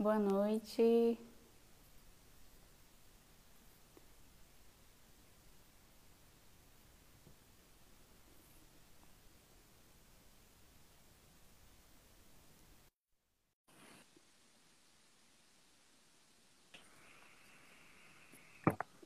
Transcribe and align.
Boa 0.00 0.18
noite. 0.18 1.18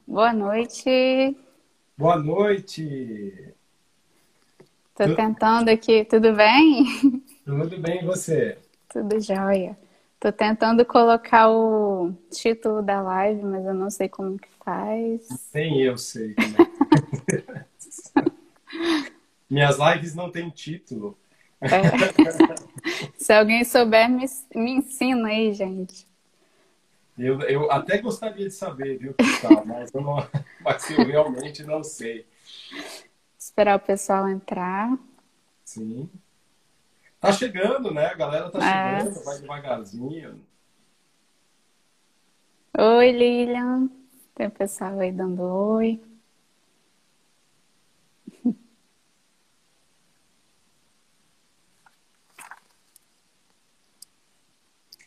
Boa 0.06 0.32
noite. 0.32 1.36
Boa 1.98 2.16
noite. 2.16 3.52
Tô 4.94 5.12
tentando 5.16 5.70
aqui, 5.70 6.04
tudo 6.04 6.32
bem? 6.34 6.84
Tudo 7.44 7.78
bem, 7.80 8.00
e 8.00 8.06
você? 8.06 8.58
Tudo 8.88 9.20
jóia. 9.20 9.76
Tô 10.24 10.32
tentando 10.32 10.86
colocar 10.86 11.50
o 11.50 12.14
título 12.30 12.80
da 12.80 13.02
live, 13.02 13.42
mas 13.42 13.62
eu 13.66 13.74
não 13.74 13.90
sei 13.90 14.08
como 14.08 14.38
que 14.38 14.48
faz. 14.64 15.28
Nem 15.52 15.82
eu 15.82 15.98
sei. 15.98 16.28
Né? 16.28 17.66
Minhas 19.50 19.76
lives 19.76 20.14
não 20.14 20.30
têm 20.30 20.48
título. 20.48 21.14
É. 21.60 21.68
Se 23.20 23.34
alguém 23.34 23.64
souber, 23.64 24.08
me, 24.08 24.24
me 24.54 24.70
ensina 24.70 25.28
aí, 25.28 25.52
gente. 25.52 26.06
Eu, 27.18 27.42
eu 27.42 27.70
até 27.70 27.98
gostaria 27.98 28.48
de 28.48 28.54
saber, 28.54 28.96
viu, 28.96 29.12
pessoal, 29.12 29.62
mas 29.66 29.92
eu, 29.92 30.00
não, 30.00 30.26
mas 30.64 30.88
eu 30.88 31.04
realmente 31.04 31.62
não 31.64 31.84
sei. 31.84 32.26
Esperar 33.38 33.76
o 33.76 33.80
pessoal 33.80 34.26
entrar. 34.30 34.98
Sim. 35.66 36.08
Tá 37.24 37.32
chegando, 37.32 37.90
né? 37.90 38.06
A 38.06 38.14
galera 38.14 38.50
tá 38.50 38.60
chegando, 38.60 39.18
é. 39.18 39.22
vai 39.24 39.38
devagarzinho. 39.38 40.44
Oi, 42.76 43.12
Lilian. 43.12 43.88
Tem 44.34 44.48
o 44.48 44.50
pessoal 44.50 44.98
aí 44.98 45.10
dando 45.10 45.42
oi. 45.42 46.02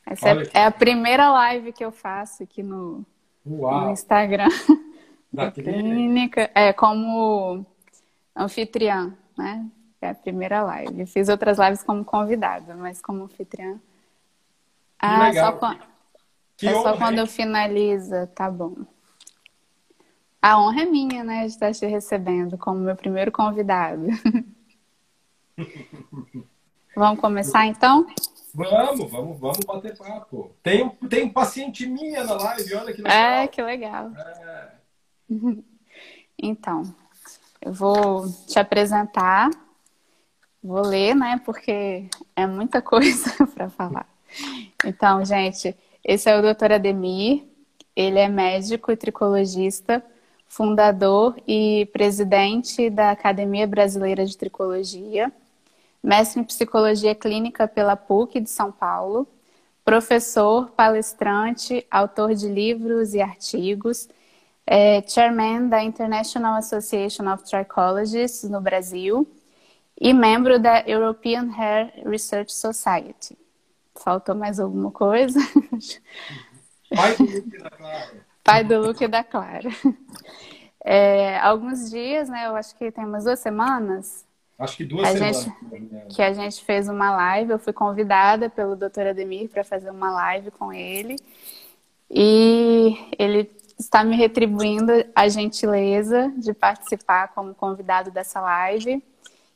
Essa 0.04 0.30
é, 0.30 0.50
é, 0.54 0.66
a 0.66 0.72
primeira 0.72 1.30
live 1.30 1.74
que 1.74 1.84
eu 1.84 1.92
faço 1.92 2.42
aqui 2.42 2.64
no, 2.64 3.06
no 3.46 3.92
Instagram 3.92 4.48
da 5.32 5.52
clínica. 5.52 6.50
É 6.56 6.72
como 6.72 7.66
anfitriã, 8.34 9.14
né? 9.38 9.70
É 10.02 10.10
a 10.10 10.16
primeira 10.16 10.62
live. 10.64 11.06
fiz 11.06 11.28
outras 11.28 11.58
lives 11.58 11.82
como 11.84 12.06
convidada, 12.06 12.76
mas 12.76 13.02
como 13.02 13.24
anfitriã. 13.24 13.76
Que 13.76 13.82
ah, 15.00 15.28
legal. 15.28 15.52
só, 15.52 15.58
quando, 15.58 15.82
é 16.64 16.74
só 16.74 16.98
quando 16.98 17.20
eu 17.20 17.28
finaliza, 17.28 18.28
tá 18.28 18.50
bom. 18.50 18.76
A 20.42 20.60
honra 20.60 20.84
é 20.84 20.86
minha, 20.86 21.24
né, 21.24 21.42
de 21.42 21.48
estar 21.48 21.74
te 21.74 21.86
recebendo 21.86 22.58
como 22.58 22.80
meu 22.80 22.96
primeiro 22.96 23.32
convidado. 23.32 24.08
Vamos 26.96 27.20
começar 27.20 27.66
então? 27.66 28.08
Vamos, 28.54 29.12
vamos, 29.12 29.40
vamos 29.40 29.60
bater 29.66 29.96
papo. 29.96 30.52
Tem, 30.64 30.90
tem 31.08 31.30
paciente 31.30 31.86
minha 31.86 32.24
na 32.24 32.34
live, 32.34 32.74
olha 32.74 32.92
que 32.92 33.02
legal. 33.02 33.18
É, 33.18 33.48
que 33.48 33.62
legal. 33.62 34.12
É. 34.16 34.72
Então, 36.40 36.84
eu 37.60 37.74
vou 37.74 38.30
te 38.46 38.60
apresentar, 38.60 39.50
vou 40.68 40.82
ler, 40.82 41.16
né, 41.16 41.42
porque 41.46 42.06
é 42.36 42.46
muita 42.46 42.82
coisa 42.82 43.32
para 43.56 43.70
falar. 43.70 44.08
Então, 44.86 45.24
gente, 45.26 45.76
esse 46.04 46.30
é 46.30 46.38
o 46.38 46.42
Dr. 46.42 46.74
Ademir, 46.74 47.44
ele 47.96 48.20
é 48.20 48.28
médico 48.28 48.92
e 48.92 48.98
tricologista, 48.98 50.04
fundador 50.48 51.36
e 51.48 51.90
presidente 51.92 52.90
da 52.90 53.12
Academia 53.12 53.66
Brasileira 53.66 54.26
de 54.26 54.38
Tricologia 54.38 55.32
mestre 56.08 56.40
em 56.40 56.44
Psicologia 56.44 57.14
Clínica 57.14 57.68
pela 57.68 57.96
PUC 57.96 58.40
de 58.40 58.50
São 58.50 58.72
Paulo, 58.72 59.28
professor, 59.84 60.70
palestrante, 60.72 61.86
autor 61.92 62.34
de 62.34 62.48
livros 62.48 63.14
e 63.14 63.22
artigos, 63.22 64.08
é, 64.66 65.02
chairman 65.08 65.68
da 65.68 65.84
International 65.84 66.56
Association 66.56 67.32
of 67.32 67.44
Trichologists 67.44 68.50
no 68.50 68.62
Brasil 68.62 69.28
e 70.00 70.14
membro 70.14 70.60
da 70.60 70.84
European 70.88 71.50
Hair 71.52 72.04
Research 72.06 72.54
Society. 72.54 73.38
Faltou 73.96 74.36
mais 74.36 74.60
alguma 74.60 74.92
coisa? 74.92 75.40
Pai 76.94 77.16
do 77.16 77.24
Luke 77.24 77.58
da 77.58 77.70
Clara. 77.70 78.26
Pai 78.44 78.64
do 78.64 78.82
Luke 78.82 79.08
da 79.08 79.24
Clara. 79.24 79.70
É, 80.84 81.38
alguns 81.40 81.90
dias, 81.90 82.30
né? 82.30 82.48
Eu 82.48 82.56
acho 82.56 82.76
que 82.78 82.92
tem 82.92 83.04
umas 83.04 83.26
duas 83.26 83.40
semanas, 83.40 84.26
Acho 84.58 84.78
que 84.78 84.86
duas 84.86 85.08
a 85.08 85.12
semanas. 85.12 85.44
Gente, 85.44 86.16
que 86.16 86.22
a 86.22 86.34
gente 86.34 86.64
fez 86.64 86.90
uma 86.90 87.16
live, 87.16 87.52
eu 87.52 87.60
fui 87.60 87.74
convidada 87.74 88.50
pelo 88.50 88.76
Dr. 88.76 89.08
Ademir 89.10 89.50
para 89.50 89.64
fazer 89.64 89.92
uma 89.92 90.12
live 90.12 90.50
com 90.52 90.74
ele. 90.74 91.16
E 92.10 92.98
ele 93.20 93.52
está 93.78 94.04
me 94.04 94.16
retribuindo 94.16 94.92
a 95.14 95.28
gentileza 95.28 96.34
de 96.38 96.54
participar 96.54 97.28
como 97.36 97.54
convidado 97.54 98.10
dessa 98.10 98.42
live, 98.42 99.04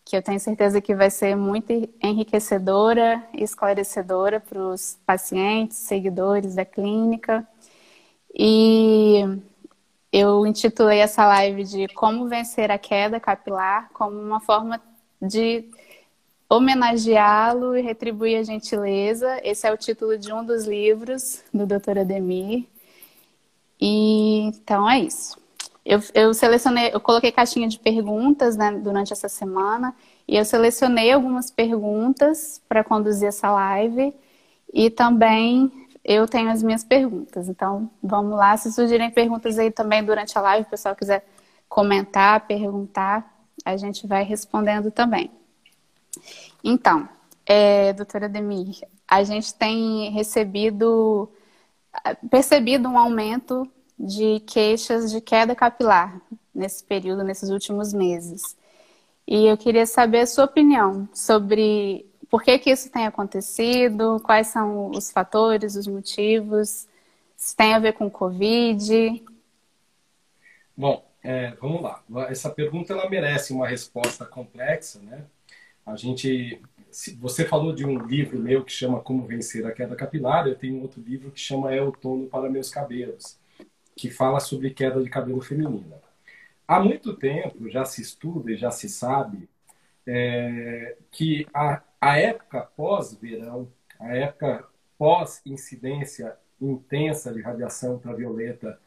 que 0.06 0.16
eu 0.16 0.22
tenho 0.22 0.40
certeza 0.40 0.82
que 0.82 0.96
vai 0.96 1.10
ser 1.10 1.36
muito 1.36 1.72
enriquecedora 2.02 3.24
e 3.34 3.44
esclarecedora 3.44 4.40
para 4.40 4.60
os 4.60 5.00
pacientes, 5.06 5.78
seguidores 5.78 6.56
da 6.56 6.66
clínica. 6.66 7.48
E 8.34 9.24
eu 10.12 10.46
intitulei 10.46 11.00
essa 11.00 11.26
live 11.26 11.64
de 11.64 11.88
Como 11.90 12.28
Vencer 12.28 12.72
a 12.72 12.78
Queda 12.78 13.20
Capilar 13.20 13.90
como 13.94 14.20
uma 14.20 14.40
forma 14.40 14.82
de 15.22 15.70
homenageá-lo 16.50 17.78
e 17.78 17.82
retribuir 17.82 18.38
a 18.38 18.44
gentileza. 18.44 19.40
Esse 19.44 19.66
é 19.68 19.72
o 19.72 19.78
título 19.78 20.18
de 20.18 20.34
um 20.34 20.44
dos 20.44 20.66
livros 20.66 21.44
do 21.54 21.66
Dr. 21.66 22.00
Ademir. 22.00 22.68
E 23.80 24.42
então 24.42 24.90
é 24.90 25.00
isso. 25.00 25.41
Eu, 25.86 26.00
eu 26.14 26.34
selecionei, 26.34 26.92
eu 26.94 27.00
coloquei 27.00 27.32
caixinha 27.32 27.68
de 27.68 27.80
perguntas 27.80 28.56
né, 28.56 28.72
durante 28.72 29.12
essa 29.12 29.28
semana 29.28 29.96
e 30.28 30.38
eu 30.38 30.46
selecionei 30.46 31.12
algumas 31.12 31.50
perguntas 31.50 32.62
para 32.70 32.84
conduzir 32.84 33.28
essa 33.28 33.52
live 33.52 34.14
e 34.72 34.90
também 34.90 35.72
eu 36.04 36.28
tenho 36.28 36.50
as 36.50 36.62
minhas 36.62 36.84
perguntas. 36.84 37.50
Então 37.50 37.90
vamos 38.02 38.38
lá, 38.38 38.56
se 38.58 38.72
surgirem 38.72 39.10
perguntas 39.10 39.58
aí 39.58 39.72
também 39.72 40.04
durante 40.04 40.38
a 40.38 40.42
live, 40.42 40.68
o 40.68 40.70
pessoal 40.70 40.96
quiser 40.96 41.26
comentar, 41.68 42.46
perguntar, 42.48 43.34
a 43.66 43.76
gente 43.76 44.06
vai 44.06 44.24
respondendo 44.24 44.92
também. 44.92 45.32
Então, 46.64 47.08
é, 47.46 47.94
doutora 47.94 48.30
Demir, 48.30 48.82
a 49.08 49.24
gente 49.24 49.54
tem 49.54 50.12
recebido, 50.12 51.30
percebido 52.30 52.88
um 52.88 52.98
aumento 52.98 53.70
de 54.02 54.40
queixas 54.42 55.12
de 55.12 55.22
queda 55.22 55.56
capilar 55.56 56.20
nesse 56.54 56.84
período, 56.84 57.24
nesses 57.24 57.50
últimos 57.50 57.94
meses. 57.94 58.58
E 59.28 59.46
eu 59.46 59.56
queria 59.56 59.86
saber 59.86 60.22
a 60.22 60.28
sua 60.28 60.46
opinião 60.46 61.08
sobre 61.14 62.06
por 62.30 62.42
que, 62.44 62.58
que 62.58 62.72
isso 62.72 62.90
tem 62.92 63.06
acontecido, 63.06 64.20
quais 64.24 64.48
são 64.48 64.90
os 64.90 65.12
fatores, 65.12 65.76
os 65.76 65.86
motivos, 65.86 66.88
se 67.38 67.56
tem 67.56 67.74
a 67.74 67.80
ver 67.80 67.94
com 67.94 68.10
Covid. 68.10 69.24
Bom, 70.76 71.06
é, 71.24 71.52
vamos 71.62 71.82
lá. 71.82 72.04
Essa 72.30 72.50
pergunta 72.50 72.94
ela 72.94 73.10
merece 73.10 73.54
uma 73.54 73.68
resposta 73.68 74.26
complexa, 74.26 75.00
né? 75.00 75.24
A 75.86 75.96
gente, 75.96 76.62
você 77.20 77.46
falou 77.46 77.74
de 77.74 77.86
um 77.86 77.98
livro 78.00 78.40
meu 78.40 78.64
que 78.64 78.72
chama 78.72 79.00
Como 79.02 79.26
Vencer 79.26 79.66
a 79.66 79.72
Queda 79.72 79.96
Capilar. 79.96 80.48
Eu 80.48 80.56
tenho 80.56 80.82
outro 80.82 81.02
livro 81.02 81.32
que 81.32 81.40
chama 81.40 81.74
É 81.74 81.82
Outono 81.82 82.28
para 82.28 82.50
Meus 82.50 82.70
Cabelos, 82.70 83.38
que 83.96 84.10
fala 84.10 84.40
sobre 84.40 84.72
queda 84.72 85.02
de 85.02 85.10
cabelo 85.10 85.42
feminina. 85.42 86.00
Há 86.68 86.80
muito 86.80 87.16
tempo 87.16 87.70
já 87.70 87.86
se 87.86 88.02
estuda 88.02 88.52
e 88.52 88.58
já 88.58 88.72
se 88.72 88.88
sabe 88.90 89.50
é, 90.08 90.98
que 91.12 91.48
a, 91.54 91.82
a 92.00 92.18
época 92.18 92.62
pós-verão, 92.76 93.72
a 94.00 94.16
época 94.16 94.68
pós-incidência 94.98 96.36
intensa 96.60 97.34
de 97.34 97.42
radiação 97.42 97.94
ultravioleta 97.94 98.80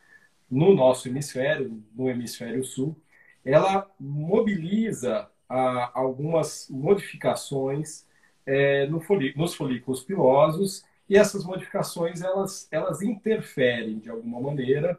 no 0.51 0.75
nosso 0.75 1.09
hemisfério, 1.09 1.83
no 1.95 2.09
hemisfério 2.09 2.63
sul, 2.65 2.97
ela 3.45 3.91
mobiliza 3.99 5.29
ah, 5.49 5.91
algumas 5.95 6.69
modificações 6.71 8.07
é, 8.47 8.87
no 8.87 9.03
nos 9.37 9.55
folículos 9.55 10.03
pilosos 10.03 10.85
e 11.09 11.17
essas 11.17 11.45
modificações 11.45 12.23
elas, 12.23 12.69
elas 12.71 13.03
interferem 13.03 13.99
de 13.99 14.11
alguma 14.11 14.41
maneira. 14.41 14.99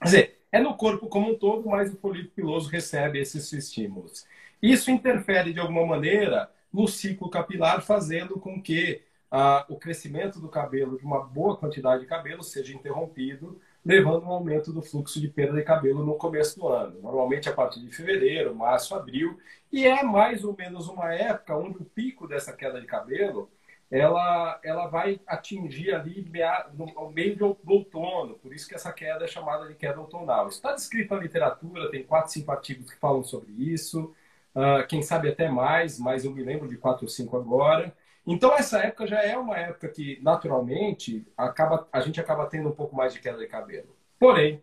Quer 0.00 0.04
dizer, 0.04 0.38
é 0.52 0.60
no 0.60 0.76
corpo 0.76 1.08
como 1.08 1.32
um 1.32 1.38
todo, 1.38 1.68
mas 1.68 1.92
o 1.92 1.96
folículo 1.96 2.32
piloso 2.34 2.68
recebe 2.68 3.18
esses 3.18 3.52
estímulos. 3.52 4.26
Isso 4.60 4.90
interfere 4.90 5.52
de 5.52 5.60
alguma 5.60 5.86
maneira 5.86 6.50
no 6.72 6.86
ciclo 6.88 7.30
capilar, 7.30 7.82
fazendo 7.82 8.38
com 8.38 8.60
que 8.60 9.02
ah, 9.30 9.64
o 9.68 9.76
crescimento 9.76 10.40
do 10.40 10.48
cabelo, 10.48 10.98
de 10.98 11.04
uma 11.04 11.20
boa 11.20 11.56
quantidade 11.56 12.02
de 12.02 12.08
cabelo, 12.08 12.42
seja 12.42 12.74
interrompido, 12.74 13.60
levando 13.84 14.24
um 14.24 14.30
aumento 14.30 14.72
do 14.72 14.82
fluxo 14.82 15.20
de 15.20 15.28
perda 15.28 15.56
de 15.56 15.62
cabelo 15.62 16.04
no 16.04 16.14
começo 16.14 16.58
do 16.58 16.68
ano. 16.68 17.00
Normalmente 17.00 17.48
a 17.48 17.52
partir 17.52 17.80
de 17.80 17.94
fevereiro, 17.94 18.54
março, 18.54 18.94
abril, 18.94 19.38
e 19.70 19.86
é 19.86 20.02
mais 20.02 20.44
ou 20.44 20.56
menos 20.56 20.88
uma 20.88 21.12
época 21.14 21.56
onde 21.56 21.78
o 21.78 21.84
pico 21.84 22.26
dessa 22.26 22.52
queda 22.52 22.80
de 22.80 22.86
cabelo 22.86 23.50
ela, 23.90 24.60
ela 24.64 24.86
vai 24.88 25.20
atingir 25.26 25.94
ali 25.94 26.28
no 26.74 27.10
meio 27.10 27.36
de 27.36 27.44
outono, 27.44 28.34
por 28.34 28.52
isso 28.52 28.68
que 28.68 28.74
essa 28.74 28.92
queda 28.92 29.24
é 29.24 29.28
chamada 29.28 29.66
de 29.68 29.74
queda 29.74 30.00
outonal. 30.00 30.48
Está 30.48 30.72
descrito 30.72 31.14
na 31.14 31.20
literatura, 31.20 31.90
tem 31.90 32.02
quatro, 32.02 32.32
cinco 32.32 32.50
artigos 32.50 32.90
que 32.90 32.98
falam 32.98 33.22
sobre 33.22 33.52
isso, 33.52 34.14
uh, 34.54 34.86
quem 34.88 35.02
sabe 35.02 35.28
até 35.28 35.48
mais, 35.48 35.98
mas 35.98 36.24
eu 36.24 36.32
me 36.32 36.42
lembro 36.42 36.68
de 36.68 36.76
quatro 36.76 37.04
ou 37.04 37.08
cinco 37.08 37.36
agora. 37.36 37.96
Então 38.26 38.52
essa 38.54 38.80
época 38.80 39.06
já 39.06 39.22
é 39.22 39.36
uma 39.38 39.56
época 39.56 39.88
que 39.88 40.18
naturalmente 40.20 41.24
acaba, 41.36 41.86
a 41.92 42.00
gente 42.00 42.20
acaba 42.20 42.46
tendo 42.46 42.68
um 42.68 42.74
pouco 42.74 42.96
mais 42.96 43.12
de 43.12 43.20
queda 43.20 43.38
de 43.38 43.46
cabelo. 43.46 43.94
Porém, 44.18 44.62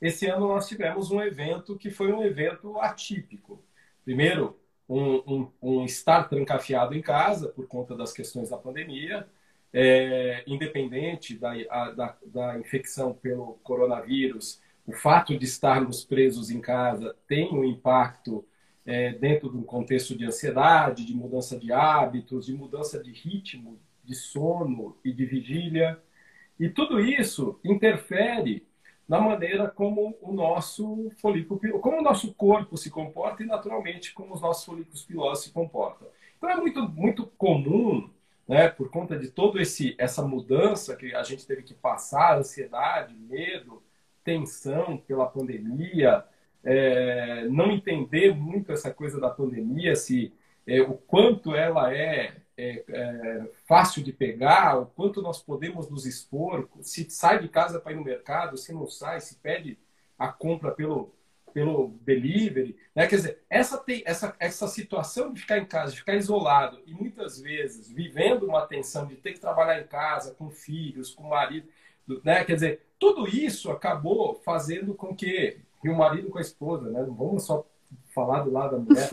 esse 0.00 0.26
ano 0.26 0.48
nós 0.48 0.66
tivemos 0.66 1.10
um 1.12 1.22
evento 1.22 1.76
que 1.76 1.90
foi 1.90 2.12
um 2.12 2.22
evento 2.22 2.80
atípico. 2.80 3.62
Primeiro, 4.04 4.58
um, 4.88 5.16
um, 5.26 5.52
um 5.62 5.84
estar 5.84 6.24
trancafiado 6.28 6.94
em 6.94 7.02
casa 7.02 7.48
por 7.48 7.66
conta 7.66 7.94
das 7.94 8.12
questões 8.12 8.50
da 8.50 8.56
pandemia, 8.56 9.28
é, 9.72 10.42
independente 10.46 11.36
da, 11.36 11.52
a, 11.70 11.90
da, 11.90 12.16
da 12.24 12.58
infecção 12.58 13.12
pelo 13.12 13.54
coronavírus, 13.62 14.60
o 14.86 14.92
fato 14.92 15.36
de 15.38 15.44
estarmos 15.44 16.04
presos 16.04 16.50
em 16.50 16.60
casa 16.60 17.14
tem 17.26 17.52
um 17.52 17.64
impacto 17.64 18.44
é, 18.86 19.12
dentro 19.12 19.50
de 19.50 19.56
um 19.58 19.62
contexto 19.62 20.16
de 20.16 20.24
ansiedade, 20.24 21.04
de 21.04 21.14
mudança 21.14 21.58
de 21.58 21.70
hábitos, 21.70 22.46
de 22.46 22.54
mudança 22.54 23.02
de 23.02 23.12
ritmo, 23.12 23.78
de 24.02 24.14
sono 24.14 24.96
e 25.04 25.12
de 25.12 25.26
vigília. 25.26 26.00
E 26.58 26.70
tudo 26.70 26.98
isso 26.98 27.60
interfere 27.62 28.66
na 29.08 29.20
maneira 29.20 29.68
como 29.68 30.16
o 30.20 30.32
nosso 30.32 31.10
folículo, 31.20 31.80
como 31.80 31.98
o 31.98 32.02
nosso 32.02 32.34
corpo 32.34 32.76
se 32.76 32.90
comporta 32.90 33.42
e 33.42 33.46
naturalmente 33.46 34.12
como 34.12 34.34
os 34.34 34.40
nossos 34.40 34.64
folículos 34.64 35.02
pilosos 35.02 35.44
se 35.44 35.50
comportam. 35.50 36.06
Então 36.36 36.50
é 36.50 36.56
muito 36.56 36.86
muito 36.90 37.26
comum, 37.38 38.10
né, 38.46 38.68
por 38.68 38.90
conta 38.90 39.18
de 39.18 39.30
todo 39.30 39.58
esse 39.60 39.94
essa 39.98 40.22
mudança 40.22 40.94
que 40.94 41.14
a 41.14 41.22
gente 41.22 41.46
teve 41.46 41.62
que 41.62 41.74
passar, 41.74 42.38
ansiedade, 42.38 43.14
medo, 43.14 43.82
tensão 44.22 44.98
pela 44.98 45.26
pandemia, 45.26 46.24
é, 46.62 47.46
não 47.48 47.70
entender 47.70 48.34
muito 48.34 48.72
essa 48.72 48.92
coisa 48.92 49.18
da 49.18 49.30
pandemia, 49.30 49.96
se 49.96 50.34
é, 50.66 50.82
o 50.82 50.94
quanto 50.94 51.54
ela 51.54 51.94
é, 51.94 52.36
é, 52.58 52.84
é, 52.88 53.50
fácil 53.66 54.02
de 54.02 54.12
pegar, 54.12 54.80
o 54.80 54.86
quanto 54.86 55.22
nós 55.22 55.40
podemos 55.40 55.88
nos 55.88 56.04
expor, 56.04 56.68
se 56.80 57.08
sai 57.08 57.38
de 57.38 57.48
casa 57.48 57.78
para 57.78 57.92
ir 57.92 57.94
no 57.94 58.02
mercado, 58.04 58.56
se 58.58 58.72
não 58.72 58.88
sai, 58.88 59.20
se 59.20 59.36
pede 59.36 59.78
a 60.18 60.26
compra 60.26 60.72
pelo, 60.72 61.14
pelo 61.54 61.94
delivery. 62.00 62.76
Né? 62.96 63.06
Quer 63.06 63.16
dizer, 63.16 63.38
essa, 63.48 63.78
tem, 63.78 64.02
essa, 64.04 64.34
essa 64.40 64.66
situação 64.66 65.32
de 65.32 65.40
ficar 65.40 65.58
em 65.58 65.64
casa, 65.64 65.92
de 65.92 65.98
ficar 65.98 66.16
isolado 66.16 66.80
e 66.84 66.92
muitas 66.92 67.40
vezes 67.40 67.88
vivendo 67.88 68.42
uma 68.42 68.66
tensão 68.66 69.06
de 69.06 69.14
ter 69.14 69.34
que 69.34 69.40
trabalhar 69.40 69.80
em 69.80 69.86
casa, 69.86 70.34
com 70.34 70.50
filhos, 70.50 71.14
com 71.14 71.28
marido, 71.28 71.68
né? 72.24 72.44
quer 72.44 72.54
dizer, 72.54 72.82
tudo 72.98 73.28
isso 73.28 73.70
acabou 73.70 74.34
fazendo 74.44 74.94
com 74.94 75.14
que, 75.14 75.60
e 75.84 75.88
o 75.88 75.96
marido 75.96 76.28
com 76.28 76.38
a 76.38 76.42
esposa, 76.42 76.90
né? 76.90 77.02
não 77.02 77.14
vamos 77.14 77.44
só 77.44 77.64
falar 78.12 78.40
do 78.40 78.50
lado 78.50 78.72
da 78.72 78.78
mulher, 78.78 79.10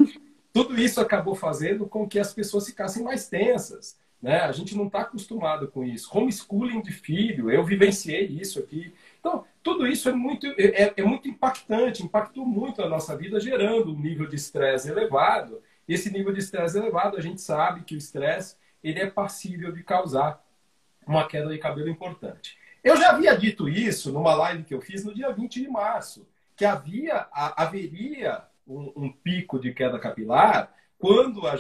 tudo 0.56 0.80
isso 0.80 1.02
acabou 1.02 1.36
fazendo 1.36 1.86
com 1.86 2.08
que 2.08 2.18
as 2.18 2.34
pessoas 2.34 2.66
ficassem 2.66 3.04
mais 3.04 3.28
tensas. 3.28 4.00
Né? 4.22 4.40
A 4.40 4.54
gente 4.54 4.74
não 4.74 4.88
está 4.88 5.02
acostumado 5.02 5.68
com 5.68 5.84
isso. 5.84 6.10
Homeschooling 6.18 6.82
de 6.82 6.94
filho, 6.94 7.52
eu 7.52 7.62
vivenciei 7.62 8.26
isso 8.28 8.60
aqui. 8.60 8.94
Então, 9.20 9.44
tudo 9.62 9.86
isso 9.86 10.08
é 10.08 10.14
muito, 10.14 10.48
é, 10.58 10.94
é 10.96 11.04
muito 11.04 11.28
impactante, 11.28 12.04
impactou 12.04 12.46
muito 12.46 12.82
a 12.82 12.88
nossa 12.88 13.18
vida, 13.18 13.38
gerando 13.38 13.92
um 13.92 14.00
nível 14.00 14.30
de 14.30 14.38
estresse 14.38 14.90
elevado. 14.90 15.62
Esse 15.86 16.10
nível 16.10 16.32
de 16.32 16.40
estresse 16.40 16.78
elevado, 16.78 17.18
a 17.18 17.22
gente 17.22 17.42
sabe 17.42 17.84
que 17.84 17.94
o 17.94 17.98
estresse 17.98 18.56
ele 18.82 19.02
é 19.02 19.08
passível 19.08 19.74
de 19.74 19.84
causar 19.84 20.42
uma 21.06 21.28
queda 21.28 21.50
de 21.50 21.58
cabelo 21.58 21.90
importante. 21.90 22.58
Eu 22.82 22.96
já 22.96 23.10
havia 23.10 23.38
dito 23.38 23.68
isso 23.68 24.10
numa 24.10 24.34
live 24.34 24.64
que 24.64 24.74
eu 24.74 24.80
fiz 24.80 25.04
no 25.04 25.14
dia 25.14 25.34
20 25.34 25.62
de 25.62 25.68
março, 25.68 26.26
que 26.56 26.64
havia, 26.64 27.28
haveria 27.34 28.42
um, 28.68 28.92
um 28.96 29.12
pico 29.12 29.60
de 29.60 29.74
queda 29.74 30.00
capilar 30.00 30.74
quando 30.98 31.46
a, 31.46 31.56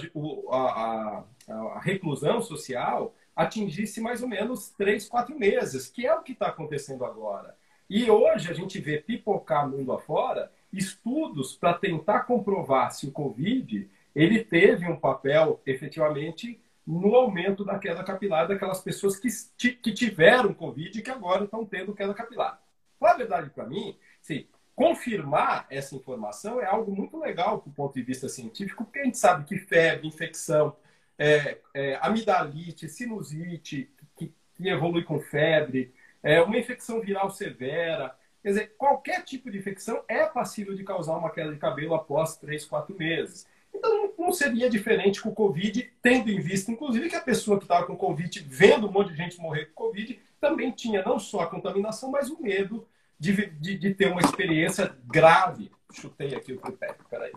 a, 0.52 1.24
a, 1.48 1.80
reclusão 1.80 2.42
social 2.42 3.13
atingisse 3.36 4.00
mais 4.00 4.22
ou 4.22 4.30
menos 4.30 4.69
três, 4.72 5.07
quatro 5.07 5.38
meses, 5.38 5.88
que 5.88 6.07
é 6.07 6.16
o 6.16 6.24
que 6.24 6.31
está 6.31 6.48
acontecendo 6.48 7.04
agora. 7.06 7.56
E 7.90 8.10
hoje 8.10 8.50
a 8.50 8.54
gente 8.54 8.80
vê 8.80 8.98
pipocar 8.98 9.69
mundo 9.69 9.92
afora 9.92 10.52
estudos 10.72 11.56
para 11.56 11.74
tentar 11.74 12.22
comprovar 12.22 12.92
se 12.92 13.08
o 13.08 13.12
Covid 13.12 13.90
ele 14.16 14.44
teve 14.44 14.88
um 14.88 14.96
papel 14.96 15.62
efetivamente 15.66 16.60
no 16.88 17.16
aumento 17.16 17.66
da 17.66 17.78
queda 17.78 18.04
capilar 18.04 18.48
daquelas 18.48 18.81
pessoas 18.81 19.18
que, 19.18 19.72
que 19.72 19.92
tiveram 19.92 20.54
Covid 20.54 20.98
e 20.98 21.01
que 21.01 21.12
agora 21.12 21.44
estão 21.44 21.66
tendo 21.66 21.94
queda 21.94 22.13
capilar. 22.13 22.62
Na 23.00 23.13
verdade, 23.13 23.50
para 23.50 23.66
mim, 23.66 23.98
sim, 24.22 24.48
confirmar 24.75 25.66
essa 25.69 25.95
informação 25.95 26.60
é 26.60 26.66
algo 26.66 26.94
muito 26.94 27.18
legal 27.18 27.62
do 27.62 27.72
ponto 27.72 27.94
de 27.94 28.01
vista 28.01 28.27
científico, 28.27 28.83
porque 28.83 29.00
a 29.00 29.06
gente 29.06 29.18
sabe 29.18 29.45
que 29.45 29.57
febre, 29.57 30.07
infecção, 30.07 30.75
é, 31.18 31.60
é, 31.74 31.98
amidalite, 32.01 32.89
sinusite, 32.89 33.89
que, 34.18 34.33
que, 34.54 34.68
evolui 34.68 35.04
com 35.04 35.19
febre, 35.19 35.94
é, 36.22 36.42
uma 36.42 36.57
infecção 36.57 37.00
viral 37.00 37.30
severa, 37.30 38.13
quer 38.44 38.50
dizer, 38.50 38.74
qualquer 38.77 39.24
tipo 39.24 39.50
de 39.50 39.57
infecção 39.57 40.04
é 40.10 40.25
passível 40.25 40.75
de 40.75 40.83
causar 40.83 41.16
uma 41.18 41.31
queda 41.31 41.54
de 41.54 41.57
cabelo 41.57 41.95
após 41.95 42.36
3, 42.38 42.66
4 42.66 42.95
meses. 42.98 43.48
Então 43.74 44.13
não 44.17 44.34
seria 44.34 44.70
diferente 44.70 45.22
com 45.22 45.29
o 45.29 45.36
Covid, 45.36 45.89
tendo 46.01 46.29
em 46.29 46.39
vista, 46.39 46.72
inclusive, 46.72 47.10
que 47.10 47.15
a 47.15 47.22
pessoa 47.22 47.58
que 47.58 47.63
estava 47.63 47.86
com 47.86 47.96
Covid, 47.96 48.46
vendo 48.48 48.88
um 48.88 48.91
monte 48.91 49.12
de 49.12 49.17
gente 49.17 49.39
morrer 49.39 49.65
com 49.67 49.86
Covid, 49.86 50.20
também 50.39 50.72
tinha 50.72 51.03
não 51.03 51.20
só 51.20 51.41
a 51.41 51.48
contaminação, 51.48 52.12
mas 52.12 52.29
o 52.29 52.41
medo 52.41 52.88
de, 53.19 53.50
de, 53.51 53.77
de, 53.77 53.93
ter 53.93 54.12
uma 54.12 54.22
experiência 54.22 54.95
grave. 55.05 55.72
Chutei 55.93 56.36
aqui 56.36 56.53
o 56.53 56.60
tripé, 56.60 56.95
peraí. 57.10 57.31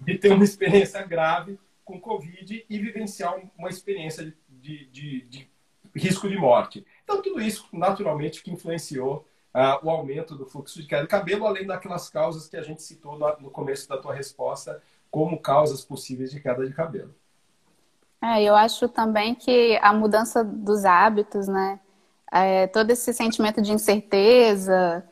De 0.00 0.18
ter 0.18 0.32
uma 0.32 0.44
experiência 0.44 1.02
grave 1.02 1.58
com 1.84 2.00
Covid 2.00 2.64
e 2.68 2.78
vivenciar 2.78 3.34
uma 3.56 3.68
experiência 3.68 4.32
de, 4.48 4.86
de, 4.86 5.22
de 5.22 5.50
risco 5.94 6.28
de 6.28 6.36
morte. 6.36 6.86
Então, 7.02 7.22
tudo 7.22 7.40
isso, 7.40 7.66
naturalmente, 7.72 8.42
que 8.42 8.50
influenciou 8.50 9.26
uh, 9.54 9.86
o 9.86 9.90
aumento 9.90 10.36
do 10.36 10.46
fluxo 10.46 10.80
de 10.80 10.86
queda 10.86 11.02
de 11.02 11.08
cabelo, 11.08 11.46
além 11.46 11.66
daquelas 11.66 12.08
causas 12.08 12.48
que 12.48 12.56
a 12.56 12.62
gente 12.62 12.82
citou 12.82 13.18
no 13.40 13.50
começo 13.50 13.88
da 13.88 13.98
tua 13.98 14.14
resposta, 14.14 14.82
como 15.10 15.40
causas 15.40 15.84
possíveis 15.84 16.30
de 16.30 16.40
queda 16.40 16.66
de 16.66 16.74
cabelo. 16.74 17.14
É, 18.22 18.42
eu 18.42 18.54
acho 18.54 18.88
também 18.88 19.34
que 19.34 19.78
a 19.80 19.92
mudança 19.92 20.42
dos 20.44 20.84
hábitos, 20.84 21.46
né? 21.46 21.80
É, 22.30 22.66
todo 22.66 22.90
esse 22.90 23.12
sentimento 23.12 23.60
de 23.60 23.72
incerteza 23.72 25.04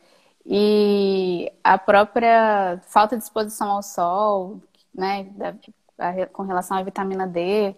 e 0.45 1.53
a 1.65 1.77
própria 1.79 2.81
falta 2.87 3.17
de 3.17 3.23
exposição 3.23 3.71
ao 3.71 3.83
sol, 3.83 4.61
né, 4.95 5.25
da, 5.33 5.55
a, 5.99 6.27
com 6.27 6.43
relação 6.43 6.77
à 6.77 6.83
vitamina 6.83 7.27
D. 7.27 7.75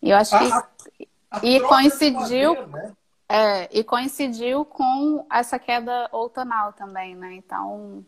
E 0.00 0.10
eu 0.10 0.16
acho 0.16 0.36
que. 0.38 1.08
E 1.42 1.60
coincidiu. 1.60 2.54
Fazer, 2.54 2.68
né? 2.68 2.92
é, 3.28 3.68
e 3.72 3.82
coincidiu 3.82 4.64
com 4.64 5.26
essa 5.32 5.58
queda 5.58 6.08
outonal 6.12 6.72
também, 6.72 7.14
né? 7.14 7.34
Então. 7.34 8.04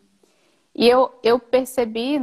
E 0.73 0.87
eu, 0.87 1.17
eu 1.23 1.39
percebi, 1.39 2.19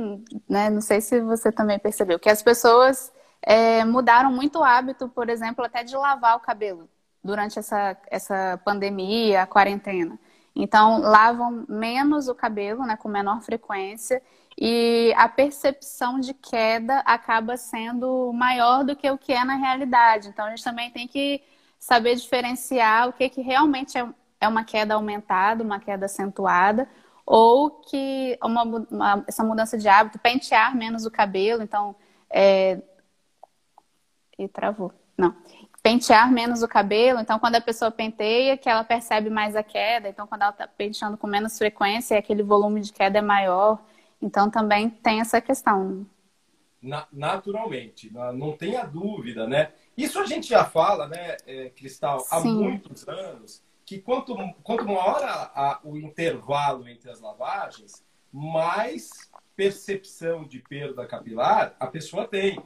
né, 0.46 0.68
não 0.68 0.82
sei 0.82 1.00
se 1.00 1.20
você 1.22 1.50
também 1.50 1.78
percebeu, 1.78 2.18
que 2.18 2.28
as 2.28 2.42
pessoas 2.42 3.10
é, 3.40 3.82
mudaram 3.82 4.30
muito 4.30 4.58
o 4.58 4.62
hábito, 4.62 5.08
por 5.08 5.30
exemplo, 5.30 5.64
até 5.64 5.82
de 5.82 5.96
lavar 5.96 6.36
o 6.36 6.40
cabelo 6.40 6.86
durante 7.22 7.58
essa, 7.58 7.96
essa 8.10 8.60
pandemia, 8.64 9.42
a 9.42 9.46
quarentena. 9.46 10.18
Então, 10.54 11.00
lavam 11.00 11.64
menos 11.68 12.28
o 12.28 12.34
cabelo, 12.34 12.84
né, 12.84 12.96
com 12.96 13.08
menor 13.08 13.40
frequência, 13.42 14.22
e 14.58 15.14
a 15.16 15.28
percepção 15.28 16.20
de 16.20 16.34
queda 16.34 16.98
acaba 17.00 17.56
sendo 17.56 18.32
maior 18.34 18.84
do 18.84 18.94
que 18.94 19.10
o 19.10 19.16
que 19.16 19.32
é 19.32 19.44
na 19.44 19.54
realidade. 19.54 20.28
Então, 20.28 20.44
a 20.44 20.50
gente 20.50 20.64
também 20.64 20.90
tem 20.90 21.08
que 21.08 21.42
saber 21.78 22.14
diferenciar 22.16 23.08
o 23.08 23.12
que, 23.12 23.28
que 23.30 23.40
realmente 23.40 23.96
é, 23.96 24.06
é 24.40 24.48
uma 24.48 24.64
queda 24.64 24.94
aumentada, 24.94 25.64
uma 25.64 25.80
queda 25.80 26.06
acentuada, 26.06 26.88
ou 27.24 27.70
que 27.70 28.38
uma, 28.42 28.62
uma, 28.62 29.24
essa 29.26 29.42
mudança 29.42 29.78
de 29.78 29.88
hábito, 29.88 30.18
pentear 30.18 30.76
menos 30.76 31.06
o 31.06 31.10
cabelo, 31.10 31.62
então. 31.62 31.94
É... 32.28 32.80
E 34.38 34.48
travou. 34.48 34.92
Não 35.16 35.34
pentear 35.82 36.30
menos 36.30 36.62
o 36.62 36.68
cabelo. 36.68 37.20
Então, 37.20 37.38
quando 37.38 37.56
a 37.56 37.60
pessoa 37.60 37.90
penteia, 37.90 38.56
que 38.56 38.68
ela 38.68 38.84
percebe 38.84 39.28
mais 39.28 39.56
a 39.56 39.62
queda. 39.62 40.08
Então, 40.08 40.26
quando 40.26 40.42
ela 40.42 40.52
está 40.52 40.66
penteando 40.66 41.16
com 41.16 41.26
menos 41.26 41.58
frequência, 41.58 42.18
aquele 42.18 42.42
volume 42.42 42.80
de 42.80 42.92
queda 42.92 43.18
é 43.18 43.22
maior. 43.22 43.78
Então, 44.20 44.48
também 44.48 44.88
tem 44.88 45.20
essa 45.20 45.40
questão. 45.40 46.06
Na, 46.80 47.06
naturalmente, 47.12 48.12
não 48.12 48.56
tenha 48.56 48.84
dúvida, 48.84 49.46
né? 49.46 49.72
Isso 49.96 50.18
a 50.18 50.26
gente 50.26 50.48
já 50.48 50.64
fala, 50.64 51.06
né, 51.06 51.36
é, 51.46 51.70
Cristal, 51.70 52.20
Sim. 52.20 52.26
há 52.30 52.40
muitos 52.40 53.06
anos, 53.06 53.62
que 53.84 53.98
quanto, 53.98 54.36
quanto 54.62 54.84
maior 54.84 55.22
a, 55.22 55.52
a, 55.54 55.80
o 55.84 55.96
intervalo 55.96 56.88
entre 56.88 57.10
as 57.10 57.20
lavagens, 57.20 58.04
mais 58.32 59.30
percepção 59.54 60.44
de 60.44 60.60
perda 60.60 61.06
capilar 61.06 61.76
a 61.78 61.86
pessoa 61.86 62.26
tem. 62.26 62.58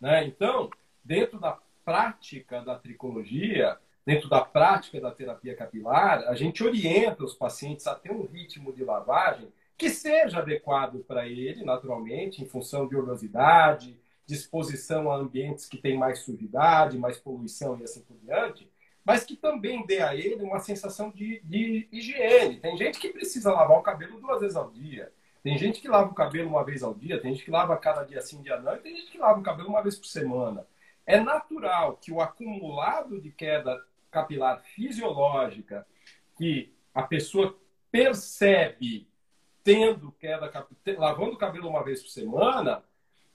Né? 0.00 0.26
Então, 0.26 0.68
dentro 1.04 1.38
da 1.38 1.56
prática 1.84 2.60
da 2.60 2.76
tricologia, 2.76 3.78
dentro 4.04 4.28
da 4.28 4.40
prática 4.40 5.00
da 5.00 5.10
terapia 5.10 5.54
capilar, 5.54 6.24
a 6.28 6.34
gente 6.34 6.62
orienta 6.62 7.24
os 7.24 7.34
pacientes 7.34 7.86
a 7.86 7.94
ter 7.94 8.10
um 8.10 8.24
ritmo 8.24 8.72
de 8.72 8.84
lavagem 8.84 9.52
que 9.76 9.90
seja 9.90 10.38
adequado 10.38 11.00
para 11.00 11.26
ele, 11.26 11.64
naturalmente, 11.64 12.42
em 12.42 12.46
função 12.46 12.86
de 12.86 12.96
oleosidade, 12.96 13.98
disposição 14.26 15.10
a 15.10 15.16
ambientes 15.16 15.66
que 15.66 15.76
têm 15.76 15.96
mais 15.96 16.20
sujidade, 16.20 16.98
mais 16.98 17.18
poluição 17.18 17.78
e 17.78 17.84
assim 17.84 18.02
por 18.02 18.16
diante, 18.18 18.70
mas 19.04 19.24
que 19.24 19.36
também 19.36 19.84
dê 19.84 20.00
a 20.00 20.14
ele 20.14 20.42
uma 20.42 20.60
sensação 20.60 21.10
de, 21.10 21.40
de 21.44 21.88
higiene. 21.90 22.60
Tem 22.60 22.76
gente 22.76 23.00
que 23.00 23.08
precisa 23.08 23.52
lavar 23.52 23.78
o 23.78 23.82
cabelo 23.82 24.20
duas 24.20 24.40
vezes 24.40 24.56
ao 24.56 24.70
dia. 24.70 25.12
Tem 25.42 25.58
gente 25.58 25.80
que 25.80 25.88
lava 25.88 26.10
o 26.10 26.14
cabelo 26.14 26.48
uma 26.48 26.64
vez 26.64 26.84
ao 26.84 26.94
dia, 26.94 27.20
tem 27.20 27.32
gente 27.32 27.44
que 27.44 27.50
lava 27.50 27.76
cada 27.76 28.04
dia 28.04 28.20
sim, 28.20 28.40
dia 28.40 28.60
não, 28.60 28.76
e 28.76 28.78
tem 28.78 28.96
gente 28.96 29.10
que 29.10 29.18
lava 29.18 29.40
o 29.40 29.42
cabelo 29.42 29.68
uma 29.68 29.82
vez 29.82 29.96
por 29.96 30.06
semana. 30.06 30.64
É 31.12 31.20
natural 31.20 31.98
que 31.98 32.10
o 32.10 32.22
acumulado 32.22 33.20
de 33.20 33.30
queda 33.30 33.78
capilar 34.10 34.62
fisiológica 34.62 35.86
que 36.38 36.74
a 36.94 37.02
pessoa 37.02 37.54
percebe 37.90 39.06
tendo 39.62 40.10
queda 40.12 40.50
lavando 40.96 41.32
o 41.32 41.36
cabelo 41.36 41.68
uma 41.68 41.84
vez 41.84 42.00
por 42.00 42.08
semana, 42.08 42.82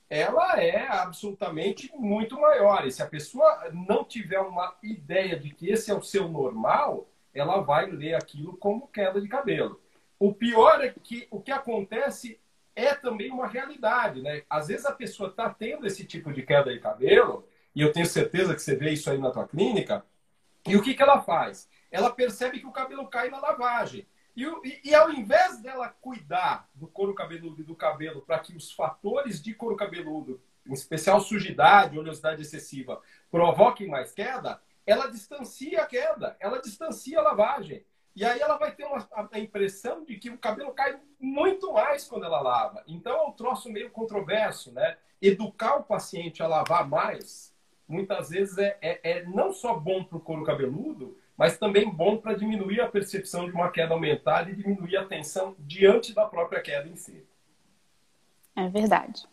ela 0.10 0.60
é 0.60 0.88
absolutamente 0.88 1.91
muito 1.96 2.41
maior. 2.41 2.88
E 2.88 2.91
se 2.91 3.03
a 3.03 3.07
pessoa 3.07 3.69
não 3.72 4.03
tiver 4.03 4.39
uma 4.39 4.75
ideia 4.81 5.39
de 5.39 5.51
que 5.51 5.69
esse 5.69 5.91
é 5.91 5.93
o 5.93 6.01
seu 6.01 6.27
normal, 6.27 7.07
ela 7.31 7.62
vai 7.62 7.91
ler 7.91 8.15
aquilo 8.15 8.57
como 8.57 8.88
queda 8.88 9.22
de 9.22 9.27
cabelo. 9.27 9.79
O 10.17 10.34
pior 10.34 10.84
é 10.84 10.89
que 10.89 11.27
o 11.29 11.39
que 11.39 11.51
acontece 11.51 12.39
é 12.75 12.96
também 12.96 13.29
uma 13.29 13.46
realidade, 13.46 14.19
né? 14.24 14.41
Às 14.50 14.67
vezes 14.67 14.88
a 14.88 14.91
pessoa 14.91 15.29
está 15.29 15.48
tendo 15.48 15.86
esse 15.86 16.03
tipo 16.05 16.34
de 16.34 16.41
queda 16.41 16.74
de 16.74 16.79
cabelo, 16.79 17.48
e 17.77 17.81
eu 17.81 17.91
tenho 17.91 18.07
certeza 18.07 18.55
que 18.55 18.62
você 18.63 18.75
vê 18.75 18.89
isso 18.89 19.07
aí 19.07 19.19
na 19.19 19.29
tua 19.29 19.48
clínica, 19.48 20.03
e 20.67 20.75
o 20.75 20.81
que, 20.81 20.96
que 20.96 21.03
ela 21.03 21.22
faz? 21.22 21.69
Ela 21.91 22.10
percebe 22.10 22.60
que 22.60 22.65
o 22.65 22.72
cabelo 22.72 23.07
cai 23.07 23.29
na 23.29 23.39
lavagem. 23.39 24.07
E, 24.36 24.43
e, 24.43 24.81
e, 24.86 24.96
ao 24.96 25.12
invés 25.12 25.62
dela 25.62 25.88
cuidar 25.88 26.67
do 26.74 26.88
couro 26.88 27.13
cabeludo 27.13 27.62
e 27.62 27.63
do 27.63 27.75
cabelo 27.75 28.24
para 28.24 28.39
que 28.39 28.57
os 28.57 28.72
fatores 28.72 29.39
de 29.39 29.53
couro 29.53 29.75
cabeludo, 29.75 30.41
em 30.65 30.74
especial 30.74 31.22
sujidade, 31.22 32.00
oleosidade 32.00 32.41
excessiva, 32.41 33.00
provoquem 33.29 33.88
mais 33.88 34.12
queda, 34.12 34.60
ela 34.84 35.05
distancia 35.05 35.84
a 35.84 35.86
queda, 35.86 36.36
ela 36.39 36.60
distancia 36.60 37.19
a 37.19 37.22
lavagem. 37.22 37.86
E 38.15 38.25
aí 38.25 38.39
ela 38.39 38.57
vai 38.57 38.74
ter 38.74 38.86
uma, 38.86 39.07
a 39.31 39.39
impressão 39.39 40.03
de 40.03 40.17
que 40.17 40.31
o 40.31 40.38
cabelo 40.39 40.74
cai 40.74 41.00
muito 41.19 41.74
mais 41.74 42.05
quando 42.05 42.25
ela 42.25 42.41
lava. 42.41 42.84
Então 42.88 43.13
é 43.15 43.27
um 43.27 43.34
troço 43.34 43.69
meio 43.69 43.91
controverso, 43.91 44.72
né? 44.72 44.98
Educar 45.22 45.75
o 45.75 45.84
paciente 45.84 46.41
a 46.41 46.48
lavar 46.48 46.88
mais, 46.88 47.55
muitas 47.88 48.29
vezes 48.29 48.58
é, 48.58 48.77
é, 48.82 49.12
é 49.12 49.24
não 49.25 49.53
só 49.53 49.74
bom 49.74 50.03
para 50.03 50.17
o 50.17 50.22
couro 50.22 50.44
cabeludo, 50.44 51.17
mas 51.38 51.58
também 51.58 51.89
bom 51.89 52.17
para 52.17 52.34
diminuir 52.34 52.82
a 52.82 52.88
percepção 52.88 53.46
de 53.46 53.51
uma 53.51 53.70
queda 53.70 53.94
aumentada 53.94 54.50
e 54.50 54.56
diminuir 54.56 54.98
a 54.98 55.06
tensão 55.06 55.56
diante 55.60 56.13
da 56.13 56.25
própria 56.25 56.62
queda 56.62 56.88
em 56.88 56.96
si. 56.96 57.24
É 58.56 58.67
verdade. 58.67 59.27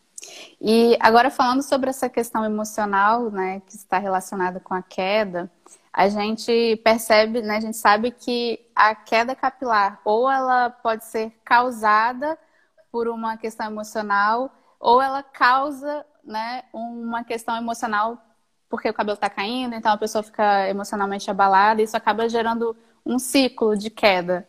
E 0.60 0.96
agora 1.00 1.30
falando 1.30 1.62
sobre 1.62 1.90
essa 1.90 2.08
questão 2.08 2.44
emocional, 2.44 3.30
né, 3.30 3.60
que 3.66 3.74
está 3.74 3.98
relacionada 3.98 4.60
com 4.60 4.74
a 4.74 4.82
queda, 4.82 5.50
a 5.92 6.08
gente 6.08 6.76
percebe, 6.84 7.40
né, 7.40 7.56
a 7.56 7.60
gente 7.60 7.76
sabe 7.76 8.10
que 8.10 8.60
a 8.74 8.94
queda 8.94 9.34
capilar 9.34 10.00
ou 10.04 10.30
ela 10.30 10.70
pode 10.70 11.04
ser 11.04 11.32
causada 11.44 12.38
por 12.90 13.08
uma 13.08 13.36
questão 13.36 13.66
emocional 13.66 14.50
ou 14.78 15.00
ela 15.00 15.22
causa, 15.22 16.04
né, 16.22 16.64
uma 16.72 17.24
questão 17.24 17.56
emocional 17.56 18.18
porque 18.74 18.88
o 18.90 18.94
cabelo 18.94 19.14
está 19.14 19.30
caindo, 19.30 19.76
então 19.76 19.92
a 19.92 19.96
pessoa 19.96 20.20
fica 20.20 20.68
emocionalmente 20.68 21.30
abalada, 21.30 21.80
e 21.80 21.84
isso 21.84 21.96
acaba 21.96 22.28
gerando 22.28 22.76
um 23.06 23.20
ciclo 23.20 23.76
de 23.76 23.88
queda. 23.88 24.48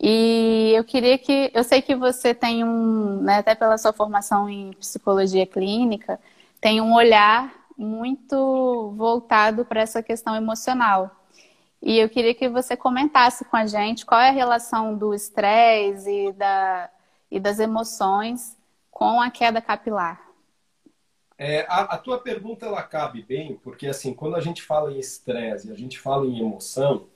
E 0.00 0.72
eu 0.74 0.82
queria 0.82 1.16
que, 1.16 1.48
eu 1.54 1.62
sei 1.62 1.80
que 1.80 1.94
você 1.94 2.34
tem 2.34 2.64
um, 2.64 3.20
né, 3.22 3.38
até 3.38 3.54
pela 3.54 3.78
sua 3.78 3.92
formação 3.92 4.48
em 4.50 4.72
psicologia 4.72 5.46
clínica, 5.46 6.18
tem 6.60 6.80
um 6.80 6.92
olhar 6.92 7.54
muito 7.78 8.92
voltado 8.96 9.64
para 9.64 9.80
essa 9.80 10.02
questão 10.02 10.34
emocional. 10.34 11.08
E 11.80 11.98
eu 11.98 12.08
queria 12.08 12.34
que 12.34 12.48
você 12.48 12.76
comentasse 12.76 13.44
com 13.44 13.56
a 13.56 13.64
gente 13.66 14.04
qual 14.04 14.20
é 14.20 14.30
a 14.30 14.32
relação 14.32 14.96
do 14.96 15.14
estresse 15.14 16.10
e, 16.10 16.32
da, 16.32 16.90
e 17.30 17.38
das 17.38 17.60
emoções 17.60 18.56
com 18.90 19.20
a 19.20 19.30
queda 19.30 19.60
capilar. 19.62 20.31
É, 21.44 21.62
a, 21.62 21.80
a, 21.94 21.98
tua 21.98 22.20
pergunta 22.20 22.66
ela 22.66 22.84
cabe 22.84 23.20
bem, 23.20 23.56
porque 23.56 23.88
assim, 23.88 24.14
quando 24.14 24.36
a 24.36 24.40
gente 24.40 24.62
fala 24.62 24.92
em 24.92 25.00
estresse 25.00 25.72
a 25.72 25.74
gente 25.74 25.98
fala 25.98 26.24
em 26.24 26.38
emoção, 26.38 27.08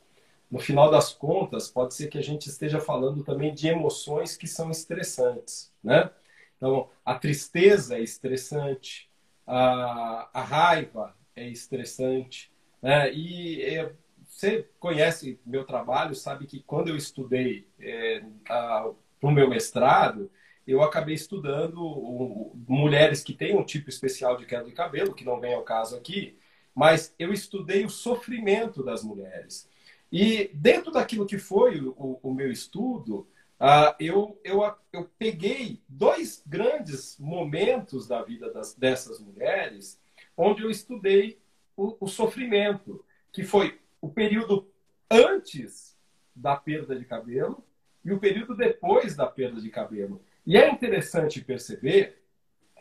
no 0.51 0.59
final 0.59 0.91
das 0.91 1.13
contas, 1.13 1.69
pode 1.69 1.95
ser 1.95 2.09
que 2.09 2.19
a 2.19 2.23
gente 2.23 2.49
esteja 2.49 2.81
falando 2.81 3.23
também 3.23 3.55
de 3.55 3.69
emoções 3.69 4.37
que 4.37 4.49
são 4.49 4.69
estressantes, 4.69 5.73
né? 5.83 6.11
Então, 6.57 6.91
a 7.05 7.15
tristeza 7.15 7.99
é 7.99 8.03
estressante, 8.03 9.09
a, 9.47 10.29
a 10.33 10.43
raiva 10.43 11.15
é 11.37 11.47
estressante, 11.49 12.51
né? 12.83 13.13
E 13.13 13.63
é, 13.63 13.93
você 14.27 14.69
conhece 14.81 15.39
meu 15.47 15.65
trabalho, 15.65 16.17
sabe 16.17 16.47
que 16.47 16.65
quando 16.65 16.89
eu 16.89 16.97
estudei 16.97 17.69
é, 17.79 18.25
para 18.45 18.93
o 19.23 19.31
meu 19.31 19.49
mestrado, 19.49 20.29
eu 20.67 20.83
acabei 20.83 21.15
estudando 21.15 22.53
mulheres 22.67 23.23
que 23.23 23.33
têm 23.33 23.57
um 23.57 23.65
tipo 23.65 23.89
especial 23.89 24.37
de 24.37 24.47
queda 24.47 24.65
de 24.65 24.73
cabelo, 24.73 25.15
que 25.15 25.25
não 25.25 25.39
vem 25.39 25.55
ao 25.55 25.63
caso 25.63 25.97
aqui, 25.97 26.37
mas 26.75 27.15
eu 27.19 27.33
estudei 27.33 27.85
o 27.85 27.91
sofrimento 27.91 28.83
das 28.83 29.03
mulheres. 29.03 29.69
E 30.11 30.51
dentro 30.53 30.91
daquilo 30.91 31.27
que 31.27 31.39
foi 31.39 31.81
o, 31.81 32.19
o 32.23 32.35
meu 32.35 32.51
estudo, 32.51 33.29
uh, 33.61 33.95
eu, 33.99 34.39
eu, 34.45 34.63
eu 34.93 35.11
peguei 35.19 35.81
dois 35.89 36.43
grandes 36.47 37.17
momentos 37.19 38.07
da 38.07 38.23
vida 38.23 38.53
das, 38.53 38.75
dessas 38.75 39.21
mulheres, 39.21 40.01
onde 40.37 40.63
eu 40.63 40.71
estudei 40.71 41.39
o, 41.77 41.97
o 42.01 42.09
sofrimento, 42.09 43.05
que 43.33 43.45
foi 43.45 43.79
o 44.01 44.09
período 44.09 44.69
antes 45.11 45.97
da 46.35 46.57
perda 46.57 46.97
de 46.97 47.05
cabelo 47.05 47.65
e 48.05 48.13
o 48.13 48.19
período 48.19 48.55
depois 48.55 49.17
da 49.17 49.27
perda 49.27 49.61
de 49.61 49.71
cabelo. 49.71 50.23
E 50.47 50.57
é 50.57 50.71
interessante 50.71 51.41
perceber 51.43 52.23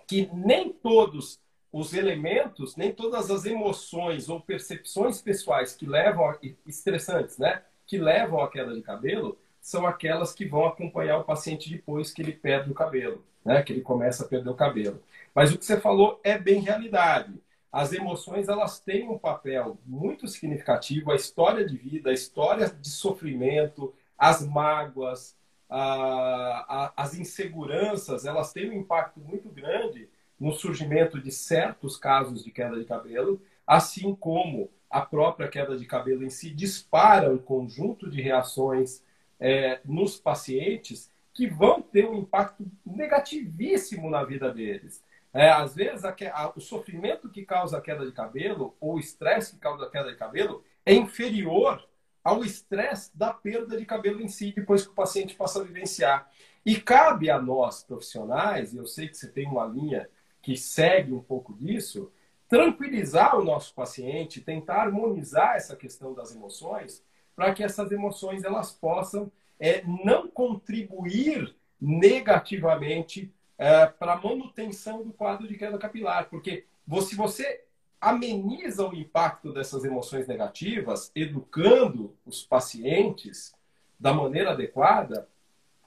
que 0.08 0.30
nem 0.34 0.72
todos 0.72 1.40
os 1.72 1.94
elementos, 1.94 2.76
nem 2.76 2.94
todas 2.94 3.30
as 3.30 3.46
emoções 3.46 4.30
ou 4.30 4.40
percepções 4.40 5.22
pessoais 5.22 5.76
que 5.76 5.86
levam 5.86 6.30
a, 6.30 6.38
estressantes, 6.66 7.38
né, 7.38 7.64
que 7.86 7.98
levam 7.98 8.42
à 8.42 8.50
queda 8.50 8.74
de 8.74 8.82
cabelo, 8.82 9.38
são 9.60 9.86
aquelas 9.86 10.32
que 10.32 10.46
vão 10.46 10.66
acompanhar 10.66 11.18
o 11.18 11.24
paciente 11.24 11.70
depois 11.70 12.14
que 12.14 12.22
ele 12.22 12.32
perde 12.32 12.72
o 12.72 12.74
cabelo, 12.76 13.26
né, 13.44 13.64
que 13.64 13.74
ele 13.74 13.82
começa 13.82 14.24
a 14.24 14.28
perder 14.28 14.50
o 14.50 14.56
cabelo. 14.56 15.02
Mas 15.34 15.52
o 15.52 15.58
que 15.58 15.66
você 15.66 15.80
falou 15.82 16.20
é 16.24 16.38
bem 16.38 16.62
realidade. 16.62 17.34
As 17.72 17.92
emoções 17.92 18.48
elas 18.48 18.80
têm 18.80 19.10
um 19.10 19.18
papel 19.18 19.78
muito 19.86 20.28
significativo, 20.28 21.12
a 21.12 21.16
história 21.16 21.66
de 21.66 21.76
vida, 21.76 22.10
a 22.10 22.14
história 22.14 22.70
de 22.70 22.90
sofrimento, 22.90 23.94
as 24.18 24.48
mágoas, 24.48 25.36
a, 25.78 26.86
a, 26.86 26.94
as 26.96 27.18
inseguranças 27.18 28.26
elas 28.26 28.54
têm 28.54 28.70
um 28.70 28.74
impacto 28.74 29.20
muito 29.20 29.50
grande 29.50 30.08
no 30.40 30.54
surgimento 30.54 31.20
de 31.20 31.32
certos 31.32 31.98
casos 31.98 32.44
de 32.46 32.50
queda 32.50 32.80
de 32.80 32.86
cabelo, 32.86 33.42
assim 33.68 34.16
como 34.16 34.72
a 34.90 35.02
própria 35.02 35.50
queda 35.50 35.78
de 35.78 35.86
cabelo 35.86 36.24
em 36.24 36.30
si 36.30 36.50
dispara 36.50 37.30
um 37.30 37.38
conjunto 37.38 38.10
de 38.10 38.22
reações 38.22 39.04
é, 39.38 39.82
nos 39.84 40.18
pacientes 40.18 41.12
que 41.34 41.46
vão 41.46 41.82
ter 41.82 42.08
um 42.08 42.16
impacto 42.16 42.66
negativíssimo 42.86 44.10
na 44.10 44.24
vida 44.24 44.54
deles. 44.54 45.04
É, 45.34 45.50
às 45.50 45.76
vezes, 45.76 46.06
a, 46.06 46.16
a, 46.32 46.54
o 46.56 46.62
sofrimento 46.62 47.30
que 47.30 47.44
causa 47.44 47.78
a 47.78 47.82
queda 47.82 48.06
de 48.06 48.14
cabelo 48.14 48.74
ou 48.80 48.96
o 48.96 49.00
estresse 49.00 49.56
que 49.56 49.60
causa 49.60 49.86
a 49.86 49.90
queda 49.90 50.10
de 50.10 50.18
cabelo 50.18 50.64
é 50.86 50.94
inferior 50.94 51.86
ao 52.26 52.44
estresse 52.44 53.16
da 53.16 53.32
perda 53.32 53.78
de 53.78 53.86
cabelo 53.86 54.20
em 54.20 54.28
si, 54.28 54.52
depois 54.52 54.84
que 54.84 54.90
o 54.90 54.96
paciente 54.96 55.36
passa 55.36 55.62
a 55.62 55.64
vivenciar. 55.64 56.28
E 56.66 56.76
cabe 56.82 57.30
a 57.30 57.40
nós, 57.40 57.84
profissionais, 57.84 58.74
e 58.74 58.78
eu 58.78 58.88
sei 58.88 59.08
que 59.08 59.16
você 59.16 59.28
tem 59.28 59.48
uma 59.48 59.66
linha 59.66 60.10
que 60.42 60.58
segue 60.58 61.14
um 61.14 61.22
pouco 61.22 61.54
disso, 61.54 62.12
tranquilizar 62.50 63.38
o 63.38 63.44
nosso 63.44 63.76
paciente, 63.76 64.42
tentar 64.42 64.82
harmonizar 64.82 65.56
essa 65.56 65.76
questão 65.76 66.16
das 66.16 66.34
emoções, 66.34 67.04
para 67.36 67.54
que 67.54 67.64
essas 67.64 67.92
emoções 67.92 68.44
elas 68.44 68.72
possam 68.72 69.32
é, 69.60 69.84
não 69.84 70.28
contribuir 70.28 71.56
negativamente 71.80 73.32
é, 73.56 73.86
para 73.86 74.16
manutenção 74.16 75.04
do 75.04 75.14
quadro 75.14 75.48
de 75.48 75.56
queda 75.58 75.78
capilar, 75.78 76.28
porque 76.30 76.66
se 77.04 77.16
você 77.16 77.65
ameniza 78.00 78.88
o 78.88 78.96
impacto 78.96 79.52
dessas 79.52 79.84
emoções 79.84 80.28
negativas, 80.28 81.12
educando 81.16 82.16
os 82.26 82.44
pacientes 82.44 83.54
da 84.00 84.14
maneira 84.14 84.52
adequada, 84.52 85.28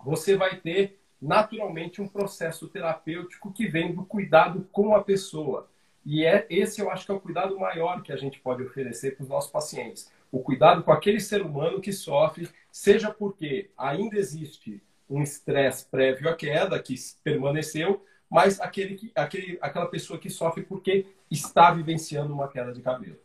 você 0.04 0.36
vai 0.36 0.56
ter 0.56 0.98
naturalmente 1.20 2.00
um 2.00 2.08
processo 2.08 2.68
terapêutico 2.68 3.52
que 3.52 3.66
vem 3.66 3.94
do 3.94 4.04
cuidado 4.04 4.68
com 4.72 4.94
a 4.94 5.02
pessoa. 5.02 5.68
E 6.04 6.24
é 6.24 6.46
esse 6.48 6.80
eu 6.80 6.90
acho 6.90 7.04
que 7.04 7.12
é 7.12 7.14
o 7.14 7.20
cuidado 7.20 7.58
maior 7.58 8.02
que 8.02 8.12
a 8.12 8.16
gente 8.16 8.40
pode 8.40 8.62
oferecer 8.62 9.16
para 9.16 9.24
os 9.24 9.28
nossos 9.28 9.50
pacientes. 9.50 10.10
O 10.30 10.40
cuidado 10.40 10.82
com 10.82 10.92
aquele 10.92 11.20
ser 11.20 11.42
humano 11.42 11.80
que 11.80 11.92
sofre, 11.92 12.48
seja 12.70 13.10
porque 13.10 13.70
ainda 13.76 14.16
existe 14.16 14.82
um 15.08 15.22
estresse 15.22 15.86
prévio 15.86 16.28
à 16.28 16.36
queda 16.36 16.80
que 16.80 16.94
permaneceu, 17.24 18.04
mas 18.30 18.60
aquele, 18.60 18.94
que, 18.94 19.10
aquele, 19.14 19.58
aquela 19.60 19.86
pessoa 19.86 20.18
que 20.18 20.28
sofre 20.28 20.62
porque 20.62 21.06
está 21.30 21.70
vivenciando 21.70 22.32
uma 22.32 22.48
queda 22.48 22.72
de 22.72 22.80
cabelo. 22.80 23.18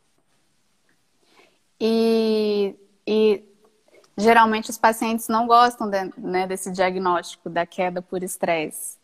E, 1.80 2.76
e 3.06 3.44
geralmente 4.18 4.70
os 4.70 4.78
pacientes 4.78 5.28
não 5.28 5.48
gostam 5.48 5.90
de, 5.90 6.12
né, 6.18 6.48
desse 6.48 6.72
diagnóstico 6.72 7.50
da 7.50 7.66
queda 7.66 8.02
por 8.02 8.24
estresse. 8.24 8.98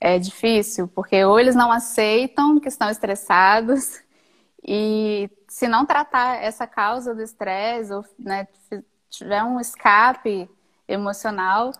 É 0.00 0.18
difícil, 0.18 0.88
porque 0.88 1.24
ou 1.24 1.38
eles 1.38 1.54
não 1.54 1.72
aceitam 1.72 2.60
que 2.60 2.68
estão 2.68 2.88
estressados, 2.88 4.00
e 4.62 5.30
se 5.48 5.66
não 5.66 5.84
tratar 5.84 6.42
essa 6.42 6.66
causa 6.66 7.14
do 7.14 7.22
estresse, 7.22 7.92
ou 7.92 8.04
né, 8.18 8.46
tiver 9.08 9.42
um 9.42 9.60
escape 9.60 10.48
emocional, 10.86 11.72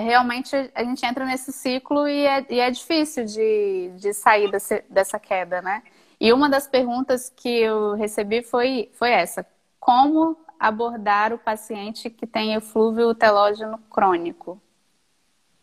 realmente 0.00 0.54
a 0.74 0.84
gente 0.84 1.04
entra 1.04 1.24
nesse 1.24 1.52
ciclo 1.52 2.08
e 2.08 2.26
é, 2.26 2.46
e 2.48 2.60
é 2.60 2.70
difícil 2.70 3.24
de, 3.24 3.92
de 3.96 4.12
sair 4.12 4.50
desse, 4.50 4.84
dessa 4.88 5.18
queda, 5.18 5.62
né? 5.62 5.82
E 6.20 6.32
uma 6.32 6.48
das 6.48 6.66
perguntas 6.66 7.32
que 7.34 7.48
eu 7.48 7.94
recebi 7.94 8.42
foi, 8.42 8.90
foi 8.94 9.10
essa: 9.10 9.46
como 9.78 10.36
abordar 10.58 11.32
o 11.32 11.38
paciente 11.38 12.10
que 12.10 12.26
tem 12.26 12.54
eflúvio 12.54 13.14
telógeno 13.14 13.78
crônico? 13.90 14.60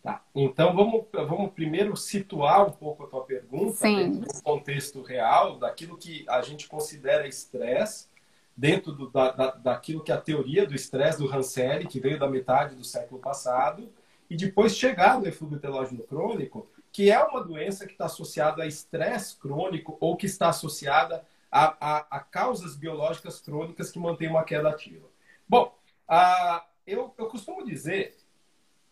Tá. 0.01 0.21
Então 0.35 0.75
vamos, 0.75 1.05
vamos 1.11 1.51
primeiro 1.51 1.97
situar 1.97 2.67
um 2.67 2.71
pouco 2.71 3.03
a 3.03 3.07
tua 3.07 3.23
pergunta 3.23 3.73
Sim. 3.73 4.11
dentro 4.11 4.33
do 4.33 4.43
contexto 4.43 5.01
real, 5.01 5.57
daquilo 5.57 5.97
que 5.97 6.23
a 6.29 6.41
gente 6.41 6.67
considera 6.67 7.27
estresse, 7.27 8.07
dentro 8.55 8.91
do, 8.91 9.09
da, 9.09 9.31
da, 9.31 9.51
daquilo 9.51 10.03
que 10.03 10.11
é 10.11 10.15
a 10.15 10.21
teoria 10.21 10.65
do 10.65 10.75
estresse 10.75 11.17
do 11.17 11.27
Hanselli, 11.27 11.87
que 11.87 11.99
veio 11.99 12.19
da 12.19 12.29
metade 12.29 12.75
do 12.75 12.83
século 12.83 13.19
passado, 13.19 13.91
e 14.29 14.35
depois 14.35 14.75
chegar 14.75 15.19
no 15.19 15.27
eflúvio 15.27 15.59
telógeno 15.59 16.03
crônico, 16.03 16.69
que 16.91 17.11
é 17.11 17.21
uma 17.23 17.43
doença 17.43 17.85
que 17.85 17.91
está 17.91 18.05
associada 18.05 18.63
a 18.63 18.67
estresse 18.67 19.37
crônico 19.37 19.97
ou 19.99 20.15
que 20.15 20.25
está 20.25 20.49
associada 20.49 21.25
a, 21.51 21.75
a, 21.79 21.97
a, 22.17 22.19
causas 22.19 22.75
biológicas 22.75 23.39
crônicas 23.39 23.91
que 23.91 23.99
mantêm 23.99 24.29
uma 24.29 24.43
queda 24.43 24.69
ativa. 24.69 25.07
Bom, 25.47 25.77
a, 26.07 26.65
eu, 26.85 27.13
eu 27.17 27.27
costumo 27.27 27.65
dizer 27.65 28.17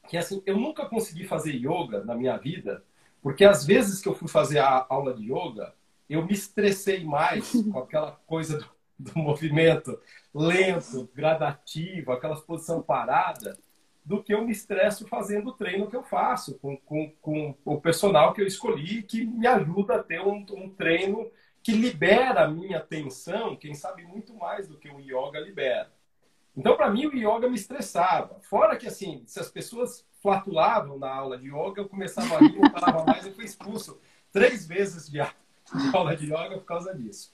que 0.08 0.18
assim, 0.18 0.44
eu 0.46 0.58
nunca 0.58 0.86
consegui 0.86 1.26
fazer 1.26 1.54
yoga 1.54 2.04
na 2.04 2.16
minha 2.16 2.38
vida, 2.38 2.84
porque 3.22 3.46
às 3.46 3.66
vezes 3.66 4.02
que 4.02 4.08
eu 4.10 4.16
fui 4.16 4.28
fazer 4.28 4.60
a 4.60 4.86
aula 4.90 5.14
de 5.14 5.32
yoga, 5.32 5.74
eu 6.10 6.26
me 6.26 6.34
estressei 6.34 7.04
mais 7.04 7.52
com 7.72 7.80
aquela 7.80 8.12
coisa 8.28 8.58
do, 8.60 8.70
do 9.14 9.20
movimento 9.20 10.00
lento, 10.34 11.10
gradativo, 11.14 12.12
aquela 12.12 12.36
posição 12.40 12.82
parada, 12.82 13.58
do 14.06 14.22
que 14.22 14.34
eu 14.34 14.44
me 14.44 14.52
estresso 14.52 15.08
fazendo 15.08 15.50
o 15.50 15.54
treino 15.54 15.90
que 15.90 15.96
eu 15.96 16.04
faço, 16.04 16.60
com, 16.60 16.78
com, 16.78 17.12
com 17.22 17.56
o 17.64 17.80
personal 17.80 18.34
que 18.34 18.42
eu 18.42 18.48
escolhi, 18.48 19.04
que 19.04 19.26
me 19.26 19.48
ajuda 19.48 19.96
a 19.96 20.04
ter 20.04 20.22
um, 20.22 20.46
um 20.52 20.70
treino 20.70 21.32
que 21.62 21.72
libera 21.72 22.44
a 22.44 22.48
minha 22.48 22.80
atenção, 22.80 23.56
quem 23.56 23.74
sabe 23.74 24.04
muito 24.04 24.34
mais 24.34 24.68
do 24.68 24.78
que 24.78 24.90
o 24.90 25.00
yoga 25.00 25.40
libera. 25.40 25.92
Então, 26.56 26.76
para 26.76 26.90
mim, 26.90 27.06
o 27.06 27.16
yoga 27.16 27.50
me 27.50 27.56
estressava. 27.56 28.40
Fora 28.42 28.76
que, 28.76 28.86
assim, 28.86 29.24
se 29.26 29.40
as 29.40 29.50
pessoas 29.50 30.06
flatulavam 30.22 31.00
na 31.00 31.12
aula 31.12 31.38
de 31.38 31.48
yoga, 31.48 31.82
eu 31.82 31.90
começava 31.90 32.36
a 32.36 32.40
rir, 32.40 32.60
não 32.60 32.70
falava 32.70 33.04
mais, 33.10 33.26
eu 33.26 33.34
fui 33.34 33.46
expulso 33.46 34.00
três 34.32 34.68
vezes 34.68 35.10
de 35.10 35.20
aula 35.94 36.16
de 36.16 36.26
yoga 36.26 36.58
por 36.58 36.66
causa 36.66 36.94
disso. 36.94 37.32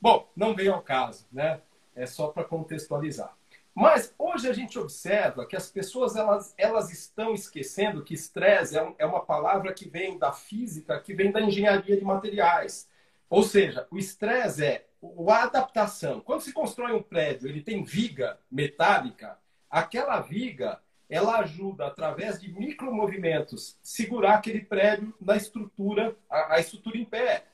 Bom, 0.00 0.30
não 0.34 0.54
veio 0.54 0.74
ao 0.74 0.82
caso, 0.82 1.26
né? 1.32 1.60
É 1.94 2.06
só 2.06 2.28
para 2.28 2.44
contextualizar. 2.44 3.36
Mas 3.74 4.14
hoje 4.18 4.48
a 4.48 4.52
gente 4.52 4.78
observa 4.78 5.46
que 5.46 5.56
as 5.56 5.70
pessoas 5.70 6.14
elas, 6.14 6.54
elas 6.58 6.90
estão 6.90 7.32
esquecendo 7.32 8.04
que 8.04 8.14
estresse 8.14 8.76
é, 8.76 8.82
um, 8.82 8.94
é 8.98 9.06
uma 9.06 9.24
palavra 9.24 9.72
que 9.72 9.88
vem 9.88 10.18
da 10.18 10.32
física, 10.32 11.00
que 11.00 11.14
vem 11.14 11.32
da 11.32 11.40
engenharia 11.40 11.96
de 11.96 12.04
materiais. 12.04 12.88
Ou 13.30 13.42
seja, 13.42 13.86
o 13.90 13.98
estresse 13.98 14.64
é 14.64 14.86
a 15.28 15.42
adaptação. 15.42 16.20
Quando 16.20 16.42
se 16.42 16.52
constrói 16.52 16.92
um 16.92 17.02
prédio, 17.02 17.48
ele 17.48 17.62
tem 17.62 17.82
viga 17.82 18.38
metálica, 18.50 19.38
aquela 19.70 20.20
viga 20.20 20.78
ela 21.08 21.40
ajuda, 21.40 21.86
através 21.86 22.40
de 22.40 22.50
micromovimentos, 22.50 23.78
segurar 23.82 24.36
aquele 24.36 24.60
prédio 24.62 25.14
na 25.20 25.36
estrutura, 25.36 26.16
a, 26.28 26.54
a 26.54 26.58
estrutura 26.58 26.96
em 26.96 27.04
pé. 27.04 27.44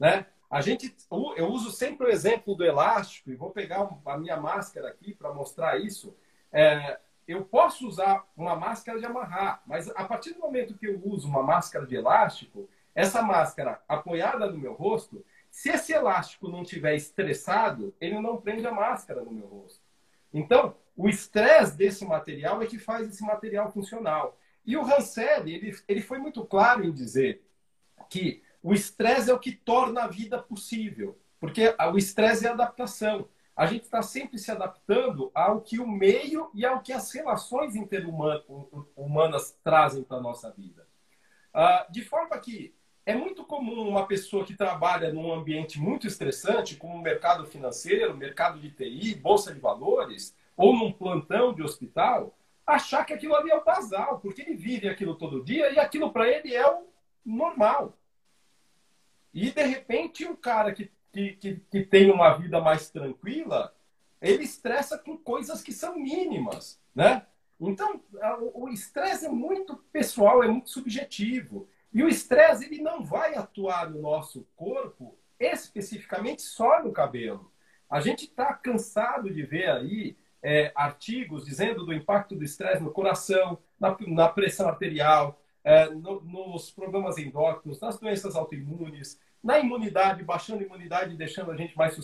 Né? 0.00 0.24
A 0.52 0.60
gente, 0.60 0.94
eu 1.10 1.46
uso 1.46 1.70
sempre 1.72 2.06
o 2.06 2.10
exemplo 2.10 2.54
do 2.54 2.62
elástico, 2.62 3.30
e 3.30 3.34
vou 3.34 3.48
pegar 3.48 3.88
a 4.04 4.18
minha 4.18 4.36
máscara 4.36 4.90
aqui 4.90 5.14
para 5.14 5.32
mostrar 5.32 5.78
isso. 5.78 6.14
É, 6.52 7.00
eu 7.26 7.42
posso 7.42 7.88
usar 7.88 8.30
uma 8.36 8.54
máscara 8.54 8.98
de 8.98 9.06
amarrar, 9.06 9.62
mas 9.66 9.88
a 9.88 10.04
partir 10.04 10.34
do 10.34 10.40
momento 10.40 10.76
que 10.76 10.86
eu 10.86 11.00
uso 11.06 11.26
uma 11.26 11.42
máscara 11.42 11.86
de 11.86 11.96
elástico, 11.96 12.68
essa 12.94 13.22
máscara 13.22 13.82
apoiada 13.88 14.46
no 14.50 14.58
meu 14.58 14.74
rosto, 14.74 15.24
se 15.50 15.70
esse 15.70 15.94
elástico 15.94 16.48
não 16.48 16.64
estiver 16.64 16.94
estressado, 16.96 17.94
ele 17.98 18.20
não 18.20 18.36
prende 18.36 18.66
a 18.66 18.72
máscara 18.72 19.22
no 19.22 19.32
meu 19.32 19.46
rosto. 19.46 19.80
Então, 20.34 20.76
o 20.94 21.08
estresse 21.08 21.74
desse 21.78 22.04
material 22.04 22.60
é 22.60 22.66
que 22.66 22.78
faz 22.78 23.08
esse 23.08 23.24
material 23.24 23.72
funcional. 23.72 24.38
E 24.66 24.76
o 24.76 24.84
Hansel, 24.84 25.48
ele, 25.48 25.74
ele 25.88 26.02
foi 26.02 26.18
muito 26.18 26.44
claro 26.44 26.84
em 26.84 26.92
dizer 26.92 27.42
que 28.10 28.42
o 28.62 28.72
estresse 28.72 29.30
é 29.30 29.34
o 29.34 29.38
que 29.38 29.52
torna 29.52 30.04
a 30.04 30.08
vida 30.08 30.38
possível, 30.38 31.18
porque 31.40 31.74
o 31.92 31.98
estresse 31.98 32.46
é 32.46 32.50
adaptação. 32.50 33.28
A 33.56 33.66
gente 33.66 33.82
está 33.82 34.00
sempre 34.02 34.38
se 34.38 34.50
adaptando 34.50 35.30
ao 35.34 35.60
que 35.60 35.78
o 35.78 35.86
meio 35.86 36.50
e 36.54 36.64
ao 36.64 36.80
que 36.80 36.92
as 36.92 37.12
relações 37.12 37.74
interhumanas 37.74 39.58
trazem 39.62 40.02
para 40.02 40.18
a 40.18 40.22
nossa 40.22 40.50
vida. 40.50 40.86
Ah, 41.52 41.86
de 41.90 42.02
forma 42.02 42.38
que 42.38 42.74
é 43.04 43.14
muito 43.14 43.44
comum 43.44 43.88
uma 43.88 44.06
pessoa 44.06 44.44
que 44.44 44.54
trabalha 44.54 45.12
num 45.12 45.32
ambiente 45.32 45.78
muito 45.78 46.06
estressante, 46.06 46.76
como 46.76 46.94
o 46.94 47.02
mercado 47.02 47.44
financeiro, 47.44 48.16
mercado 48.16 48.60
de 48.60 48.70
TI, 48.70 49.14
bolsa 49.16 49.52
de 49.52 49.60
valores, 49.60 50.34
ou 50.56 50.74
num 50.74 50.92
plantão 50.92 51.52
de 51.52 51.62
hospital, 51.62 52.34
achar 52.66 53.04
que 53.04 53.12
aquilo 53.12 53.34
ali 53.34 53.50
é 53.50 53.56
o 53.56 53.64
basal, 53.64 54.20
porque 54.20 54.42
ele 54.42 54.54
vive 54.54 54.88
aquilo 54.88 55.16
todo 55.16 55.44
dia 55.44 55.72
e 55.72 55.78
aquilo 55.78 56.12
para 56.12 56.28
ele 56.28 56.54
é 56.54 56.66
o 56.66 56.86
normal. 57.24 57.98
E, 59.32 59.50
de 59.50 59.62
repente, 59.62 60.26
um 60.26 60.36
cara 60.36 60.72
que, 60.72 60.90
que, 61.12 61.60
que, 61.70 61.84
tem 61.84 62.10
uma 62.10 62.34
vida 62.34 62.60
mais 62.60 62.90
tranquila, 62.90 63.74
ele 64.20 64.44
estressa 64.44 64.98
com 64.98 65.16
coisas 65.16 65.62
que 65.62 65.72
são 65.72 65.98
mínimas, 65.98 66.80
né? 66.94 67.26
Então, 67.60 68.00
o 68.54 68.68
estresse 68.68 69.26
é 69.26 69.28
muito 69.28 69.76
pessoal, 69.92 70.42
é 70.42 70.48
muito 70.48 70.68
subjetivo. 70.68 71.68
E 71.92 72.02
o 72.02 72.08
estresse, 72.08 72.64
ele 72.64 72.82
não 72.82 73.04
vai 73.04 73.34
atuar 73.34 73.88
no 73.88 74.00
nosso 74.00 74.46
corpo 74.56 75.16
especificamente 75.38 76.42
só 76.42 76.82
no 76.82 76.92
cabelo. 76.92 77.52
A 77.88 78.00
gente 78.00 78.24
está 78.24 78.52
cansado 78.54 79.32
de 79.32 79.42
ver 79.42 79.68
aí 79.68 80.16
é, 80.42 80.72
artigos 80.74 81.44
dizendo 81.44 81.84
do 81.84 81.92
impacto 81.92 82.34
do 82.34 82.44
estresse 82.44 82.82
no 82.82 82.90
coração, 82.90 83.58
na, 83.78 83.96
na 84.08 84.28
pressão 84.28 84.68
arterial, 84.68 85.41
é, 85.64 85.88
no, 85.88 86.20
nos 86.22 86.70
problemas 86.70 87.18
endócrinos, 87.18 87.80
nas 87.80 87.98
doenças 87.98 88.34
autoimunes, 88.34 89.18
na 89.42 89.58
imunidade, 89.58 90.22
baixando 90.22 90.62
a 90.62 90.66
imunidade 90.66 91.14
e 91.14 91.16
deixando 91.16 91.50
a 91.50 91.56
gente 91.56 91.76
mais 91.76 91.96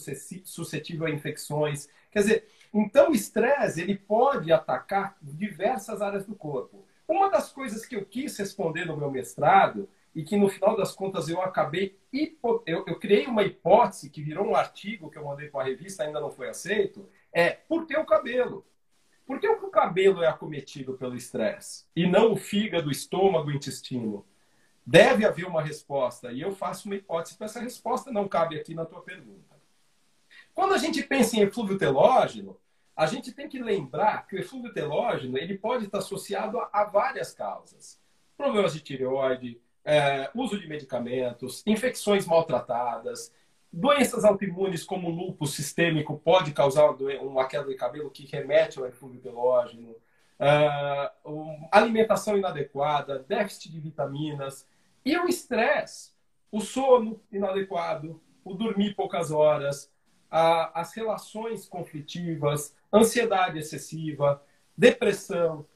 suscetível 0.44 1.06
a 1.06 1.10
infecções. 1.10 1.88
Quer 2.10 2.20
dizer, 2.20 2.48
então 2.74 3.10
o 3.10 3.14
estresse 3.14 3.80
ele 3.80 3.96
pode 3.96 4.52
atacar 4.52 5.16
diversas 5.22 6.02
áreas 6.02 6.26
do 6.26 6.34
corpo. 6.34 6.84
Uma 7.06 7.30
das 7.30 7.50
coisas 7.50 7.86
que 7.86 7.96
eu 7.96 8.04
quis 8.04 8.36
responder 8.36 8.84
no 8.84 8.96
meu 8.96 9.10
mestrado 9.10 9.88
e 10.14 10.22
que 10.22 10.36
no 10.36 10.48
final 10.48 10.76
das 10.76 10.92
contas 10.92 11.28
eu 11.28 11.40
acabei 11.40 11.96
eu, 12.12 12.84
eu 12.86 12.98
criei 12.98 13.26
uma 13.26 13.44
hipótese 13.44 14.10
que 14.10 14.22
virou 14.22 14.46
um 14.46 14.56
artigo 14.56 15.10
que 15.10 15.18
eu 15.18 15.24
mandei 15.24 15.48
para 15.48 15.60
a 15.60 15.64
revista 15.64 16.02
ainda 16.02 16.20
não 16.20 16.30
foi 16.30 16.48
aceito 16.48 17.08
é 17.32 17.50
por 17.50 17.86
que 17.86 17.96
o 17.96 18.06
cabelo 18.06 18.64
por 19.28 19.38
que 19.38 19.46
o 19.46 19.68
cabelo 19.68 20.22
é 20.22 20.26
acometido 20.26 20.94
pelo 20.94 21.14
estresse 21.14 21.84
e 21.94 22.06
não 22.06 22.32
o 22.32 22.36
fígado, 22.36 22.88
o 22.88 22.90
estômago, 22.90 23.48
o 23.48 23.52
intestino? 23.52 24.26
Deve 24.86 25.26
haver 25.26 25.46
uma 25.46 25.60
resposta 25.62 26.32
e 26.32 26.40
eu 26.40 26.50
faço 26.50 26.88
uma 26.88 26.94
hipótese 26.94 27.36
para 27.36 27.44
essa 27.44 27.60
resposta 27.60 28.10
não 28.10 28.26
cabe 28.26 28.58
aqui 28.58 28.74
na 28.74 28.86
tua 28.86 29.02
pergunta. 29.02 29.54
Quando 30.54 30.72
a 30.72 30.78
gente 30.78 31.02
pensa 31.02 31.36
em 31.36 31.42
eflúvio 31.42 31.76
telógeno, 31.76 32.58
a 32.96 33.04
gente 33.04 33.30
tem 33.30 33.50
que 33.50 33.62
lembrar 33.62 34.26
que 34.26 34.34
o 34.34 34.38
eflúvio 34.38 34.72
telógeno 34.72 35.36
ele 35.36 35.58
pode 35.58 35.84
estar 35.84 35.98
associado 35.98 36.58
a, 36.58 36.70
a 36.72 36.84
várias 36.84 37.34
causas. 37.34 38.00
Problemas 38.34 38.72
de 38.72 38.80
tireoide, 38.80 39.60
é, 39.84 40.30
uso 40.34 40.58
de 40.58 40.66
medicamentos, 40.66 41.62
infecções 41.66 42.26
maltratadas, 42.26 43.30
doenças 43.72 44.24
autoimunes 44.24 44.84
como 44.84 45.10
lúpus 45.10 45.54
sistêmico 45.54 46.18
pode 46.18 46.52
causar 46.52 46.90
uma 46.90 47.46
queda 47.46 47.66
de 47.66 47.74
cabelo 47.74 48.10
que 48.10 48.26
remete 48.26 48.78
ao 48.78 48.86
eflúvio 48.86 49.20
telógeno, 49.20 49.94
uh, 50.40 51.68
alimentação 51.70 52.36
inadequada, 52.36 53.24
déficit 53.28 53.70
de 53.70 53.80
vitaminas 53.80 54.66
e 55.04 55.16
o 55.16 55.28
estresse, 55.28 56.12
o 56.50 56.60
sono 56.60 57.20
inadequado, 57.30 58.20
o 58.44 58.54
dormir 58.54 58.94
poucas 58.94 59.30
horas, 59.30 59.92
a, 60.30 60.80
as 60.80 60.94
relações 60.94 61.66
conflitivas, 61.66 62.74
ansiedade 62.92 63.58
excessiva, 63.58 64.42
depressão, 64.76 65.66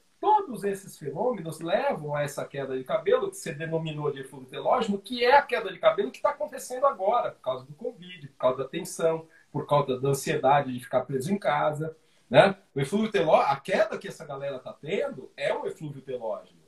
todos 0.45 0.63
esses 0.65 0.97
fenômenos 0.97 1.59
levam 1.59 2.13
a 2.13 2.23
essa 2.23 2.45
queda 2.45 2.77
de 2.77 2.83
cabelo, 2.83 3.29
que 3.29 3.37
você 3.37 3.53
denominou 3.53 4.11
de 4.11 4.21
eflúvio 4.21 4.49
telógeno, 4.49 4.99
que 4.99 5.23
é 5.23 5.37
a 5.37 5.41
queda 5.41 5.71
de 5.71 5.79
cabelo 5.79 6.11
que 6.11 6.17
está 6.17 6.31
acontecendo 6.31 6.85
agora, 6.85 7.31
por 7.31 7.41
causa 7.41 7.65
do 7.65 7.73
Covid, 7.73 8.27
por 8.27 8.37
causa 8.37 8.57
da 8.59 8.69
tensão, 8.69 9.27
por 9.51 9.65
causa 9.65 9.99
da 9.99 10.09
ansiedade 10.09 10.73
de 10.73 10.79
ficar 10.79 11.01
preso 11.01 11.31
em 11.31 11.37
casa. 11.37 11.95
Né? 12.29 12.55
O 12.75 12.81
eflúvio 12.81 13.11
telógeno, 13.11 13.51
a 13.51 13.55
queda 13.55 13.97
que 13.97 14.07
essa 14.07 14.25
galera 14.25 14.57
está 14.57 14.73
tendo 14.73 15.31
é 15.37 15.53
um 15.53 15.65
eflúvio 15.65 16.01
telógeno. 16.01 16.61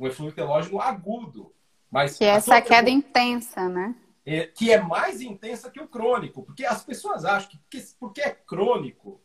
Um 0.00 0.06
eflúvio 0.06 0.34
telógeno 0.34 0.80
agudo. 0.80 1.52
Mas 1.90 2.16
que 2.16 2.24
é 2.24 2.28
essa 2.28 2.60
queda 2.62 2.88
intensa, 2.88 3.68
né? 3.68 3.94
É, 4.24 4.46
que 4.46 4.70
é 4.70 4.80
mais 4.80 5.20
intensa 5.20 5.70
que 5.70 5.80
o 5.80 5.88
crônico. 5.88 6.44
Porque 6.44 6.64
as 6.64 6.84
pessoas 6.84 7.24
acham 7.24 7.58
que 7.68 7.82
porque 7.98 8.20
é 8.20 8.30
crônico, 8.30 9.20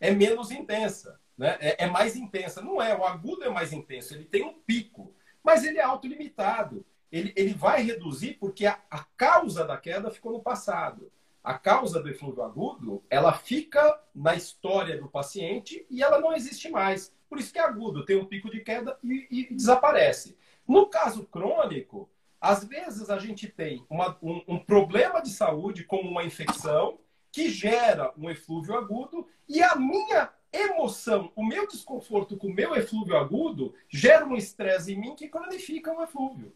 é 0.00 0.10
menos 0.10 0.50
intensa 0.50 1.20
né? 1.42 1.56
É, 1.58 1.84
é, 1.84 1.86
mais 1.88 2.14
intensa. 2.14 2.62
Não 2.62 2.80
é, 2.80 2.96
o 2.96 3.04
agudo 3.04 3.42
é 3.42 3.50
mais 3.50 3.72
intenso, 3.72 4.14
ele 4.14 4.24
tem 4.24 4.44
um 4.44 4.54
pico, 4.54 5.12
mas 5.42 5.64
ele 5.64 5.78
é 5.78 5.82
autolimitado. 5.82 6.86
Ele, 7.10 7.32
ele 7.34 7.52
vai 7.52 7.82
reduzir 7.82 8.34
porque 8.34 8.64
a, 8.64 8.78
a 8.88 9.00
causa 9.16 9.64
da 9.64 9.76
queda 9.76 10.08
ficou 10.08 10.32
no 10.32 10.40
passado. 10.40 11.10
A 11.42 11.54
causa 11.54 12.00
do 12.00 12.08
eflúvio 12.08 12.44
agudo, 12.44 13.02
ela 13.10 13.32
fica 13.32 14.00
na 14.14 14.36
história 14.36 14.96
do 14.96 15.08
paciente 15.08 15.84
e 15.90 16.00
ela 16.00 16.20
não 16.20 16.32
existe 16.32 16.70
mais. 16.70 17.12
Por 17.28 17.40
isso 17.40 17.52
que 17.52 17.58
é 17.58 17.62
agudo, 17.62 18.04
tem 18.04 18.16
um 18.16 18.24
pico 18.24 18.48
de 18.48 18.60
queda 18.60 18.96
e, 19.02 19.26
e 19.28 19.52
desaparece. 19.52 20.38
No 20.66 20.86
caso 20.86 21.24
crônico, 21.24 22.08
às 22.40 22.62
vezes 22.64 23.10
a 23.10 23.18
gente 23.18 23.48
tem 23.48 23.84
uma, 23.90 24.16
um, 24.22 24.44
um 24.46 24.58
problema 24.60 25.20
de 25.20 25.30
saúde, 25.30 25.82
como 25.82 26.08
uma 26.08 26.22
infecção, 26.22 27.00
que 27.32 27.50
gera 27.50 28.12
um 28.16 28.30
eflúvio 28.30 28.76
agudo, 28.76 29.26
e 29.48 29.60
a 29.60 29.74
minha 29.74 30.30
emoção, 30.52 31.32
o 31.34 31.44
meu 31.44 31.66
desconforto 31.66 32.36
com 32.36 32.48
o 32.48 32.54
meu 32.54 32.76
eflúvio 32.76 33.16
agudo 33.16 33.74
gera 33.88 34.24
um 34.26 34.36
estresse 34.36 34.92
em 34.92 35.00
mim 35.00 35.14
que 35.14 35.28
cronifica 35.28 35.92
o 35.92 36.02
eflúvio. 36.02 36.54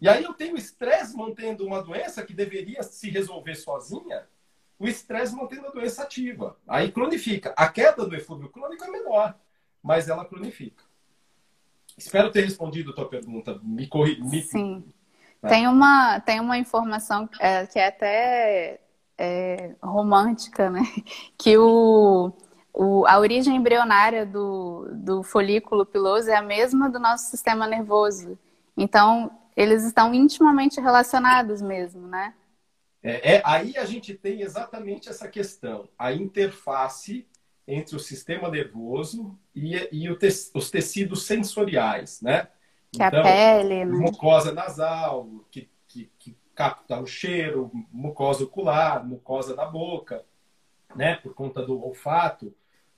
E 0.00 0.08
aí 0.08 0.24
eu 0.24 0.34
tenho 0.34 0.56
estresse 0.56 1.16
mantendo 1.16 1.66
uma 1.66 1.82
doença 1.82 2.24
que 2.24 2.34
deveria 2.34 2.82
se 2.82 3.10
resolver 3.10 3.54
sozinha, 3.54 4.26
o 4.78 4.88
estresse 4.88 5.34
mantendo 5.34 5.66
a 5.66 5.70
doença 5.70 6.02
ativa. 6.02 6.58
Aí 6.66 6.90
cronifica. 6.90 7.54
A 7.56 7.68
queda 7.68 8.06
do 8.06 8.14
eflúvio 8.14 8.48
crônico 8.48 8.84
é 8.84 8.90
menor, 8.90 9.38
mas 9.82 10.08
ela 10.08 10.24
cronifica. 10.24 10.82
Espero 11.96 12.30
ter 12.30 12.42
respondido 12.42 12.90
a 12.90 12.94
tua 12.94 13.08
pergunta. 13.08 13.60
Me 13.62 13.86
corri. 13.86 14.20
Me... 14.20 14.42
Sim. 14.42 14.84
É. 15.42 15.48
Tem, 15.48 15.68
uma, 15.68 16.20
tem 16.20 16.40
uma 16.40 16.58
informação 16.58 17.28
é, 17.38 17.66
que 17.66 17.78
é 17.78 17.86
até 17.86 18.80
é, 19.16 19.74
romântica, 19.82 20.70
né? 20.70 20.82
Que 21.38 21.56
o, 21.56 22.32
o, 22.74 23.06
a 23.06 23.20
origem 23.20 23.54
embrionária 23.54 24.26
do, 24.26 24.88
do 24.92 25.22
folículo 25.22 25.86
piloso 25.86 26.28
é 26.28 26.34
a 26.34 26.42
mesma 26.42 26.90
do 26.90 26.98
nosso 26.98 27.30
sistema 27.30 27.68
nervoso. 27.68 28.36
Então, 28.76 29.30
eles 29.56 29.84
estão 29.84 30.12
intimamente 30.12 30.80
relacionados 30.80 31.62
mesmo, 31.62 32.08
né? 32.08 32.34
É, 33.00 33.36
é, 33.36 33.42
aí 33.44 33.76
a 33.78 33.84
gente 33.84 34.12
tem 34.12 34.40
exatamente 34.40 35.08
essa 35.08 35.28
questão, 35.28 35.88
a 35.96 36.12
interface 36.12 37.28
entre 37.66 37.94
o 37.94 38.00
sistema 38.00 38.50
nervoso 38.50 39.38
e, 39.54 39.76
e 39.76 40.16
te, 40.16 40.28
os 40.52 40.68
tecidos 40.68 41.26
sensoriais, 41.26 42.20
né? 42.20 42.48
Que 42.90 43.02
então, 43.02 43.20
a 43.20 43.22
pele, 43.22 43.84
né? 43.84 43.96
mucosa 43.96 44.52
nasal, 44.52 45.28
que, 45.48 45.70
que, 45.86 46.10
que 46.18 46.36
capta 46.54 47.00
o 47.00 47.06
cheiro, 47.06 47.70
mucosa 47.92 48.42
ocular, 48.42 49.06
mucosa 49.06 49.54
da 49.54 49.64
boca, 49.64 50.24
né? 50.96 51.16
Por 51.16 51.34
conta 51.34 51.62
do 51.62 51.80
olfato 51.80 52.52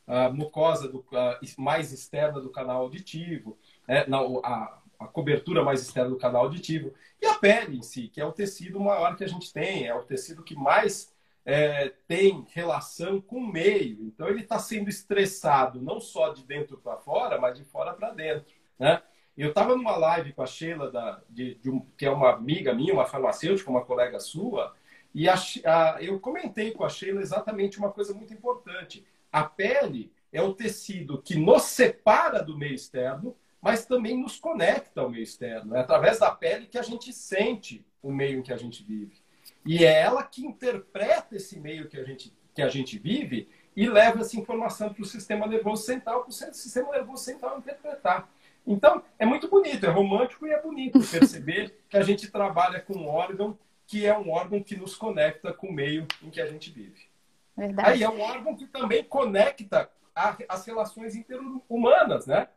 a 0.06 0.28
mucosa 0.30 0.88
do, 0.88 1.04
a, 1.12 1.40
mais 1.58 1.92
externa 1.92 2.40
do 2.40 2.50
canal 2.50 2.82
auditivo, 2.82 3.58
né? 3.86 4.04
Na, 4.06 4.18
a, 4.18 4.78
a 4.98 5.06
cobertura 5.06 5.62
mais 5.62 5.82
externa 5.82 6.10
do 6.10 6.16
canal 6.16 6.44
auditivo, 6.44 6.92
e 7.20 7.26
a 7.26 7.34
pele 7.34 7.78
em 7.78 7.82
si, 7.82 8.08
que 8.08 8.20
é 8.20 8.24
o 8.24 8.32
tecido 8.32 8.80
maior 8.80 9.16
que 9.16 9.24
a 9.24 9.28
gente 9.28 9.52
tem, 9.52 9.86
é 9.86 9.94
o 9.94 10.02
tecido 10.02 10.42
que 10.42 10.54
mais 10.54 11.14
é, 11.44 11.90
tem 12.08 12.46
relação 12.50 13.20
com 13.20 13.36
o 13.36 13.52
meio. 13.52 14.02
Então, 14.02 14.28
ele 14.28 14.40
está 14.40 14.58
sendo 14.58 14.88
estressado 14.88 15.80
não 15.80 16.00
só 16.00 16.32
de 16.32 16.44
dentro 16.44 16.78
para 16.78 16.96
fora, 16.96 17.38
mas 17.38 17.56
de 17.56 17.64
fora 17.64 17.92
para 17.94 18.10
dentro. 18.10 18.46
Né? 18.78 19.02
Eu 19.36 19.50
estava 19.50 19.76
numa 19.76 19.96
live 19.96 20.32
com 20.32 20.42
a 20.42 20.46
Sheila, 20.46 20.90
da, 20.90 21.22
de, 21.28 21.54
de 21.56 21.70
um, 21.70 21.80
que 21.96 22.06
é 22.06 22.10
uma 22.10 22.32
amiga 22.32 22.74
minha, 22.74 22.94
uma 22.94 23.06
farmacêutica, 23.06 23.70
uma 23.70 23.84
colega 23.84 24.18
sua, 24.18 24.74
e 25.14 25.28
a, 25.28 25.34
a, 25.64 26.02
eu 26.02 26.18
comentei 26.20 26.72
com 26.72 26.84
a 26.84 26.88
Sheila 26.88 27.20
exatamente 27.20 27.78
uma 27.78 27.90
coisa 27.90 28.12
muito 28.12 28.34
importante. 28.34 29.06
A 29.36 29.44
pele 29.44 30.10
é 30.32 30.40
o 30.40 30.54
tecido 30.54 31.20
que 31.20 31.36
nos 31.36 31.64
separa 31.64 32.42
do 32.42 32.56
meio 32.56 32.72
externo, 32.72 33.36
mas 33.60 33.84
também 33.84 34.16
nos 34.16 34.38
conecta 34.38 35.02
ao 35.02 35.10
meio 35.10 35.24
externo. 35.24 35.76
É 35.76 35.80
através 35.80 36.18
da 36.18 36.30
pele 36.30 36.64
que 36.64 36.78
a 36.78 36.82
gente 36.82 37.12
sente 37.12 37.84
o 38.02 38.10
meio 38.10 38.38
em 38.38 38.42
que 38.42 38.50
a 38.50 38.56
gente 38.56 38.82
vive. 38.82 39.18
E 39.62 39.84
é 39.84 40.00
ela 40.00 40.22
que 40.22 40.40
interpreta 40.42 41.36
esse 41.36 41.60
meio 41.60 41.86
que 41.86 41.98
a 41.98 42.02
gente, 42.02 42.34
que 42.54 42.62
a 42.62 42.70
gente 42.70 42.98
vive 42.98 43.46
e 43.76 43.86
leva 43.86 44.22
essa 44.22 44.38
informação 44.38 44.90
para 44.90 45.02
o 45.02 45.04
sistema 45.04 45.46
nervoso 45.46 45.82
central, 45.82 46.22
para 46.22 46.30
o 46.30 46.32
sistema 46.32 46.90
nervoso 46.92 47.22
central 47.22 47.58
interpretar. 47.58 48.32
Então, 48.66 49.02
é 49.18 49.26
muito 49.26 49.50
bonito, 49.50 49.84
é 49.84 49.90
romântico 49.90 50.46
e 50.46 50.50
é 50.50 50.62
bonito 50.62 50.98
perceber 51.12 51.78
que 51.90 51.98
a 51.98 52.02
gente 52.02 52.30
trabalha 52.30 52.80
com 52.80 52.94
um 52.94 53.06
órgão 53.06 53.58
que 53.86 54.06
é 54.06 54.16
um 54.16 54.30
órgão 54.30 54.62
que 54.62 54.76
nos 54.76 54.96
conecta 54.96 55.52
com 55.52 55.66
o 55.66 55.72
meio 55.74 56.06
em 56.22 56.30
que 56.30 56.40
a 56.40 56.46
gente 56.46 56.70
vive. 56.70 57.14
Verdade. 57.56 57.88
Aí 57.90 58.02
é 58.02 58.10
um 58.10 58.20
órgão 58.20 58.54
que 58.54 58.66
também 58.66 59.02
conecta 59.04 59.90
a, 60.14 60.36
as 60.48 60.66
relações 60.66 61.14
interhumanas, 61.14 62.26
né? 62.26 62.48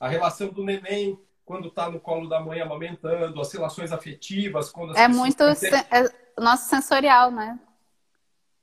A 0.00 0.08
relação 0.08 0.48
do 0.48 0.64
neném 0.64 1.18
quando 1.44 1.68
está 1.68 1.90
no 1.90 1.98
colo 1.98 2.28
da 2.28 2.40
mãe 2.40 2.60
amamentando, 2.60 3.40
as 3.40 3.50
relações 3.50 3.90
afetivas 3.90 4.70
quando 4.70 4.94
É 4.94 5.08
muito 5.08 5.42
sen 5.54 5.72
é 5.90 6.40
nosso 6.40 6.68
sensorial, 6.68 7.30
né? 7.30 7.58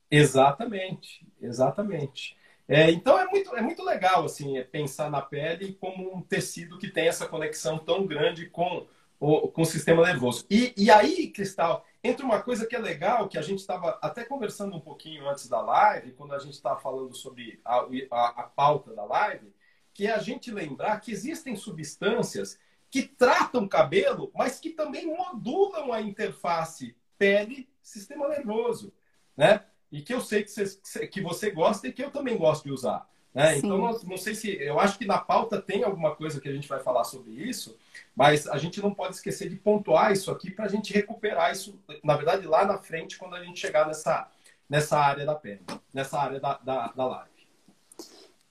Exatamente, 0.08 1.26
exatamente. 1.42 2.36
É, 2.68 2.90
então 2.92 3.18
é 3.18 3.26
muito, 3.26 3.56
é 3.56 3.60
muito 3.60 3.82
legal 3.82 4.24
assim 4.24 4.56
é 4.56 4.62
pensar 4.62 5.10
na 5.10 5.20
pele 5.20 5.76
como 5.80 6.16
um 6.16 6.20
tecido 6.20 6.78
que 6.78 6.88
tem 6.88 7.08
essa 7.08 7.26
conexão 7.26 7.76
tão 7.78 8.06
grande 8.06 8.46
com 8.46 8.86
o, 9.18 9.48
com 9.48 9.62
o 9.62 9.66
sistema 9.66 10.04
nervoso. 10.04 10.46
E, 10.48 10.72
e 10.76 10.88
aí, 10.88 11.28
Cristal, 11.28 11.84
entra 12.06 12.24
uma 12.24 12.42
coisa 12.42 12.66
que 12.66 12.76
é 12.76 12.78
legal, 12.78 13.28
que 13.28 13.38
a 13.38 13.42
gente 13.42 13.58
estava 13.58 13.98
até 14.00 14.24
conversando 14.24 14.76
um 14.76 14.80
pouquinho 14.80 15.28
antes 15.28 15.48
da 15.48 15.60
live, 15.60 16.12
quando 16.12 16.34
a 16.34 16.38
gente 16.38 16.54
estava 16.54 16.80
falando 16.80 17.14
sobre 17.14 17.60
a, 17.64 17.86
a, 18.10 18.26
a 18.28 18.42
pauta 18.44 18.94
da 18.94 19.04
live, 19.04 19.52
que 19.92 20.06
é 20.06 20.14
a 20.14 20.18
gente 20.18 20.50
lembrar 20.50 21.00
que 21.00 21.10
existem 21.10 21.56
substâncias 21.56 22.58
que 22.90 23.02
tratam 23.02 23.66
cabelo, 23.66 24.30
mas 24.34 24.60
que 24.60 24.70
também 24.70 25.06
modulam 25.06 25.92
a 25.92 26.00
interface 26.00 26.96
pele-sistema 27.18 28.28
nervoso, 28.28 28.92
né? 29.36 29.64
E 29.90 30.02
que 30.02 30.12
eu 30.12 30.20
sei 30.20 30.42
que 30.42 30.50
você, 30.50 31.06
que 31.06 31.20
você 31.20 31.50
gosta 31.50 31.88
e 31.88 31.92
que 31.92 32.02
eu 32.02 32.10
também 32.10 32.36
gosto 32.36 32.64
de 32.64 32.72
usar. 32.72 33.08
Né? 33.36 33.58
Então, 33.58 33.76
não 34.04 34.16
sei 34.16 34.34
se. 34.34 34.50
Eu 34.62 34.80
acho 34.80 34.96
que 34.96 35.04
na 35.04 35.18
pauta 35.18 35.60
tem 35.60 35.84
alguma 35.84 36.16
coisa 36.16 36.40
que 36.40 36.48
a 36.48 36.52
gente 36.52 36.66
vai 36.66 36.80
falar 36.80 37.04
sobre 37.04 37.32
isso, 37.32 37.76
mas 38.14 38.46
a 38.46 38.56
gente 38.56 38.80
não 38.80 38.94
pode 38.94 39.16
esquecer 39.16 39.50
de 39.50 39.56
pontuar 39.56 40.10
isso 40.10 40.30
aqui 40.30 40.50
para 40.50 40.64
a 40.64 40.68
gente 40.68 40.90
recuperar 40.90 41.52
isso, 41.52 41.78
na 42.02 42.16
verdade, 42.16 42.46
lá 42.46 42.64
na 42.64 42.78
frente, 42.78 43.18
quando 43.18 43.36
a 43.36 43.44
gente 43.44 43.60
chegar 43.60 43.86
nessa, 43.86 44.26
nessa 44.66 44.98
área 44.98 45.26
da 45.26 45.34
pele, 45.34 45.60
nessa 45.92 46.18
área 46.18 46.40
da, 46.40 46.58
da, 46.64 46.86
da 46.86 47.04
live. 47.04 47.30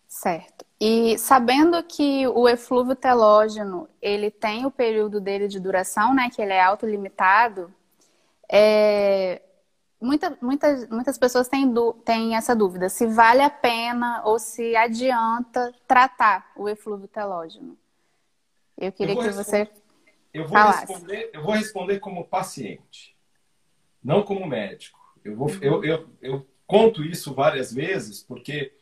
Certo. 0.07 0.63
E 0.79 1.17
sabendo 1.17 1.81
que 1.81 2.27
o 2.27 2.47
eflúvio 2.47 2.95
telógeno 2.95 3.89
ele 3.99 4.29
tem 4.29 4.67
o 4.67 4.71
período 4.71 5.19
dele 5.19 5.47
de 5.47 5.59
duração, 5.59 6.13
né, 6.13 6.29
que 6.29 6.39
ele 6.39 6.53
é 6.53 6.61
autolimitado, 6.61 7.73
é, 8.47 9.41
muita, 10.05 10.37
muitas, 10.41 10.87
muitas 10.87 11.17
pessoas 11.17 11.47
têm, 11.47 11.73
têm 12.05 12.35
essa 12.35 12.55
dúvida, 12.55 12.87
se 12.87 13.07
vale 13.07 13.41
a 13.41 13.49
pena 13.49 14.21
ou 14.23 14.37
se 14.39 14.75
adianta 14.75 15.73
tratar 15.87 16.51
o 16.55 16.69
eflúvio 16.69 17.07
telógeno. 17.07 17.77
Eu 18.77 18.91
queria 18.91 19.15
eu 19.15 19.19
que 19.19 19.31
você 19.31 19.69
eu 20.33 20.45
vou 20.45 20.57
responder 20.57 21.29
Eu 21.33 21.43
vou 21.43 21.53
responder 21.53 21.99
como 21.99 22.27
paciente, 22.27 23.15
não 24.03 24.21
como 24.21 24.45
médico. 24.45 24.99
Eu, 25.23 25.35
vou, 25.35 25.49
uhum. 25.49 25.59
eu, 25.61 25.83
eu, 25.83 26.09
eu 26.21 26.47
conto 26.67 27.03
isso 27.03 27.33
várias 27.33 27.73
vezes 27.73 28.21
porque 28.21 28.73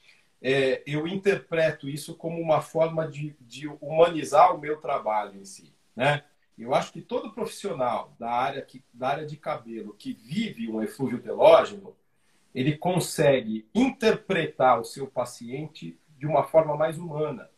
é, 0.42 0.84
eu 0.86 1.08
interpreto 1.08 1.88
isso 1.88 2.16
como 2.16 2.42
uma 2.42 2.60
forma 2.60 3.08
de, 3.08 3.36
de 3.40 3.68
humanizar 3.80 4.54
o 4.54 4.60
meu 4.60 4.78
trabalho 4.78 5.40
em 5.40 5.46
si, 5.46 5.74
né? 5.96 6.24
Eu 6.58 6.74
acho 6.76 6.94
que 6.94 7.02
todo 7.02 7.34
profissional 7.34 8.16
da 8.20 8.30
área, 8.30 8.62
que, 8.62 8.84
da 8.94 9.10
área 9.10 9.26
de 9.26 9.38
cabelo 9.38 9.94
que 9.94 10.14
vive 10.14 10.70
um 10.70 10.82
eflúvio 10.84 11.20
telógeno, 11.20 11.96
ele 12.54 12.78
consegue 12.78 13.68
interpretar 13.74 14.80
o 14.80 14.84
seu 14.84 15.08
paciente 15.08 16.00
de 16.18 16.28
uma 16.28 16.44
forma 16.44 16.78
mais 16.78 16.98
humana. 16.98 17.50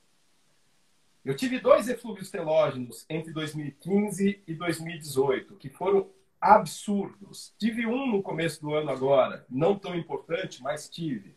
Eu 1.23 1.35
tive 1.35 1.59
dois 1.59 1.89
eflúvios 1.89 2.29
telógenos 2.29 3.05
entre 3.09 3.33
2015 3.33 4.43
e 4.47 4.53
2018, 4.53 5.55
que 5.55 5.69
foram 5.69 6.09
absurdos. 6.39 7.53
Tive 7.57 7.85
um 7.87 8.07
no 8.07 8.21
começo 8.21 8.61
do 8.61 8.73
ano 8.73 8.91
agora, 8.91 9.45
não 9.49 9.77
tão 9.77 9.95
importante, 9.95 10.61
mas 10.61 10.87
tive. 10.87 11.35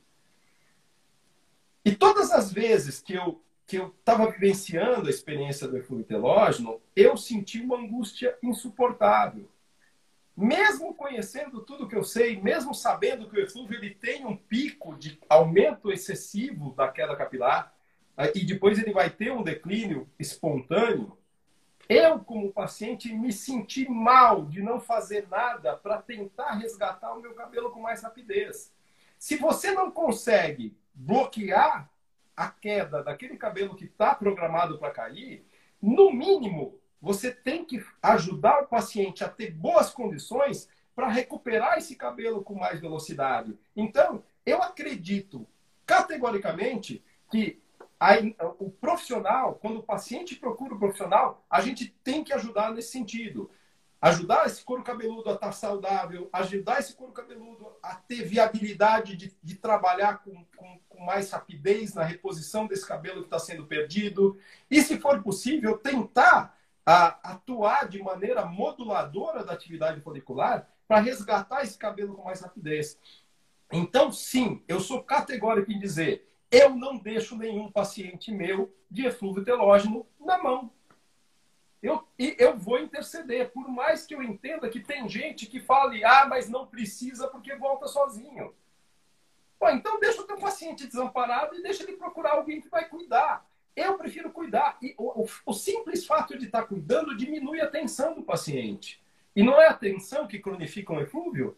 E 1.84 1.96
todas 1.96 2.30
as 2.30 2.52
vezes 2.52 3.00
que 3.00 3.14
eu 3.14 3.42
que 3.68 3.76
eu 3.76 3.94
estava 3.98 4.31
vivenciando 4.31 5.09
a 5.09 5.11
experiência 5.11 5.68
do 5.68 5.76
eflúvio 5.76 6.07
telógeno, 6.07 6.81
eu 6.96 7.18
senti 7.18 7.61
uma 7.61 7.76
angústia 7.76 8.35
insuportável. 8.42 9.46
Mesmo 10.35 10.94
conhecendo 10.94 11.61
tudo 11.61 11.87
que 11.87 11.94
eu 11.94 12.02
sei, 12.02 12.40
mesmo 12.40 12.72
sabendo 12.74 13.28
que 13.28 13.37
o 13.37 13.42
eflúvio 13.42 13.76
ele 13.76 13.94
tem 13.94 14.24
um 14.24 14.35
pico 14.35 14.96
de 14.96 15.20
aumento 15.28 15.92
excessivo 15.92 16.72
da 16.74 16.88
queda 16.88 17.14
capilar, 17.14 17.74
e 18.35 18.42
depois 18.42 18.78
ele 18.78 18.90
vai 18.92 19.11
ter 19.11 19.31
um 19.33 19.42
declínio 19.42 20.09
espontâneo, 20.18 21.18
eu, 21.90 22.20
como 22.20 22.50
paciente, 22.50 23.12
me 23.12 23.31
senti 23.31 23.87
mal 23.87 24.46
de 24.46 24.62
não 24.62 24.81
fazer 24.81 25.28
nada 25.28 25.76
para 25.76 26.00
tentar 26.00 26.52
resgatar 26.52 27.12
o 27.12 27.20
meu 27.20 27.35
cabelo 27.35 27.70
com 27.70 27.83
mais 27.83 28.02
rapidez. 28.02 28.72
Se 29.18 29.37
você 29.37 29.72
não 29.72 29.90
consegue 29.90 30.74
bloquear 30.94 31.90
a 32.38 32.48
queda 32.48 33.03
daquele 33.03 33.37
cabelo 33.37 33.74
que 33.74 33.87
está 33.87 34.14
programado 34.14 34.79
para 34.79 34.92
cair, 34.92 35.44
no 35.83 36.12
mínimo, 36.12 36.79
você 37.03 37.33
tem 37.33 37.64
que 37.64 37.85
ajudar 38.01 38.62
o 38.62 38.66
paciente 38.68 39.24
a 39.24 39.29
ter 39.29 39.51
boas 39.51 39.90
condições 39.90 40.68
para 40.94 41.09
recuperar 41.09 41.79
esse 41.79 41.96
cabelo 41.96 42.44
com 42.44 42.55
mais 42.55 42.81
velocidade. 42.81 43.59
Então, 43.74 44.22
eu 44.46 44.62
acredito 44.62 45.48
categoricamente 45.85 47.05
que 47.29 47.61
a, 47.98 48.14
o 48.61 48.70
profissional, 48.70 49.57
quando 49.57 49.79
o 49.79 49.83
paciente 49.83 50.37
procura 50.37 50.74
o 50.74 50.79
profissional, 50.79 51.44
a 51.51 51.61
gente 51.61 51.88
tem 52.05 52.22
que 52.22 52.33
ajudar 52.33 52.72
nesse 52.72 52.92
sentido 52.92 53.51
ajudar 54.00 54.46
esse 54.46 54.62
couro 54.62 54.82
cabeludo 54.82 55.28
a 55.28 55.34
estar 55.34 55.52
saudável, 55.52 56.28
ajudar 56.32 56.78
esse 56.78 56.94
couro 56.94 57.12
cabeludo 57.12 57.72
a 57.82 57.96
ter 57.96 58.24
viabilidade 58.24 59.16
de, 59.16 59.37
de 59.42 59.56
trabalhar 59.56 60.22
com, 60.22 60.44
com, 60.56 60.80
com, 60.88 61.04
mais 61.04 61.30
rapidez 61.30 61.94
na 61.94 62.04
reposição 62.04 62.66
desse 62.66 62.87
cabelo 62.87 63.20
que 63.20 63.26
está 63.26 63.38
sendo 63.38 63.66
perdido. 63.66 64.38
E, 64.70 64.82
se 64.82 64.98
for 64.98 65.22
possível, 65.22 65.76
tentar 65.78 66.56
a, 66.87 67.32
atuar 67.32 67.88
de 67.88 68.00
maneira 68.02 68.44
moduladora 68.44 69.44
da 69.44 69.52
atividade 69.52 70.00
folicular 70.00 70.68
para 70.87 71.00
resgatar 71.00 71.62
esse 71.62 71.76
cabelo 71.76 72.14
com 72.14 72.24
mais 72.24 72.40
rapidez. 72.40 72.98
Então, 73.72 74.12
sim, 74.12 74.62
eu 74.66 74.80
sou 74.80 75.02
categórico 75.02 75.70
em 75.70 75.78
dizer, 75.78 76.26
eu 76.50 76.74
não 76.74 76.96
deixo 76.96 77.37
nenhum 77.37 77.70
paciente 77.70 78.32
meu 78.32 78.74
de 78.90 79.06
eflúvio 79.06 79.44
telógeno 79.44 80.06
na 80.18 80.38
mão 80.42 80.72
eu, 81.82 82.06
e 82.18 82.34
eu 82.38 82.56
vou 82.56 82.78
interceder, 82.78 83.50
por 83.50 83.68
mais 83.68 84.04
que 84.04 84.14
eu 84.14 84.22
entenda 84.22 84.68
que 84.68 84.80
tem 84.80 85.08
gente 85.08 85.46
que 85.46 85.60
fale, 85.60 86.04
ah, 86.04 86.26
mas 86.26 86.48
não 86.48 86.66
precisa 86.66 87.28
porque 87.28 87.54
volta 87.54 87.86
sozinho. 87.86 88.52
Pô, 89.58 89.68
então 89.70 89.98
deixa 89.98 90.20
o 90.20 90.26
teu 90.26 90.38
paciente 90.38 90.86
desamparado 90.86 91.54
e 91.54 91.62
deixa 91.62 91.82
ele 91.82 91.96
procurar 91.96 92.32
alguém 92.32 92.60
que 92.60 92.68
vai 92.68 92.88
cuidar. 92.88 93.46
Eu 93.74 93.96
prefiro 93.96 94.30
cuidar. 94.30 94.76
E 94.82 94.94
o, 94.96 95.22
o, 95.22 95.28
o 95.46 95.52
simples 95.52 96.04
fato 96.04 96.36
de 96.36 96.46
estar 96.46 96.64
cuidando 96.64 97.16
diminui 97.16 97.60
a 97.60 97.70
tensão 97.70 98.14
do 98.14 98.22
paciente. 98.22 99.02
E 99.34 99.42
não 99.42 99.60
é 99.60 99.68
a 99.68 99.74
tensão 99.74 100.26
que 100.26 100.38
cronifica 100.38 100.92
um 100.92 101.00
eflúvio? 101.00 101.56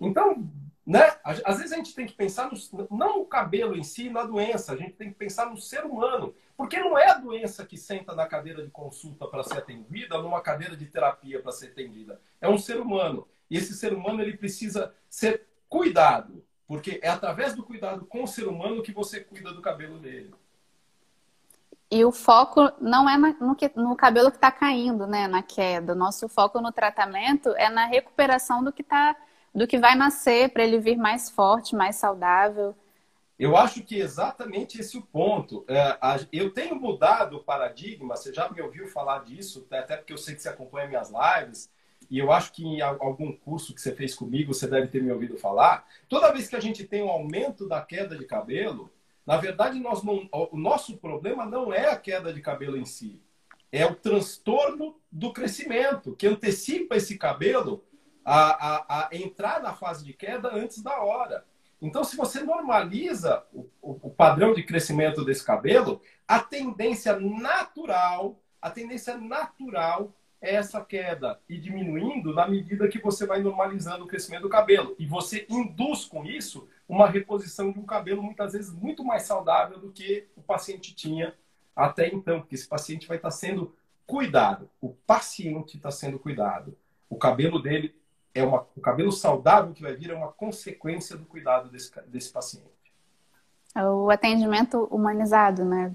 Então, 0.00 0.50
né? 0.84 1.16
Às 1.24 1.58
vezes 1.58 1.72
a 1.72 1.76
gente 1.76 1.94
tem 1.94 2.06
que 2.06 2.14
pensar 2.14 2.50
no, 2.50 2.88
não 2.90 3.20
no 3.20 3.24
cabelo 3.24 3.76
em 3.76 3.84
si, 3.84 4.10
na 4.10 4.24
doença, 4.24 4.72
a 4.72 4.76
gente 4.76 4.94
tem 4.94 5.10
que 5.10 5.14
pensar 5.14 5.48
no 5.48 5.56
ser 5.56 5.84
humano. 5.84 6.34
Porque 6.56 6.78
não 6.78 6.98
é 6.98 7.08
a 7.08 7.18
doença 7.18 7.64
que 7.64 7.76
senta 7.76 8.14
na 8.14 8.26
cadeira 8.26 8.64
de 8.64 8.70
consulta 8.70 9.26
para 9.26 9.44
ser 9.44 9.58
atendida, 9.58 10.18
numa 10.18 10.40
cadeira 10.40 10.76
de 10.76 10.86
terapia 10.86 11.40
para 11.40 11.52
ser 11.52 11.68
atendida. 11.68 12.20
É 12.40 12.48
um 12.48 12.58
ser 12.58 12.80
humano. 12.80 13.28
E 13.48 13.56
esse 13.56 13.74
ser 13.74 13.92
humano 13.92 14.20
ele 14.20 14.36
precisa 14.36 14.92
ser 15.08 15.46
cuidado. 15.68 16.44
Porque 16.66 16.98
é 17.02 17.08
através 17.08 17.54
do 17.54 17.62
cuidado 17.62 18.04
com 18.06 18.24
o 18.24 18.28
ser 18.28 18.48
humano 18.48 18.82
que 18.82 18.92
você 18.92 19.20
cuida 19.20 19.52
do 19.52 19.62
cabelo 19.62 19.98
dele. 19.98 20.34
E 21.90 22.04
o 22.04 22.10
foco 22.10 22.72
não 22.80 23.08
é 23.08 23.18
no, 23.18 23.54
que, 23.54 23.70
no 23.76 23.94
cabelo 23.94 24.30
que 24.30 24.38
está 24.38 24.50
caindo, 24.50 25.06
né? 25.06 25.28
Na 25.28 25.42
queda. 25.42 25.94
Nosso 25.94 26.28
foco 26.28 26.60
no 26.60 26.72
tratamento 26.72 27.50
é 27.50 27.68
na 27.68 27.84
recuperação 27.84 28.64
do 28.64 28.72
que 28.72 28.82
está 28.82 29.14
do 29.54 29.66
que 29.66 29.78
vai 29.78 29.94
nascer 29.94 30.50
para 30.50 30.64
ele 30.64 30.78
vir 30.78 30.96
mais 30.96 31.28
forte, 31.28 31.74
mais 31.74 31.96
saudável. 31.96 32.74
Eu 33.38 33.56
acho 33.56 33.82
que 33.82 33.96
exatamente 33.96 34.80
esse 34.80 34.96
o 34.96 35.02
ponto. 35.02 35.64
É, 35.68 35.98
eu 36.32 36.52
tenho 36.52 36.76
mudado 36.76 37.36
o 37.36 37.42
paradigma, 37.42 38.16
você 38.16 38.32
já 38.32 38.48
me 38.48 38.60
ouviu 38.60 38.86
falar 38.86 39.24
disso, 39.24 39.66
até 39.70 39.96
porque 39.96 40.12
eu 40.12 40.18
sei 40.18 40.34
que 40.34 40.42
você 40.42 40.48
acompanha 40.48 40.88
minhas 40.88 41.10
lives, 41.10 41.70
e 42.10 42.18
eu 42.18 42.30
acho 42.30 42.52
que 42.52 42.64
em 42.64 42.80
algum 42.80 43.32
curso 43.32 43.74
que 43.74 43.80
você 43.80 43.94
fez 43.94 44.14
comigo, 44.14 44.52
você 44.52 44.66
deve 44.66 44.88
ter 44.88 45.02
me 45.02 45.10
ouvido 45.10 45.36
falar. 45.36 45.86
Toda 46.08 46.30
vez 46.32 46.48
que 46.48 46.56
a 46.56 46.60
gente 46.60 46.84
tem 46.84 47.02
um 47.02 47.08
aumento 47.08 47.66
da 47.66 47.80
queda 47.80 48.16
de 48.16 48.24
cabelo, 48.24 48.92
na 49.26 49.36
verdade, 49.36 49.78
nós 49.78 50.02
não, 50.02 50.28
o 50.30 50.56
nosso 50.56 50.96
problema 50.98 51.46
não 51.46 51.72
é 51.72 51.88
a 51.88 51.96
queda 51.96 52.32
de 52.32 52.40
cabelo 52.40 52.76
em 52.76 52.84
si, 52.84 53.20
é 53.70 53.86
o 53.86 53.94
transtorno 53.94 54.96
do 55.10 55.32
crescimento, 55.32 56.14
que 56.14 56.26
antecipa 56.26 56.96
esse 56.96 57.16
cabelo 57.16 57.82
a, 58.24 58.68
a, 58.68 59.08
a 59.08 59.08
entrar 59.12 59.62
na 59.62 59.72
fase 59.72 60.04
de 60.04 60.12
queda 60.12 60.54
antes 60.54 60.82
da 60.82 61.00
hora. 61.00 61.44
Então, 61.80 62.04
se 62.04 62.16
você 62.16 62.42
normaliza 62.42 63.44
o, 63.52 63.68
o, 63.82 64.10
padrão 64.10 64.54
de 64.54 64.62
crescimento 64.62 65.24
desse 65.24 65.44
cabelo, 65.44 66.00
a 66.28 66.38
tendência 66.38 67.18
natural, 67.18 68.40
a 68.60 68.70
tendência 68.70 69.18
natural 69.18 70.14
é 70.40 70.54
essa 70.54 70.80
queda 70.84 71.40
e 71.48 71.58
diminuindo 71.58 72.32
na 72.32 72.46
medida 72.46 72.88
que 72.88 73.00
você 73.00 73.26
vai 73.26 73.42
normalizando 73.42 74.04
o 74.04 74.06
crescimento 74.06 74.42
do 74.42 74.48
cabelo. 74.48 74.94
E 74.96 75.06
você 75.06 75.44
induz 75.48 76.04
com 76.04 76.24
isso 76.24 76.68
uma 76.88 77.08
reposição 77.08 77.72
de 77.72 77.80
um 77.80 77.84
cabelo 77.84 78.22
muitas 78.22 78.52
vezes 78.52 78.72
muito 78.72 79.04
mais 79.04 79.22
saudável 79.22 79.78
do 79.78 79.90
que 79.90 80.28
o 80.36 80.42
paciente 80.42 80.94
tinha 80.94 81.34
até 81.74 82.08
então, 82.08 82.40
porque 82.40 82.54
esse 82.54 82.68
paciente 82.68 83.08
vai 83.08 83.16
estar 83.16 83.30
sendo 83.30 83.74
cuidado. 84.06 84.70
O 84.80 84.90
paciente 84.90 85.76
está 85.76 85.90
sendo 85.90 86.18
cuidado. 86.18 86.76
O 87.08 87.16
cabelo 87.16 87.60
dele 87.60 87.94
é 88.34 88.44
uma, 88.44 88.66
o 88.76 88.80
cabelo 88.80 89.12
saudável 89.12 89.72
que 89.72 89.82
vai 89.82 89.94
vir 89.94 90.10
é 90.10 90.14
uma 90.14 90.32
consequência 90.32 91.16
do 91.16 91.24
cuidado 91.26 91.68
desse, 91.68 91.90
desse 92.06 92.30
paciente. 92.30 92.66
É 93.74 93.84
o 93.84 94.10
atendimento 94.10 94.84
humanizado, 94.90 95.64
né? 95.64 95.94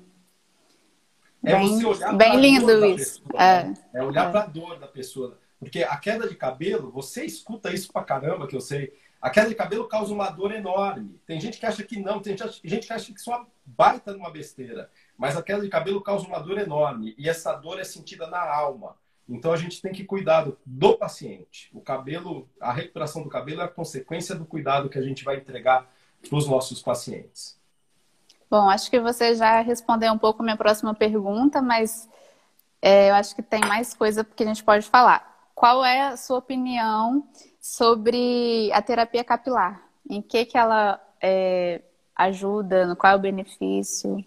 É 1.43 1.56
bem, 1.56 1.80
você 1.80 1.86
olhar 1.86 2.15
bem 2.15 2.39
lindo 2.39 2.86
isso. 2.86 3.21
Pessoa, 3.21 3.43
é, 3.43 3.63
né? 3.63 3.73
é 3.93 4.04
olhar 4.04 4.30
é. 4.30 4.32
para 4.32 4.43
a 4.43 4.47
dor 4.47 4.80
da 4.80 4.88
pessoa. 4.88 5.38
Porque 5.60 5.84
a 5.84 5.97
queda 5.97 6.28
de 6.28 6.36
cabelo, 6.36 6.91
você 6.91 7.26
escuta 7.26 7.73
isso 7.73 7.91
pra 7.91 8.04
caramba, 8.04 8.47
que 8.47 8.56
eu 8.56 8.62
sei. 8.62 8.93
A 9.21 9.30
queda 9.30 9.50
de 9.50 9.56
cabelo 9.56 9.88
causa 9.88 10.13
uma 10.13 10.30
dor 10.30 10.52
enorme. 10.52 11.19
Tem 11.26 11.39
gente 11.39 11.60
que 11.60 11.65
acha 11.65 11.84
que 11.84 12.00
não, 12.00 12.19
tem 12.19 12.36
gente 12.63 12.88
que 12.88 12.93
acha 12.93 13.13
que 13.13 13.21
só 13.21 13.45
baita 13.65 14.13
numa 14.13 14.30
besteira. 14.30 14.89
Mas 15.17 15.36
a 15.36 15.41
queda 15.41 15.62
de 15.62 15.69
cabelo 15.69 16.02
causa 16.02 16.28
uma 16.28 16.39
dor 16.39 16.60
enorme. 16.60 17.15
E 17.17 17.28
essa 17.28 17.54
dor 17.54 17.80
é 17.80 17.84
sentida 17.84 18.28
na 18.28 18.39
alma. 18.39 18.95
Então 19.28 19.52
a 19.52 19.58
gente 19.58 19.82
tem 19.82 19.92
que 19.92 20.06
cuidar 20.06 20.48
do 20.66 20.98
paciente. 20.98 21.70
O 21.74 21.82
cabelo, 21.82 22.48
a 22.62 22.72
recuperação 22.72 23.24
do 23.24 23.30
cabelo 23.30 23.62
é 23.62 23.66
a 23.66 23.70
consequência 23.70 24.34
do 24.36 24.46
cuidado 24.46 24.90
que 24.90 24.98
a 24.98 25.02
gente 25.02 25.24
vai 25.24 25.38
entregar 25.38 25.90
para 26.28 26.38
os 26.38 26.48
nossos 26.48 26.82
pacientes. 26.82 27.58
Bom, 28.50 28.70
acho 28.70 28.90
que 28.90 29.00
você 29.00 29.36
já 29.36 29.60
respondeu 29.60 30.13
um 30.13 30.18
pouco 30.18 30.42
a 30.42 30.46
minha 30.46 30.56
próxima 30.56 30.94
pergunta, 30.94 31.62
mas 31.62 32.08
é, 32.82 33.10
eu 33.10 33.16
acho 33.16 33.36
que 33.36 33.42
tem 33.42 33.60
mais 33.62 33.94
coisa 33.94 34.24
que 34.24 34.44
a 34.44 34.48
gente 34.48 34.63
pode 34.63 34.88
falar. 34.88 35.50
Qual 35.54 35.84
é 35.84 36.08
a 36.08 36.18
sua 36.18 36.38
opinião 36.38 37.28
sobre 37.60 38.72
a 38.72 38.82
terapia 38.82 39.24
capilar? 39.24 39.84
Em 40.10 40.22
que, 40.22 40.46
que 40.46 40.58
ela 40.58 41.02
é, 41.22 41.82
ajuda? 42.16 42.96
Qual 42.96 43.12
é 43.12 43.16
o 43.16 43.20
benefício? 43.20 44.24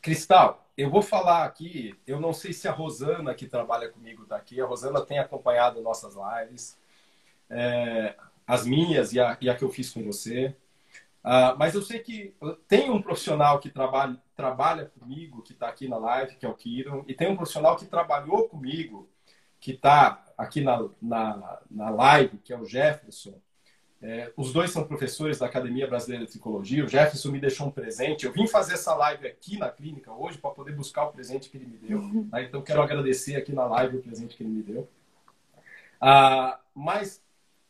Cristal, 0.00 0.59
eu 0.80 0.90
vou 0.90 1.02
falar 1.02 1.44
aqui, 1.44 1.94
eu 2.06 2.20
não 2.20 2.32
sei 2.32 2.52
se 2.52 2.66
a 2.66 2.72
Rosana 2.72 3.34
que 3.34 3.46
trabalha 3.46 3.88
comigo 3.88 4.22
está 4.22 4.36
aqui, 4.36 4.60
a 4.60 4.66
Rosana 4.66 5.04
tem 5.04 5.18
acompanhado 5.18 5.82
nossas 5.82 6.14
lives, 6.14 6.78
é, 7.48 8.16
as 8.46 8.66
minhas 8.66 9.12
e 9.12 9.20
a, 9.20 9.36
e 9.40 9.50
a, 9.50 9.54
que 9.54 9.64
eu 9.64 9.70
fiz 9.70 9.90
com 9.92 10.04
você. 10.04 10.56
Uh, 11.22 11.52
mas 11.58 11.74
eu 11.74 11.82
sei 11.82 11.98
que 11.98 12.34
tem 12.66 12.90
um 12.90 13.02
profissional 13.02 13.60
que 13.60 13.68
trabalha, 13.68 14.16
trabalha 14.34 14.86
comigo, 14.86 15.42
que 15.42 15.52
está 15.52 15.68
aqui 15.68 15.86
na 15.86 15.98
live, 15.98 16.36
que 16.36 16.46
é 16.46 16.48
o 16.48 16.54
Kiron, 16.54 17.04
e 17.06 17.12
tem 17.12 17.28
um 17.28 17.36
profissional 17.36 17.76
que 17.76 17.84
trabalhou 17.84 18.48
comigo, 18.48 19.06
que 19.60 19.72
está 19.72 20.24
aqui 20.36 20.62
na, 20.62 20.88
na, 21.00 21.60
na 21.70 21.90
live, 21.90 22.38
que 22.38 22.52
é 22.54 22.58
o 22.58 22.64
Jefferson. 22.64 23.38
É, 24.02 24.32
os 24.34 24.52
dois 24.52 24.70
são 24.70 24.84
professores 24.84 25.38
da 25.38 25.46
Academia 25.46 25.86
Brasileira 25.86 26.24
de 26.24 26.30
Psicologia. 26.30 26.84
O 26.84 26.88
Jefferson 26.88 27.30
me 27.30 27.38
deixou 27.38 27.66
um 27.66 27.70
presente. 27.70 28.24
Eu 28.24 28.32
vim 28.32 28.46
fazer 28.46 28.74
essa 28.74 28.94
live 28.94 29.26
aqui 29.26 29.58
na 29.58 29.68
clínica 29.68 30.10
hoje 30.10 30.38
para 30.38 30.50
poder 30.50 30.72
buscar 30.72 31.04
o 31.04 31.12
presente 31.12 31.50
que 31.50 31.58
ele 31.58 31.66
me 31.66 31.76
deu. 31.76 31.98
Uhum. 31.98 32.28
Tá? 32.30 32.42
Então, 32.42 32.62
quero 32.62 32.80
agradecer 32.80 33.36
aqui 33.36 33.52
na 33.52 33.66
live 33.66 33.98
o 33.98 34.02
presente 34.02 34.36
que 34.36 34.42
ele 34.42 34.50
me 34.50 34.62
deu. 34.62 34.88
Ah, 36.00 36.58
mas 36.74 37.22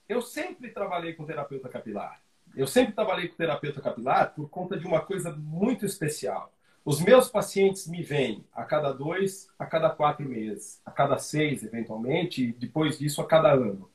eu 0.08 0.22
sempre 0.22 0.70
trabalhei 0.70 1.14
com 1.14 1.24
terapeuta 1.24 1.68
capilar. 1.68 2.22
Eu 2.54 2.66
sempre 2.66 2.92
trabalhei 2.92 3.28
com 3.28 3.36
terapeuta 3.36 3.80
capilar 3.80 4.32
por 4.32 4.48
conta 4.48 4.78
de 4.78 4.86
uma 4.86 5.00
coisa 5.00 5.32
muito 5.32 5.84
especial. 5.84 6.52
Os 6.84 7.00
meus 7.00 7.28
pacientes 7.28 7.88
me 7.88 8.02
vêm 8.02 8.44
a 8.52 8.64
cada 8.64 8.92
dois, 8.92 9.48
a 9.58 9.66
cada 9.66 9.90
quatro 9.90 10.26
meses, 10.26 10.80
a 10.84 10.90
cada 10.92 11.18
seis, 11.18 11.62
eventualmente, 11.64 12.44
e 12.44 12.52
depois 12.52 12.98
disso, 12.98 13.20
a 13.20 13.26
cada 13.26 13.52
ano. 13.52 13.89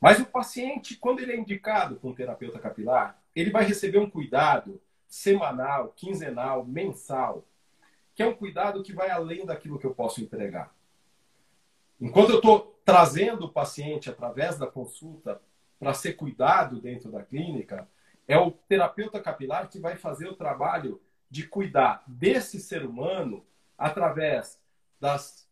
Mas 0.00 0.18
o 0.18 0.24
paciente, 0.24 0.96
quando 0.96 1.20
ele 1.20 1.32
é 1.32 1.36
indicado 1.36 1.96
com 1.96 2.10
um 2.10 2.14
terapeuta 2.14 2.58
capilar, 2.58 3.20
ele 3.36 3.50
vai 3.50 3.64
receber 3.64 3.98
um 3.98 4.08
cuidado 4.08 4.80
semanal, 5.06 5.92
quinzenal, 5.94 6.64
mensal, 6.64 7.44
que 8.14 8.22
é 8.22 8.26
um 8.26 8.34
cuidado 8.34 8.82
que 8.82 8.92
vai 8.92 9.10
além 9.10 9.44
daquilo 9.44 9.78
que 9.78 9.86
eu 9.86 9.94
posso 9.94 10.22
entregar. 10.22 10.74
Enquanto 12.00 12.30
eu 12.30 12.36
estou 12.36 12.80
trazendo 12.84 13.46
o 13.46 13.52
paciente 13.52 14.08
através 14.08 14.56
da 14.56 14.66
consulta 14.66 15.40
para 15.78 15.92
ser 15.92 16.14
cuidado 16.14 16.80
dentro 16.80 17.10
da 17.10 17.22
clínica, 17.22 17.86
é 18.26 18.38
o 18.38 18.50
terapeuta 18.50 19.20
capilar 19.20 19.68
que 19.68 19.78
vai 19.78 19.96
fazer 19.96 20.28
o 20.28 20.36
trabalho 20.36 21.00
de 21.28 21.46
cuidar 21.46 22.02
desse 22.06 22.58
ser 22.58 22.84
humano 22.84 23.44
através 23.76 24.60
das 24.98 25.48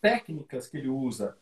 técnicas 0.00 0.66
que 0.66 0.78
ele 0.78 0.88
usa, 0.88 1.36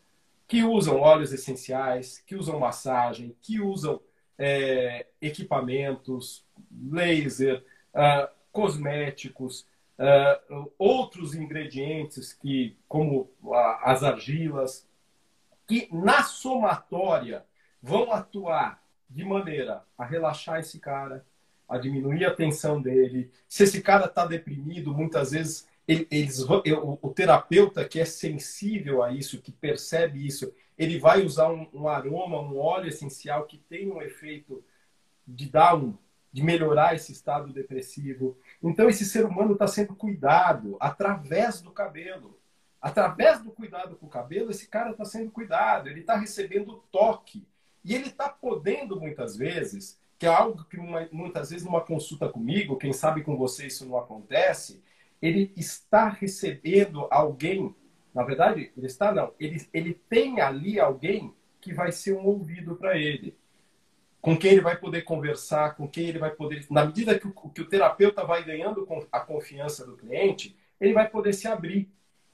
que 0.49 0.63
usam 0.63 0.99
óleos 0.99 1.31
essenciais, 1.31 2.23
que 2.25 2.35
usam 2.35 2.59
massagem, 2.59 3.37
que 3.39 3.61
usam 3.61 4.01
é, 4.35 5.05
equipamentos, 5.21 6.43
laser, 6.91 7.63
uh, 7.93 8.27
cosméticos, 8.51 9.67
uh, 9.99 10.73
outros 10.75 11.35
ingredientes 11.35 12.33
que, 12.33 12.75
como 12.87 13.29
as 13.83 14.01
argilas, 14.01 14.87
que 15.67 15.87
na 15.91 16.23
somatória 16.23 17.45
vão 17.79 18.11
atuar 18.11 18.83
de 19.07 19.23
maneira 19.23 19.83
a 19.95 20.03
relaxar 20.03 20.59
esse 20.59 20.79
cara, 20.79 21.23
a 21.67 21.77
diminuir 21.77 22.25
a 22.25 22.33
tensão 22.33 22.81
dele. 22.81 23.31
Se 23.47 23.65
esse 23.65 23.83
cara 23.83 24.05
está 24.05 24.25
deprimido, 24.25 24.95
muitas 24.95 25.29
vezes 25.29 25.67
eles, 26.11 26.45
o 26.47 27.09
terapeuta 27.09 27.87
que 27.87 27.99
é 27.99 28.05
sensível 28.05 29.01
a 29.01 29.11
isso, 29.11 29.41
que 29.41 29.51
percebe 29.51 30.25
isso, 30.25 30.53
ele 30.77 30.99
vai 30.99 31.25
usar 31.25 31.49
um, 31.49 31.67
um 31.73 31.87
aroma, 31.87 32.39
um 32.39 32.59
óleo 32.59 32.89
essencial 32.89 33.45
que 33.45 33.57
tem 33.57 33.91
um 33.91 33.99
efeito 34.01 34.63
de 35.27 35.49
dar 35.49 35.75
um, 35.75 35.97
de 36.31 36.43
melhorar 36.43 36.95
esse 36.95 37.11
estado 37.11 37.51
depressivo. 37.51 38.37
Então 38.61 38.87
esse 38.87 39.03
ser 39.03 39.25
humano 39.25 39.53
está 39.53 39.65
sendo 39.65 39.95
cuidado 39.95 40.77
através 40.79 41.59
do 41.61 41.71
cabelo. 41.71 42.39
Através 42.79 43.41
do 43.41 43.51
cuidado 43.51 43.95
com 43.95 44.05
o 44.05 44.09
cabelo, 44.09 44.51
esse 44.51 44.67
cara 44.67 44.91
está 44.91 45.03
sendo 45.03 45.31
cuidado, 45.31 45.89
ele 45.89 46.01
está 46.01 46.15
recebendo 46.15 46.83
toque. 46.91 47.45
E 47.83 47.95
ele 47.95 48.07
está 48.07 48.29
podendo, 48.29 48.99
muitas 48.99 49.35
vezes, 49.35 49.99
que 50.17 50.25
é 50.25 50.29
algo 50.29 50.63
que 50.65 50.77
uma, 50.77 51.07
muitas 51.11 51.49
vezes 51.49 51.65
numa 51.65 51.81
consulta 51.81 52.29
comigo, 52.29 52.77
quem 52.77 52.93
sabe 52.93 53.23
com 53.23 53.35
você 53.35 53.67
isso 53.67 53.85
não 53.85 53.97
acontece, 53.97 54.81
ele 55.21 55.53
está 55.55 56.07
recebendo 56.07 57.07
alguém, 57.11 57.75
na 58.13 58.23
verdade, 58.23 58.71
ele 58.75 58.87
está 58.87 59.11
não, 59.11 59.33
ele, 59.39 59.65
ele 59.73 59.93
tem 59.93 60.41
ali 60.41 60.79
alguém 60.79 61.33
que 61.59 61.73
vai 61.73 61.91
ser 61.91 62.13
um 62.13 62.25
ouvido 62.25 62.75
para 62.75 62.97
ele, 62.97 63.37
com 64.21 64.37
quem 64.37 64.51
ele 64.51 64.61
vai 64.61 64.77
poder 64.77 65.03
conversar, 65.03 65.75
com 65.75 65.87
quem 65.87 66.07
ele 66.07 66.19
vai 66.19 66.31
poder, 66.31 66.65
na 66.69 66.85
medida 66.85 67.17
que 67.17 67.27
o, 67.27 67.31
que 67.31 67.61
o 67.61 67.67
terapeuta 67.67 68.25
vai 68.25 68.43
ganhando 68.43 68.87
a 69.11 69.19
confiança 69.19 69.85
do 69.85 69.95
cliente, 69.95 70.57
ele 70.79 70.93
vai 70.93 71.09
poder 71.09 71.33
se 71.33 71.47
abrir, 71.47 71.89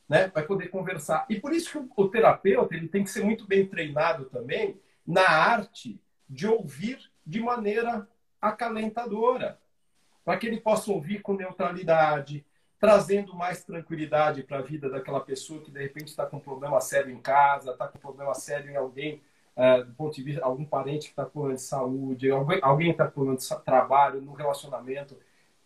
né? 0.07 0.27
Vai 0.27 0.45
poder 0.45 0.69
conversar. 0.69 1.25
E 1.29 1.39
por 1.39 1.53
isso 1.53 1.71
que 1.71 1.77
o, 1.77 2.05
o 2.05 2.09
terapeuta 2.09 2.75
ele 2.75 2.87
tem 2.87 3.03
que 3.03 3.09
ser 3.09 3.23
muito 3.23 3.47
bem 3.47 3.65
treinado 3.65 4.25
também 4.25 4.79
na 5.05 5.27
arte 5.27 5.99
de 6.27 6.47
ouvir 6.47 6.99
de 7.25 7.39
maneira 7.39 8.07
acalentadora, 8.41 9.59
para 10.23 10.37
que 10.37 10.47
ele 10.47 10.59
possa 10.59 10.91
ouvir 10.91 11.21
com 11.21 11.33
neutralidade, 11.33 12.45
trazendo 12.85 13.33
mais 13.33 13.63
tranquilidade 13.63 14.43
para 14.43 14.59
a 14.59 14.61
vida 14.61 14.87
daquela 14.87 15.19
pessoa 15.19 15.59
que 15.59 15.71
de 15.71 15.81
repente 15.81 16.09
está 16.09 16.23
com 16.23 16.37
um 16.37 16.39
problema 16.39 16.79
sério 16.79 17.11
em 17.11 17.19
casa, 17.19 17.71
está 17.71 17.87
com 17.87 17.97
um 17.97 18.01
problema 18.01 18.31
sério 18.35 18.69
em 18.69 18.75
alguém, 18.75 19.23
uh, 19.57 19.83
do 19.83 19.91
ponto 19.95 20.13
de 20.13 20.21
vista, 20.21 20.45
algum 20.45 20.63
parente 20.63 21.07
que 21.07 21.13
está 21.13 21.25
com 21.25 21.31
problema 21.31 21.55
de 21.55 21.63
saúde, 21.63 22.29
alguém 22.61 22.91
está 22.91 23.07
com 23.07 23.13
problema 23.13 23.37
de 23.39 23.63
trabalho, 23.63 24.21
no 24.21 24.33
relacionamento. 24.33 25.17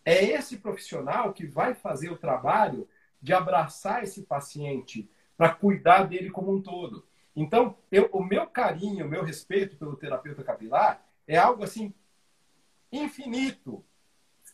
É 0.02 0.24
esse 0.24 0.56
profissional 0.56 1.34
que 1.34 1.46
vai 1.46 1.74
fazer 1.74 2.08
o 2.08 2.16
trabalho 2.16 2.88
de 3.20 3.34
abraçar 3.34 4.02
esse 4.02 4.22
paciente 4.22 5.06
para 5.36 5.52
cuidar 5.52 6.04
dele 6.04 6.30
como 6.30 6.50
um 6.50 6.62
todo. 6.62 7.06
Então, 7.36 7.76
eu, 7.92 8.08
o 8.12 8.24
meu 8.24 8.46
carinho, 8.46 9.04
o 9.04 9.08
meu 9.10 9.22
respeito 9.22 9.76
pelo 9.76 9.94
terapeuta 9.94 10.42
capilar 10.42 11.04
é 11.28 11.36
algo 11.36 11.62
assim 11.64 11.92
infinito. 12.90 13.84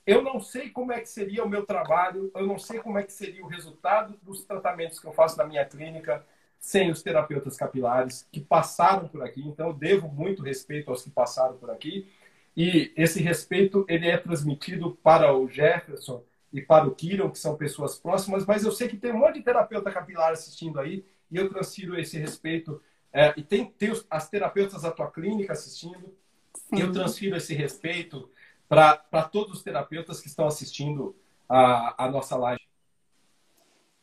Eu 0.06 0.22
não 0.22 0.40
sei 0.40 0.70
como 0.70 0.92
é 0.92 1.00
que 1.00 1.08
seria 1.08 1.44
o 1.44 1.48
meu 1.48 1.66
trabalho, 1.66 2.30
eu 2.34 2.46
não 2.46 2.58
sei 2.58 2.78
como 2.78 2.96
é 2.96 3.02
que 3.02 3.12
seria 3.12 3.44
o 3.44 3.48
resultado 3.48 4.16
dos 4.22 4.44
tratamentos 4.44 5.00
que 5.00 5.06
eu 5.06 5.12
faço 5.12 5.36
na 5.36 5.44
minha 5.44 5.64
clínica 5.64 6.24
sem 6.60 6.90
os 6.90 7.02
terapeutas 7.02 7.56
capilares 7.56 8.26
que 8.30 8.40
passaram 8.40 9.08
por 9.08 9.22
aqui. 9.22 9.40
Então, 9.40 9.68
eu 9.68 9.72
devo 9.72 10.08
muito 10.08 10.42
respeito 10.42 10.90
aos 10.90 11.02
que 11.02 11.10
passaram 11.10 11.56
por 11.56 11.70
aqui. 11.70 12.08
E 12.56 12.92
esse 12.96 13.20
respeito 13.20 13.84
ele 13.88 14.08
é 14.08 14.16
transmitido 14.16 14.96
para 15.02 15.36
o 15.36 15.48
Jefferson 15.48 16.22
e 16.52 16.62
para 16.62 16.86
o 16.86 16.94
Kiron, 16.94 17.30
que 17.30 17.38
são 17.38 17.56
pessoas 17.56 17.98
próximas, 17.98 18.46
mas 18.46 18.64
eu 18.64 18.72
sei 18.72 18.88
que 18.88 18.96
tem 18.96 19.12
um 19.12 19.18
monte 19.18 19.34
de 19.34 19.42
terapeuta 19.42 19.90
capilar 19.90 20.32
assistindo 20.32 20.80
aí 20.80 21.04
e 21.30 21.36
eu 21.36 21.48
transfiro 21.50 21.98
esse 21.98 22.16
respeito. 22.16 22.80
É, 23.12 23.34
e 23.36 23.42
tem, 23.42 23.66
tem 23.66 23.90
os, 23.90 24.06
as 24.08 24.28
terapeutas 24.30 24.82
da 24.82 24.90
tua 24.90 25.10
clínica 25.10 25.52
assistindo, 25.52 26.14
Sim. 26.54 26.76
e 26.76 26.80
eu 26.80 26.92
transfiro 26.92 27.36
esse 27.36 27.54
respeito 27.54 28.30
para 28.68 29.22
todos 29.30 29.58
os 29.58 29.62
terapeutas 29.62 30.20
que 30.20 30.28
estão 30.28 30.46
assistindo 30.46 31.16
a, 31.48 32.04
a 32.04 32.10
nossa 32.10 32.36
live. 32.36 32.60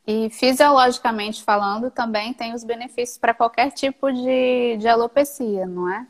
E 0.05 0.29
fisiologicamente 0.29 1.43
falando, 1.43 1.89
também 1.89 2.33
tem 2.33 2.53
os 2.53 2.63
benefícios 2.63 3.17
para 3.17 3.33
qualquer 3.33 3.71
tipo 3.71 4.11
de, 4.11 4.77
de 4.77 4.87
alopecia, 4.87 5.65
não 5.65 5.89
é? 5.89 6.07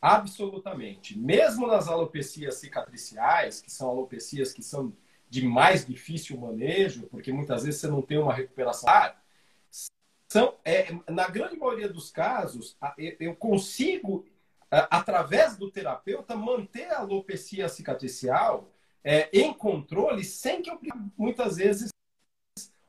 Absolutamente. 0.00 1.18
Mesmo 1.18 1.66
nas 1.66 1.88
alopecias 1.88 2.56
cicatriciais, 2.56 3.60
que 3.60 3.70
são 3.70 3.88
alopecias 3.88 4.52
que 4.52 4.62
são 4.62 4.92
de 5.28 5.46
mais 5.46 5.86
difícil 5.86 6.38
manejo, 6.38 7.06
porque 7.06 7.32
muitas 7.32 7.62
vezes 7.62 7.80
você 7.80 7.88
não 7.88 8.02
tem 8.02 8.18
uma 8.18 8.34
recuperação. 8.34 8.88
Ah, 8.88 9.14
são, 10.28 10.54
é, 10.64 10.92
na 11.08 11.28
grande 11.28 11.56
maioria 11.56 11.88
dos 11.88 12.10
casos, 12.10 12.76
eu 13.18 13.34
consigo 13.34 14.24
através 14.70 15.56
do 15.56 15.70
terapeuta, 15.70 16.36
manter 16.36 16.92
a 16.92 17.00
alopecia 17.00 17.68
cicatricial 17.68 18.70
é, 19.02 19.28
em 19.32 19.52
controle 19.52 20.24
sem 20.24 20.62
que 20.62 20.70
eu 20.70 20.78
muitas 21.16 21.56
vezes 21.56 21.90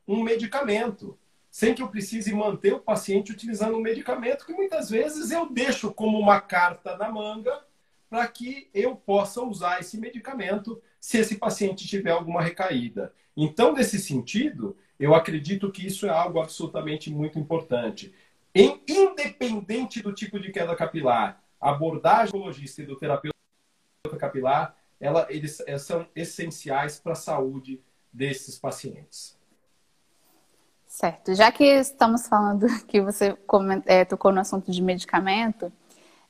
um 0.08 0.22
medicamento, 0.24 1.18
sem 1.50 1.74
que 1.74 1.82
eu 1.82 1.88
precise 1.88 2.34
manter 2.34 2.74
o 2.74 2.80
paciente 2.80 3.32
utilizando 3.32 3.78
um 3.78 3.82
medicamento 3.82 4.46
que 4.46 4.54
muitas 4.54 4.90
vezes 4.90 5.32
eu 5.32 5.50
deixo 5.50 5.94
como 5.94 6.20
uma 6.20 6.40
carta 6.40 6.98
na 6.98 7.10
manga 7.10 7.66
para 8.10 8.28
que 8.28 8.70
eu 8.74 8.96
possa 8.96 9.42
usar 9.42 9.80
esse 9.80 9.98
medicamento 9.98 10.82
se 11.00 11.18
esse 11.18 11.38
paciente 11.38 11.88
tiver 11.88 12.12
alguma 12.12 12.42
recaída. 12.42 13.14
Então, 13.36 13.74
nesse 13.74 14.00
sentido, 14.00 14.78
eu 15.00 15.16
acredito 15.16 15.72
que 15.72 15.88
isso 15.88 16.06
é 16.06 16.10
algo 16.10 16.40
absolutamente 16.40 17.10
muito 17.10 17.40
importante. 17.40 18.14
Em, 18.54 18.82
independente 18.88 20.02
do 20.02 20.14
tipo 20.14 20.40
de 20.40 20.52
queda 20.52 20.76
capilar, 20.76 21.41
a 21.62 21.70
abordagem 21.70 22.36
oncologista 22.36 22.82
e 22.82 22.86
do 22.86 22.98
terapeuta 22.98 23.36
capilar, 24.18 24.76
ela, 25.00 25.28
eles 25.30 25.60
eh, 25.62 25.78
são 25.78 26.08
essenciais 26.16 27.00
para 27.00 27.14
a 27.14 27.16
saúde 27.16 27.82
desses 28.12 28.58
pacientes. 28.58 29.40
Certo. 30.88 31.34
Já 31.34 31.52
que 31.52 31.64
estamos 31.64 32.28
falando 32.28 32.68
que 32.88 33.00
você 33.00 33.38
é, 33.86 34.04
tocou 34.04 34.32
no 34.32 34.42
assunto 34.42 34.72
de 34.72 34.82
medicamento, 34.82 35.72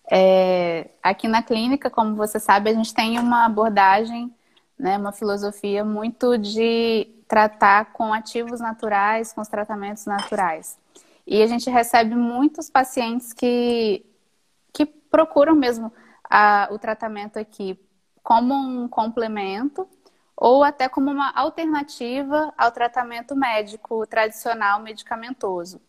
é, 0.09 0.89
aqui 1.01 1.27
na 1.27 1.41
clínica, 1.41 1.89
como 1.89 2.15
você 2.15 2.39
sabe, 2.39 2.69
a 2.69 2.73
gente 2.73 2.93
tem 2.93 3.17
uma 3.17 3.45
abordagem, 3.45 4.33
né, 4.77 4.97
uma 4.97 5.11
filosofia 5.11 5.83
muito 5.83 6.37
de 6.37 7.07
tratar 7.27 7.93
com 7.93 8.13
ativos 8.13 8.59
naturais, 8.59 9.31
com 9.33 9.41
os 9.41 9.47
tratamentos 9.47 10.05
naturais. 10.05 10.77
E 11.25 11.41
a 11.41 11.47
gente 11.47 11.69
recebe 11.69 12.13
muitos 12.13 12.69
pacientes 12.69 13.31
que 13.31 14.05
procuram 15.11 15.53
mesmo 15.55 15.93
a, 16.29 16.69
o 16.71 16.79
tratamento 16.79 17.37
aqui 17.37 17.77
como 18.23 18.55
um 18.55 18.87
complemento 18.87 19.87
ou 20.35 20.63
até 20.63 20.89
como 20.89 21.11
uma 21.11 21.31
alternativa 21.35 22.51
ao 22.57 22.71
tratamento 22.71 23.35
médico 23.35 24.07
tradicional 24.07 24.81
medicamentoso. 24.81 25.79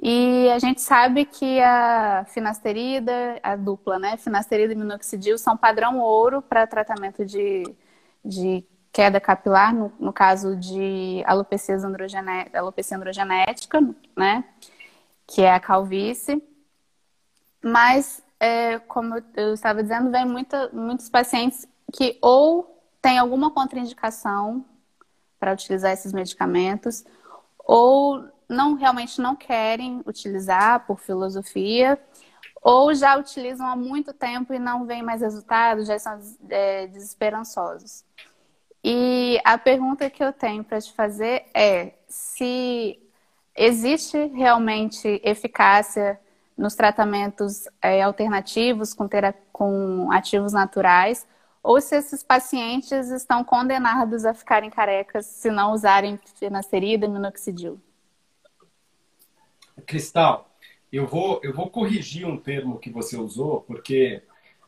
E 0.00 0.50
a 0.50 0.58
gente 0.58 0.82
sabe 0.82 1.24
que 1.24 1.58
a 1.60 2.26
finasterida, 2.28 3.40
a 3.42 3.56
dupla, 3.56 3.98
né, 3.98 4.16
finasterida 4.18 4.72
e 4.72 4.76
minoxidil 4.76 5.38
são 5.38 5.56
padrão 5.56 5.98
ouro 5.98 6.42
para 6.42 6.66
tratamento 6.66 7.24
de, 7.24 7.64
de 8.22 8.64
queda 8.92 9.18
capilar, 9.18 9.74
no, 9.74 9.90
no 9.98 10.12
caso 10.12 10.54
de 10.54 11.22
alopecia, 11.26 11.76
alopecia 12.54 12.96
androgenética, 12.96 13.80
né, 14.16 14.44
que 15.26 15.42
é 15.42 15.52
a 15.52 15.60
calvície. 15.60 16.42
Mas, 17.62 18.22
é, 18.38 18.78
como 18.78 19.14
eu 19.34 19.54
estava 19.54 19.82
dizendo, 19.82 20.10
vem 20.10 20.26
muita, 20.26 20.68
muitos 20.72 21.08
pacientes 21.08 21.66
que 21.92 22.18
ou 22.20 22.82
têm 23.00 23.18
alguma 23.18 23.50
contraindicação 23.50 24.64
para 25.38 25.52
utilizar 25.52 25.92
esses 25.92 26.12
medicamentos, 26.12 27.04
ou 27.58 28.24
não 28.48 28.74
realmente 28.74 29.20
não 29.20 29.36
querem 29.36 30.02
utilizar 30.06 30.86
por 30.86 30.98
filosofia, 31.00 32.00
ou 32.62 32.94
já 32.94 33.16
utilizam 33.16 33.66
há 33.66 33.76
muito 33.76 34.12
tempo 34.12 34.52
e 34.52 34.58
não 34.58 34.86
vêm 34.86 35.02
mais 35.02 35.20
resultados, 35.20 35.86
já 35.86 35.98
são 35.98 36.18
é, 36.48 36.86
desesperançosos. 36.88 38.04
E 38.82 39.40
a 39.44 39.58
pergunta 39.58 40.08
que 40.10 40.22
eu 40.22 40.32
tenho 40.32 40.64
para 40.64 40.80
te 40.80 40.92
fazer 40.92 41.46
é 41.54 41.94
se 42.08 43.00
existe 43.56 44.26
realmente 44.26 45.20
eficácia 45.24 46.20
nos 46.56 46.74
tratamentos 46.74 47.68
é, 47.82 48.02
alternativos 48.02 48.94
com, 48.94 49.08
com 49.52 50.10
ativos 50.10 50.52
naturais, 50.52 51.26
ou 51.62 51.80
se 51.80 51.96
esses 51.96 52.22
pacientes 52.22 53.10
estão 53.10 53.42
condenados 53.42 54.24
a 54.24 54.32
ficarem 54.32 54.70
carecas 54.70 55.26
se 55.26 55.50
não 55.50 55.72
usarem 55.72 56.18
finasterida 56.38 57.06
e 57.06 57.08
minoxidil. 57.08 57.80
Cristal, 59.84 60.48
eu 60.92 61.06
vou, 61.06 61.40
eu 61.42 61.52
vou 61.52 61.68
corrigir 61.68 62.26
um 62.26 62.38
termo 62.38 62.78
que 62.78 62.88
você 62.88 63.16
usou, 63.16 63.62
porque 63.62 64.22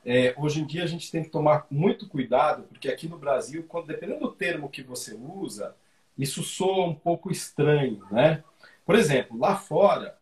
é, 0.04 0.34
hoje 0.36 0.60
em 0.60 0.66
dia 0.66 0.82
a 0.82 0.86
gente 0.86 1.10
tem 1.10 1.22
que 1.22 1.30
tomar 1.30 1.66
muito 1.70 2.08
cuidado, 2.08 2.64
porque 2.64 2.88
aqui 2.88 3.08
no 3.08 3.16
Brasil, 3.16 3.64
quando, 3.68 3.86
dependendo 3.86 4.20
do 4.20 4.32
termo 4.32 4.68
que 4.68 4.82
você 4.82 5.14
usa, 5.14 5.74
isso 6.16 6.42
soa 6.42 6.86
um 6.86 6.94
pouco 6.94 7.30
estranho, 7.30 8.04
né? 8.10 8.42
Por 8.84 8.96
exemplo, 8.96 9.38
lá 9.38 9.54
fora, 9.56 10.17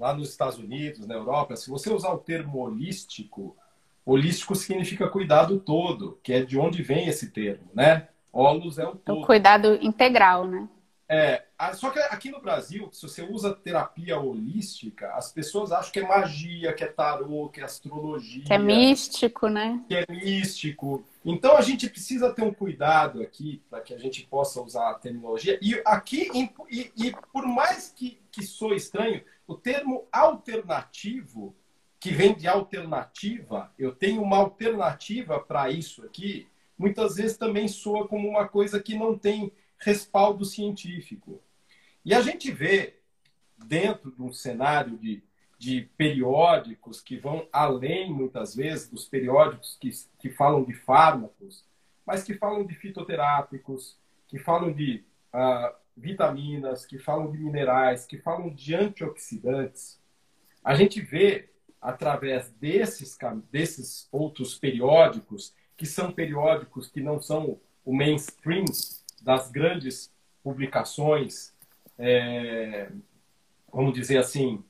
lá 0.00 0.14
nos 0.14 0.30
Estados 0.30 0.58
Unidos, 0.58 1.06
na 1.06 1.14
Europa, 1.14 1.54
se 1.54 1.68
você 1.68 1.92
usar 1.92 2.10
o 2.10 2.18
termo 2.18 2.60
holístico, 2.60 3.54
holístico 4.04 4.54
significa 4.54 5.06
cuidado 5.06 5.60
todo, 5.60 6.18
que 6.22 6.32
é 6.32 6.42
de 6.42 6.58
onde 6.58 6.82
vem 6.82 7.06
esse 7.06 7.30
termo, 7.30 7.68
né? 7.74 8.08
Holos 8.32 8.78
é 8.78 8.86
o 8.86 8.96
todo. 8.96 9.20
O 9.20 9.26
cuidado 9.26 9.74
integral, 9.82 10.46
né? 10.46 10.66
É, 11.06 11.42
só 11.74 11.90
que 11.90 11.98
aqui 11.98 12.30
no 12.30 12.40
Brasil, 12.40 12.88
se 12.92 13.02
você 13.02 13.22
usa 13.22 13.52
terapia 13.52 14.18
holística, 14.18 15.12
as 15.14 15.32
pessoas 15.32 15.72
acham 15.72 15.92
que 15.92 15.98
é 15.98 16.06
magia, 16.06 16.72
que 16.72 16.84
é 16.84 16.86
tarô, 16.86 17.48
que 17.48 17.60
é 17.60 17.64
astrologia. 17.64 18.44
Que 18.44 18.54
é 18.54 18.58
místico, 18.58 19.48
né? 19.48 19.82
Que 19.88 19.96
é 19.96 20.06
místico. 20.08 21.04
Então 21.24 21.56
a 21.56 21.60
gente 21.60 21.88
precisa 21.88 22.32
ter 22.32 22.42
um 22.42 22.52
cuidado 22.52 23.20
aqui 23.20 23.62
para 23.68 23.80
que 23.80 23.92
a 23.92 23.98
gente 23.98 24.26
possa 24.26 24.60
usar 24.62 24.90
a 24.90 24.94
terminologia. 24.94 25.58
E 25.60 25.80
aqui, 25.84 26.30
e, 26.70 26.92
e 26.96 27.14
por 27.32 27.46
mais 27.46 27.92
que, 27.94 28.18
que 28.32 28.42
sou 28.42 28.74
estranho, 28.74 29.22
o 29.46 29.54
termo 29.54 30.06
alternativo, 30.10 31.54
que 31.98 32.10
vem 32.10 32.34
de 32.34 32.48
alternativa, 32.48 33.70
eu 33.78 33.94
tenho 33.94 34.22
uma 34.22 34.38
alternativa 34.38 35.38
para 35.38 35.70
isso 35.70 36.02
aqui, 36.02 36.48
muitas 36.78 37.16
vezes 37.16 37.36
também 37.36 37.68
soa 37.68 38.08
como 38.08 38.26
uma 38.26 38.48
coisa 38.48 38.82
que 38.82 38.96
não 38.96 39.18
tem 39.18 39.52
respaldo 39.78 40.46
científico. 40.46 41.42
E 42.02 42.14
a 42.14 42.22
gente 42.22 42.50
vê, 42.50 42.96
dentro 43.58 44.10
de 44.10 44.22
um 44.22 44.32
cenário 44.32 44.96
de, 44.96 45.22
de 45.60 45.82
periódicos 45.94 47.02
que 47.02 47.18
vão 47.18 47.46
além, 47.52 48.10
muitas 48.10 48.56
vezes, 48.56 48.88
dos 48.88 49.06
periódicos 49.06 49.76
que, 49.78 49.90
que 50.18 50.30
falam 50.30 50.64
de 50.64 50.72
fármacos, 50.72 51.66
mas 52.06 52.24
que 52.24 52.32
falam 52.32 52.64
de 52.64 52.74
fitoterápicos, 52.74 53.98
que 54.26 54.38
falam 54.38 54.72
de 54.72 55.04
uh, 55.34 55.76
vitaminas, 55.94 56.86
que 56.86 56.98
falam 56.98 57.30
de 57.30 57.36
minerais, 57.36 58.06
que 58.06 58.16
falam 58.16 58.48
de 58.48 58.74
antioxidantes. 58.74 60.00
A 60.64 60.74
gente 60.74 61.02
vê, 61.02 61.50
através 61.78 62.48
desses, 62.52 63.18
desses 63.52 64.08
outros 64.10 64.58
periódicos, 64.58 65.54
que 65.76 65.84
são 65.84 66.10
periódicos 66.10 66.88
que 66.88 67.02
não 67.02 67.20
são 67.20 67.60
o 67.84 67.94
mainstream, 67.94 68.64
das 69.20 69.50
grandes 69.50 70.10
publicações, 70.42 71.54
é, 71.98 72.90
vamos 73.70 73.92
dizer 73.92 74.16
assim, 74.16 74.64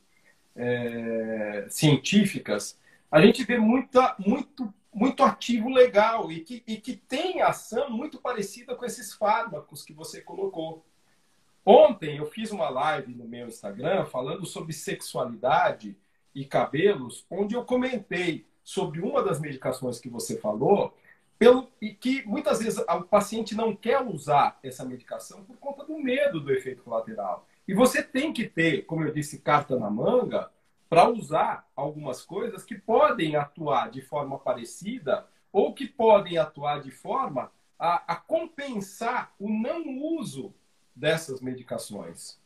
é, 0.57 1.67
científicas, 1.69 2.79
a 3.11 3.21
gente 3.21 3.45
vê 3.45 3.59
muita, 3.59 4.15
muito, 4.19 4.73
muito 4.93 5.23
ativo 5.23 5.69
legal 5.69 6.31
e 6.31 6.41
que, 6.41 6.63
e 6.67 6.77
que 6.77 6.97
tem 6.97 7.43
ação 7.43 7.91
muito 7.91 8.21
parecida 8.21 8.75
com 8.75 8.85
esses 8.85 9.13
fármacos 9.15 9.85
que 9.85 9.93
você 9.93 10.21
colocou. 10.21 10.85
Ontem 11.65 12.17
eu 12.17 12.27
fiz 12.27 12.51
uma 12.51 12.69
live 12.69 13.15
no 13.15 13.27
meu 13.27 13.49
Instagram 13.49 14.05
falando 14.07 14.47
sobre 14.47 14.73
sexualidade 14.73 15.97
e 16.35 16.45
cabelos, 16.45 17.27
onde 17.31 17.55
eu 17.55 17.65
comentei 17.65 18.47
sobre 18.63 19.01
uma 19.01 19.23
das 19.23 19.41
medicações 19.41 19.99
que 19.99 20.09
você 20.09 20.39
falou, 20.39 20.97
pelo, 21.39 21.69
e 21.81 21.95
que 21.95 22.23
muitas 22.27 22.59
vezes 22.61 22.79
o 22.79 23.03
paciente 23.03 23.55
não 23.55 23.75
quer 23.75 24.01
usar 24.03 24.59
essa 24.63 24.85
medicação 24.85 25.43
por 25.43 25.57
conta 25.57 25.85
do 25.85 25.99
medo 25.99 26.39
do 26.39 26.53
efeito 26.53 26.83
colateral. 26.83 27.47
E 27.71 27.73
você 27.73 28.03
tem 28.03 28.33
que 28.33 28.49
ter, 28.49 28.85
como 28.85 29.05
eu 29.05 29.13
disse, 29.13 29.39
carta 29.39 29.79
na 29.79 29.89
manga 29.89 30.51
para 30.89 31.09
usar 31.09 31.71
algumas 31.77 32.21
coisas 32.21 32.65
que 32.65 32.75
podem 32.75 33.37
atuar 33.37 33.93
de 33.93 34.03
forma 34.03 34.37
parecida 34.41 35.25
ou 35.53 35.73
que 35.73 35.87
podem 35.87 36.37
atuar 36.37 36.83
de 36.83 36.91
forma 36.91 37.53
a, 37.79 38.15
a 38.15 38.17
compensar 38.17 39.33
o 39.39 39.49
não 39.49 39.87
uso 40.19 40.53
dessas 40.97 41.41
medicações. 41.41 42.41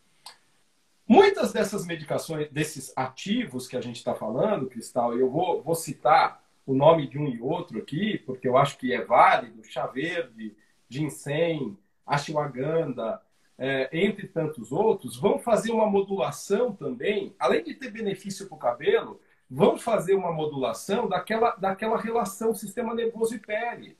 Muitas 1.09 1.55
dessas 1.55 1.87
medicações, 1.87 2.51
desses 2.51 2.93
ativos 2.95 3.67
que 3.67 3.79
a 3.79 3.81
gente 3.81 3.97
está 3.97 4.15
falando, 4.15 4.67
Cristal, 4.67 5.17
eu 5.17 5.31
vou, 5.31 5.63
vou 5.63 5.75
citar 5.75 6.45
o 6.67 6.75
nome 6.75 7.09
de 7.09 7.19
um 7.19 7.29
e 7.29 7.41
outro 7.41 7.79
aqui, 7.79 8.19
porque 8.27 8.47
eu 8.47 8.59
acho 8.59 8.77
que 8.77 8.93
é 8.93 9.03
válido, 9.03 9.65
chá 9.65 9.87
verde, 9.87 10.55
ginseng, 10.87 11.79
ashwagandha, 12.07 13.23
é, 13.59 13.89
entre 13.93 14.27
tantos 14.27 14.73
outros, 14.73 15.17
vão 15.17 15.39
fazer 15.39 15.71
uma 15.73 15.87
modulação 15.87 16.73
também, 16.73 17.35
além 17.39 17.63
de 17.63 17.75
ter 17.75 17.91
benefício 17.91 18.47
para 18.47 18.57
o 18.57 18.59
cabelo, 18.59 19.21
vão 19.51 19.79
fazer 19.79 20.15
uma 20.15 20.33
modulação 20.33 21.09
daquela, 21.09 21.51
daquela 21.53 21.99
relação 21.99 22.55
sistema 22.55 22.95
nervoso 22.95 23.35
e 23.35 23.39
pele. 23.39 23.97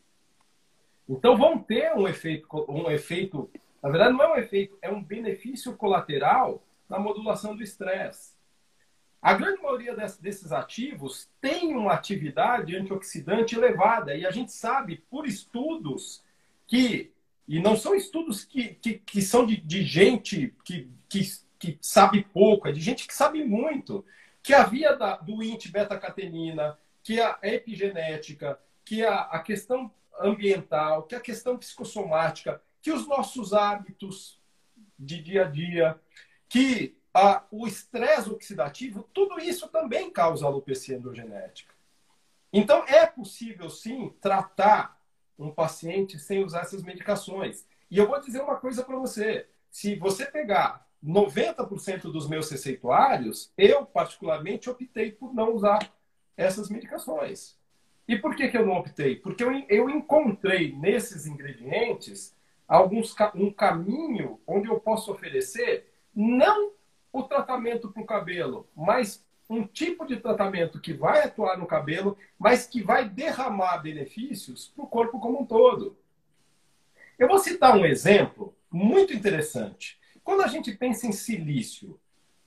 Então 1.09 1.37
vão 1.37 1.59
ter 1.59 1.95
um 1.95 2.09
efeito, 2.09 2.49
um 2.69 2.91
efeito, 2.91 3.51
na 3.83 3.91
verdade 3.91 4.15
não 4.15 4.25
é 4.25 4.35
um 4.35 4.39
efeito, 4.39 4.79
é 4.81 4.91
um 4.91 5.03
benefício 5.03 5.77
colateral 5.77 6.63
na 6.89 6.99
modulação 6.99 7.55
do 7.55 7.63
estresse. 7.63 8.35
A 9.21 9.33
grande 9.33 9.63
maioria 9.63 9.97
desses 9.97 10.53
ativos 10.53 11.31
tem 11.41 11.75
uma 11.75 11.95
atividade 11.95 12.77
antioxidante 12.77 13.57
elevada 13.57 14.15
e 14.15 14.27
a 14.27 14.31
gente 14.31 14.53
sabe 14.53 15.03
por 15.09 15.27
estudos 15.27 16.23
que, 16.67 17.11
e 17.47 17.61
não 17.61 17.77
são 17.77 17.95
estudos 17.95 18.45
que, 18.45 18.75
que, 18.75 18.95
que 18.95 19.23
são 19.23 19.45
de, 19.45 19.57
de 19.57 19.83
gente 19.83 20.55
que, 20.65 20.91
que, 21.09 21.21
que, 21.59 21.79
sabe 21.81 22.25
pouco, 22.33 22.69
é 22.69 22.73
de 22.73 22.81
gente 22.81 23.07
que 23.07 23.15
sabe 23.15 23.45
muito, 23.45 24.05
que 24.43 24.55
a 24.55 24.65
via 24.65 24.97
da, 24.97 25.17
do 25.17 25.43
int 25.43 25.71
beta-catenina, 25.71 26.79
que 27.03 27.21
a 27.21 27.39
epigenética, 27.43 28.59
que 28.85 29.05
a, 29.05 29.21
a 29.23 29.39
questão 29.41 29.93
ambiental, 30.19 31.05
que 31.05 31.15
a 31.15 31.21
questão 31.21 31.59
psicossomática, 31.59 32.63
que 32.81 32.91
os 32.91 33.07
nossos 33.07 33.53
hábitos 33.53 34.41
de 34.99 35.21
dia 35.23 35.43
a 35.43 35.51
dia, 35.51 36.01
que 36.49 36.97
a, 37.13 37.45
o 37.51 37.67
estresse 37.67 38.31
oxidativo, 38.31 39.09
tudo 39.13 39.39
isso 39.39 39.69
também 39.69 40.11
causa 40.11 40.47
alopecia 40.47 40.97
endogenética. 40.97 41.75
Então, 42.53 42.85
é 42.87 43.07
possível, 43.07 43.69
sim, 43.69 44.15
tratar 44.21 45.01
um 45.39 45.51
paciente 45.51 46.19
sem 46.19 46.45
usar 46.45 46.61
essas 46.61 46.83
medicações. 46.83 47.65
E 47.91 47.99
eu 47.99 48.07
vou 48.07 48.21
dizer 48.21 48.41
uma 48.41 48.57
coisa 48.57 48.83
para 48.83 48.97
você. 48.97 49.47
Se 49.71 49.97
você 49.97 50.27
pegar 50.27 50.87
90% 51.05 52.11
dos 52.11 52.29
meus 52.29 52.51
receituários, 52.51 53.53
eu, 53.57 53.85
particularmente, 53.85 54.71
optei 54.71 55.13
por 55.13 55.35
não 55.35 55.55
usar 55.55 55.93
essas 56.37 56.69
medicações. 56.69 57.57
E 58.07 58.17
por 58.17 58.35
que, 58.35 58.49
que 58.49 58.57
eu 58.57 58.67
não 58.67 58.75
optei? 58.75 59.17
Porque 59.17 59.43
eu, 59.43 59.53
eu 59.69 59.91
encontrei 59.91 60.73
nesses 60.73 61.27
ingredientes 61.27 62.35
alguns, 62.69 63.15
um 63.35 63.51
caminho 63.51 64.41
onde 64.47 64.69
eu 64.69 64.79
posso 64.81 65.13
oferecer 65.13 65.93
não 66.15 66.73
o 67.13 67.23
tratamento 67.23 67.91
para 67.91 68.03
o 68.03 68.07
cabelo, 68.07 68.69
mas 68.75 69.24
um 69.49 69.67
tipo 69.67 70.07
de 70.07 70.17
tratamento 70.19 70.81
que 70.81 70.93
vai 70.93 71.23
atuar 71.25 71.57
no 71.59 71.67
cabelo, 71.67 72.17
mas 72.39 72.67
que 72.67 72.83
vai 72.83 73.09
derramar 73.09 73.79
benefícios 73.79 74.69
para 74.69 74.85
o 74.85 74.89
corpo 74.89 75.21
como 75.21 75.41
um 75.43 75.47
todo. 75.47 75.97
Eu 77.19 77.29
vou 77.29 77.39
citar 77.39 77.77
um 77.77 77.85
exemplo 77.87 78.57
muito 78.71 79.13
interessante. 79.13 79.99
Quando 80.23 80.43
a 80.43 80.49
gente 80.49 80.73
pensa 80.77 81.07
em 81.07 81.13
silício, 81.13 82.01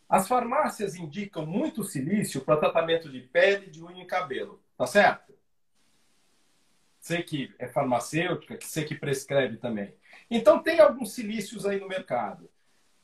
As 0.10 0.28
farmácias 0.28 0.96
indicam 0.96 1.46
muito 1.46 1.84
silício 1.84 2.42
para 2.42 2.58
tratamento 2.60 3.10
de 3.10 3.22
pele, 3.22 3.70
de 3.70 3.84
unha 3.84 4.04
e 4.04 4.06
cabelo, 4.06 4.62
tá 4.78 4.86
certo? 4.86 5.34
Sei 7.00 7.24
que 7.24 7.54
é 7.58 7.68
farmacêutica, 7.68 8.58
que 8.58 8.68
sei 8.68 8.84
que 8.86 8.96
prescreve 8.96 9.58
também. 9.58 9.94
Então 10.30 10.62
tem 10.62 10.80
alguns 10.80 11.14
silícios 11.14 11.66
aí 11.66 11.80
no 11.80 11.88
mercado. 11.88 12.50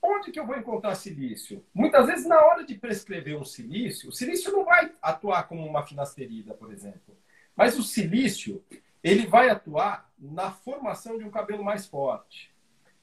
Onde 0.06 0.32
que 0.32 0.40
eu 0.40 0.46
vou 0.46 0.58
encontrar 0.58 0.96
silício? 0.96 1.66
Muitas 1.74 2.06
vezes, 2.06 2.26
na 2.26 2.38
hora 2.46 2.66
de 2.66 2.76
prescrever 2.76 3.38
um 3.38 3.46
silício, 3.46 4.10
o 4.10 4.12
silício 4.12 4.52
não 4.52 4.66
vai 4.66 4.92
atuar 5.02 5.44
como 5.44 5.66
uma 5.66 5.86
finasterida, 5.86 6.54
por 6.54 6.74
exemplo. 6.74 7.16
Mas 7.56 7.80
o 7.80 7.84
silício, 7.84 8.62
ele 9.02 9.26
vai 9.26 9.48
atuar 9.50 10.12
na 10.20 10.52
formação 10.52 11.18
de 11.18 11.24
um 11.24 11.32
cabelo 11.32 11.64
mais 11.64 11.86
forte. 11.86 12.52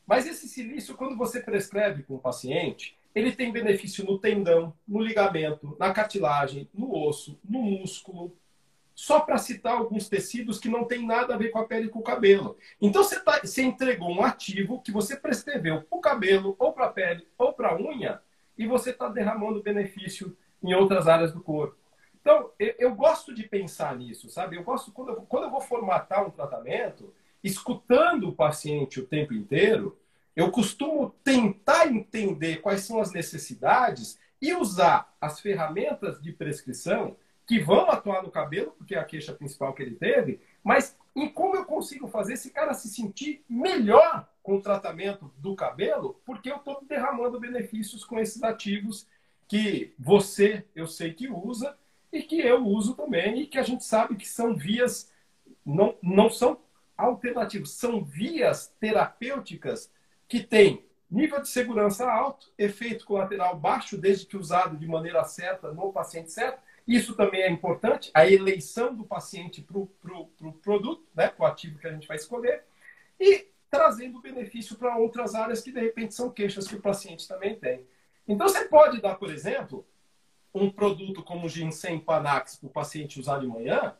Mas 0.06 0.26
esse 0.26 0.46
silício, 0.46 0.94
quando 0.94 1.16
você 1.16 1.40
prescreve 1.40 2.02
para 2.02 2.14
um 2.14 2.18
paciente, 2.18 2.98
ele 3.14 3.32
tem 3.32 3.50
benefício 3.50 4.04
no 4.04 4.18
tendão, 4.18 4.74
no 4.86 5.00
ligamento, 5.00 5.74
na 5.80 5.94
cartilagem, 5.94 6.68
no 6.74 6.94
osso, 6.94 7.40
no 7.42 7.62
músculo. 7.62 8.36
Só 9.00 9.18
para 9.18 9.38
citar 9.38 9.78
alguns 9.78 10.10
tecidos 10.10 10.58
que 10.58 10.68
não 10.68 10.84
tem 10.84 11.06
nada 11.06 11.32
a 11.34 11.38
ver 11.38 11.48
com 11.48 11.58
a 11.58 11.64
pele 11.64 11.86
e 11.86 11.88
com 11.88 12.00
o 12.00 12.02
cabelo. 12.02 12.58
Então 12.78 13.02
você, 13.02 13.18
tá, 13.18 13.40
você 13.42 13.62
entregou 13.62 14.10
um 14.10 14.22
ativo 14.22 14.82
que 14.82 14.92
você 14.92 15.16
prescreveu 15.16 15.80
para 15.80 15.98
o 15.98 16.02
cabelo, 16.02 16.54
ou 16.58 16.70
para 16.74 16.84
a 16.84 16.90
pele, 16.90 17.26
ou 17.38 17.50
para 17.50 17.70
a 17.70 17.80
unha, 17.80 18.20
e 18.58 18.66
você 18.66 18.90
está 18.90 19.08
derramando 19.08 19.62
benefício 19.62 20.36
em 20.62 20.74
outras 20.74 21.08
áreas 21.08 21.32
do 21.32 21.40
corpo. 21.40 21.78
Então, 22.20 22.50
eu, 22.58 22.74
eu, 22.78 22.94
gosto 22.94 23.34
de 23.34 23.48
pensar 23.48 23.96
nisso, 23.96 24.28
sabe? 24.28 24.56
Eu 24.56 24.64
gosto, 24.64 24.92
quando 24.92 25.08
eu, 25.08 25.22
quando 25.22 25.44
eu 25.44 25.50
vou 25.50 25.62
formatar 25.62 26.26
um 26.26 26.30
tratamento, 26.30 27.10
escutando 27.42 28.28
o 28.28 28.34
paciente 28.34 29.00
o 29.00 29.06
tempo 29.06 29.32
inteiro, 29.32 29.98
eu 30.36 30.50
costumo 30.50 31.14
tentar 31.24 31.86
entender 31.86 32.60
quais 32.60 32.82
são 32.82 33.00
as 33.00 33.14
necessidades 33.14 34.18
e 34.42 34.52
usar 34.52 35.10
as 35.18 35.40
ferramentas 35.40 36.20
de 36.20 36.32
prescrição 36.34 37.16
que 37.50 37.58
vão 37.58 37.90
atuar 37.90 38.22
no 38.22 38.30
cabelo, 38.30 38.70
porque 38.78 38.94
é 38.94 38.98
a 39.00 39.04
queixa 39.04 39.32
principal 39.32 39.74
que 39.74 39.82
ele 39.82 39.96
teve, 39.96 40.40
mas 40.62 40.96
em 41.16 41.28
como 41.28 41.56
eu 41.56 41.64
consigo 41.64 42.06
fazer 42.06 42.34
esse 42.34 42.52
cara 42.52 42.74
se 42.74 42.88
sentir 42.88 43.44
melhor 43.48 44.30
com 44.40 44.54
o 44.54 44.62
tratamento 44.62 45.34
do 45.36 45.56
cabelo, 45.56 46.20
porque 46.24 46.48
eu 46.48 46.58
estou 46.58 46.80
derramando 46.88 47.40
benefícios 47.40 48.04
com 48.04 48.20
esses 48.20 48.40
ativos 48.44 49.04
que 49.48 49.92
você, 49.98 50.64
eu 50.76 50.86
sei 50.86 51.12
que 51.12 51.28
usa, 51.28 51.76
e 52.12 52.22
que 52.22 52.38
eu 52.38 52.64
uso 52.64 52.94
também, 52.94 53.40
e 53.40 53.46
que 53.48 53.58
a 53.58 53.64
gente 53.64 53.82
sabe 53.82 54.14
que 54.14 54.28
são 54.28 54.54
vias, 54.54 55.12
não, 55.66 55.96
não 56.00 56.30
são 56.30 56.56
alternativas, 56.96 57.70
são 57.70 58.04
vias 58.04 58.72
terapêuticas 58.78 59.92
que 60.28 60.38
têm 60.38 60.84
nível 61.10 61.42
de 61.42 61.48
segurança 61.48 62.08
alto, 62.08 62.52
efeito 62.56 63.04
colateral 63.04 63.58
baixo, 63.58 63.98
desde 63.98 64.24
que 64.24 64.36
usado 64.36 64.76
de 64.76 64.86
maneira 64.86 65.24
certa 65.24 65.72
no 65.72 65.92
paciente 65.92 66.30
certo. 66.30 66.69
Isso 66.90 67.14
também 67.14 67.42
é 67.42 67.48
importante, 67.48 68.10
a 68.12 68.28
eleição 68.28 68.92
do 68.92 69.04
paciente 69.04 69.62
para 69.62 69.78
o 69.78 69.86
pro, 69.86 70.26
pro 70.26 70.52
produto, 70.54 71.06
né, 71.14 71.28
para 71.28 71.44
o 71.44 71.46
ativo 71.46 71.78
que 71.78 71.86
a 71.86 71.92
gente 71.92 72.08
vai 72.08 72.16
escolher, 72.16 72.64
e 73.20 73.46
trazendo 73.70 74.20
benefício 74.20 74.76
para 74.76 74.96
outras 74.96 75.36
áreas 75.36 75.60
que, 75.60 75.70
de 75.70 75.78
repente, 75.78 76.16
são 76.16 76.32
queixas 76.32 76.66
que 76.66 76.74
o 76.74 76.80
paciente 76.80 77.28
também 77.28 77.54
tem. 77.54 77.86
Então, 78.26 78.48
você 78.48 78.64
pode 78.64 79.00
dar, 79.00 79.14
por 79.14 79.30
exemplo, 79.30 79.86
um 80.52 80.68
produto 80.68 81.22
como 81.22 81.46
o 81.46 81.48
ginseng 81.48 82.00
panax 82.00 82.56
para 82.56 82.66
o 82.66 82.72
paciente 82.72 83.20
usar 83.20 83.38
de 83.38 83.46
manhã, 83.46 83.96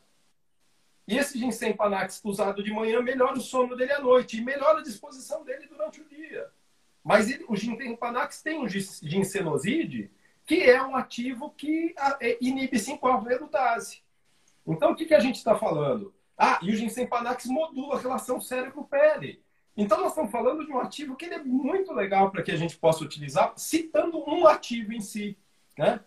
e 1.06 1.16
esse 1.16 1.38
ginseng 1.38 1.74
panax 1.74 2.20
usado 2.24 2.60
de 2.60 2.72
manhã 2.72 3.00
melhora 3.00 3.38
o 3.38 3.40
sono 3.40 3.76
dele 3.76 3.92
à 3.92 4.00
noite 4.00 4.36
e 4.36 4.40
melhora 4.40 4.80
a 4.80 4.82
disposição 4.82 5.44
dele 5.44 5.68
durante 5.68 6.00
o 6.00 6.08
dia. 6.08 6.50
Mas 7.04 7.30
ele, 7.30 7.44
o 7.48 7.54
ginseng 7.54 7.94
panax 7.94 8.42
tem 8.42 8.58
um 8.58 8.68
ginsenoside, 8.68 10.10
que 10.50 10.64
é 10.64 10.82
um 10.82 10.96
ativo 10.96 11.50
que 11.50 11.94
é, 12.20 12.36
inibe 12.40 12.76
5-alfa-redutase. 12.76 14.02
Então, 14.66 14.90
o 14.90 14.96
que, 14.96 15.04
que 15.04 15.14
a 15.14 15.20
gente 15.20 15.36
está 15.36 15.56
falando? 15.56 16.12
Ah, 16.36 16.58
e 16.60 16.72
o 16.72 16.76
ginseng 16.76 17.06
panax 17.06 17.46
modula 17.46 17.94
a 17.94 18.00
relação 18.00 18.40
cérebro-pele. 18.40 19.44
Então, 19.76 20.00
nós 20.00 20.08
estamos 20.08 20.32
falando 20.32 20.66
de 20.66 20.72
um 20.72 20.80
ativo 20.80 21.14
que 21.14 21.26
é 21.26 21.40
muito 21.40 21.92
legal 21.92 22.32
para 22.32 22.42
que 22.42 22.50
a 22.50 22.56
gente 22.56 22.76
possa 22.76 23.04
utilizar, 23.04 23.52
citando 23.56 24.28
um 24.28 24.44
ativo 24.44 24.92
em 24.92 25.00
si. 25.00 25.38
Né? 25.78 26.00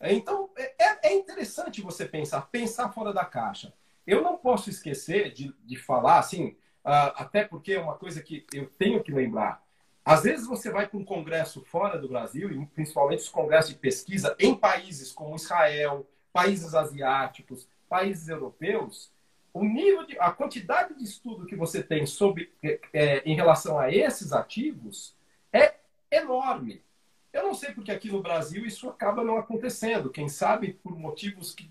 Então, 0.00 0.48
é, 0.56 1.08
é 1.10 1.14
interessante 1.14 1.82
você 1.82 2.06
pensar, 2.06 2.40
pensar 2.50 2.88
fora 2.92 3.12
da 3.12 3.26
caixa. 3.26 3.74
Eu 4.06 4.22
não 4.22 4.38
posso 4.38 4.70
esquecer 4.70 5.30
de, 5.34 5.54
de 5.62 5.76
falar, 5.76 6.20
assim, 6.20 6.56
uh, 6.86 7.12
até 7.16 7.44
porque 7.44 7.74
é 7.74 7.80
uma 7.80 7.96
coisa 7.96 8.22
que 8.22 8.46
eu 8.54 8.64
tenho 8.78 9.02
que 9.02 9.12
lembrar. 9.12 9.62
Às 10.10 10.24
vezes 10.24 10.46
você 10.46 10.70
vai 10.70 10.88
para 10.88 10.98
um 10.98 11.04
congresso 11.04 11.64
fora 11.64 11.96
do 11.96 12.08
Brasil, 12.08 12.50
e 12.50 12.66
principalmente 12.66 13.20
os 13.20 13.28
congressos 13.28 13.72
de 13.72 13.78
pesquisa 13.78 14.34
em 14.40 14.56
países 14.56 15.12
como 15.12 15.36
Israel, 15.36 16.04
países 16.32 16.74
asiáticos, 16.74 17.68
países 17.88 18.28
europeus, 18.28 19.12
o 19.54 19.64
nível 19.64 20.04
de, 20.04 20.18
a 20.18 20.32
quantidade 20.32 20.94
de 20.94 21.04
estudo 21.04 21.46
que 21.46 21.54
você 21.54 21.80
tem 21.80 22.06
sobre, 22.06 22.52
é, 22.60 22.80
é 22.92 23.22
em 23.24 23.36
relação 23.36 23.78
a 23.78 23.92
esses 23.92 24.32
ativos 24.32 25.14
é 25.52 25.74
enorme. 26.10 26.82
Eu 27.32 27.44
não 27.44 27.54
sei 27.54 27.72
porque 27.72 27.92
aqui 27.92 28.10
no 28.10 28.20
Brasil 28.20 28.66
isso 28.66 28.88
acaba 28.88 29.22
não 29.22 29.36
acontecendo. 29.36 30.10
Quem 30.10 30.28
sabe 30.28 30.72
por 30.72 30.98
motivos 30.98 31.54
que, 31.54 31.70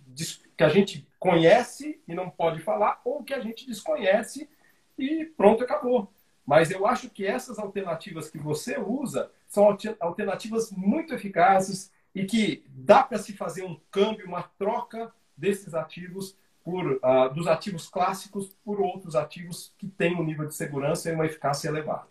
que 0.55 0.63
a 0.63 0.69
gente 0.69 1.05
conhece 1.19 2.01
e 2.07 2.13
não 2.13 2.29
pode 2.29 2.61
falar, 2.61 3.01
ou 3.03 3.21
que 3.21 3.33
a 3.33 3.41
gente 3.41 3.67
desconhece 3.67 4.49
e 4.97 5.25
pronto, 5.25 5.61
acabou. 5.63 6.09
Mas 6.49 6.71
eu 6.71 6.87
acho 6.87 7.11
que 7.11 7.27
essas 7.27 7.59
alternativas 7.59 8.27
que 8.27 8.39
você 8.39 8.75
usa 8.79 9.29
são 9.47 9.77
alternativas 9.99 10.71
muito 10.71 11.13
eficazes 11.13 11.91
e 12.15 12.25
que 12.25 12.65
dá 12.69 13.03
para 13.03 13.19
se 13.19 13.33
fazer 13.33 13.63
um 13.63 13.79
câmbio, 13.91 14.25
uma 14.25 14.41
troca 14.57 15.13
desses 15.37 15.75
ativos 15.75 16.35
por, 16.63 16.93
uh, 16.93 17.31
dos 17.35 17.45
ativos 17.45 17.87
clássicos 17.87 18.49
por 18.65 18.81
outros 18.81 19.15
ativos 19.15 19.71
que 19.77 19.87
têm 19.87 20.15
um 20.15 20.23
nível 20.23 20.47
de 20.47 20.55
segurança 20.55 21.11
e 21.11 21.13
uma 21.13 21.27
eficácia 21.27 21.69
elevada. 21.69 22.07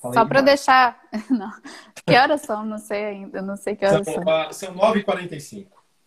Falei 0.00 0.20
Só 0.20 0.24
para 0.24 0.40
deixar. 0.42 1.00
Não. 1.28 1.50
Que 2.06 2.14
horas 2.14 2.42
são? 2.42 2.64
Não 2.64 2.78
sei 2.78 3.06
ainda. 3.06 3.42
Não 3.42 3.56
sei 3.56 3.74
que 3.74 3.84
horas 3.84 4.06
são. 4.06 4.22
São, 4.22 4.52
são 4.52 4.74
9h45. 4.76 5.66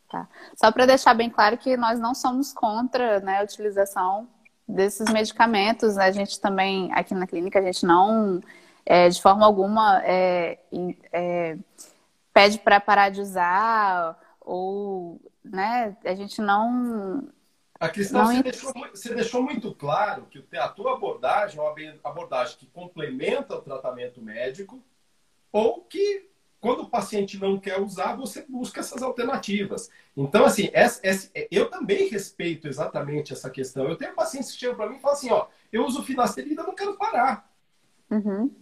Tá. 0.09 0.25
Só 0.55 0.71
para 0.71 0.85
deixar 0.85 1.13
bem 1.15 1.29
claro 1.29 1.57
que 1.57 1.75
nós 1.75 1.99
não 1.99 2.15
somos 2.15 2.53
contra 2.53 3.19
né, 3.19 3.41
a 3.41 3.43
utilização 3.43 4.27
desses 4.69 5.11
medicamentos. 5.11 5.97
A 5.97 6.11
gente 6.11 6.39
também, 6.39 6.91
aqui 6.93 7.13
na 7.13 7.27
clínica, 7.27 7.59
a 7.59 7.61
gente 7.61 7.85
não, 7.85 8.41
é, 8.85 9.09
de 9.09 9.21
forma 9.21 9.45
alguma, 9.45 10.01
é, 10.05 10.59
é, 11.11 11.57
pede 12.33 12.59
para 12.59 12.79
parar 12.79 13.09
de 13.09 13.21
usar 13.21 14.17
ou 14.39 15.19
né, 15.43 15.95
a 16.05 16.15
gente 16.15 16.41
não 16.41 17.27
a 17.79 17.87
questão 17.87 18.25
você 18.25 18.43
deixou, 18.43 18.73
você 18.73 19.15
deixou, 19.15 19.41
muito 19.41 19.73
claro 19.73 20.25
que 20.25 20.45
a 20.57 20.67
tua 20.67 20.95
abordagem 20.95 21.59
é 21.59 21.61
uma 21.61 21.71
abordagem 22.03 22.57
que 22.57 22.65
complementa 22.65 23.55
o 23.55 23.61
tratamento 23.61 24.21
médico 24.21 24.83
ou 25.49 25.81
que, 25.83 26.28
quando 26.59 26.81
o 26.81 26.89
paciente 26.89 27.39
não 27.39 27.57
quer 27.57 27.79
usar, 27.79 28.15
você 28.15 28.45
busca 28.47 28.81
essas 28.81 29.01
alternativas. 29.01 29.89
Então, 30.15 30.45
assim, 30.45 30.69
essa, 30.73 30.99
essa, 31.03 31.31
eu 31.49 31.69
também 31.69 32.09
respeito 32.09 32.67
exatamente 32.67 33.31
essa 33.31 33.49
questão. 33.49 33.87
Eu 33.87 33.95
tenho 33.95 34.13
pacientes 34.13 34.51
que 34.51 34.59
chegam 34.59 34.75
para 34.75 34.89
mim 34.89 34.97
e 34.97 34.99
falam 34.99 35.17
assim, 35.17 35.31
ó, 35.31 35.47
eu 35.71 35.85
uso 35.85 36.03
finasterida, 36.03 36.63
não 36.63 36.75
quero 36.75 36.97
parar. 36.97 37.49
Uhum. 38.11 38.53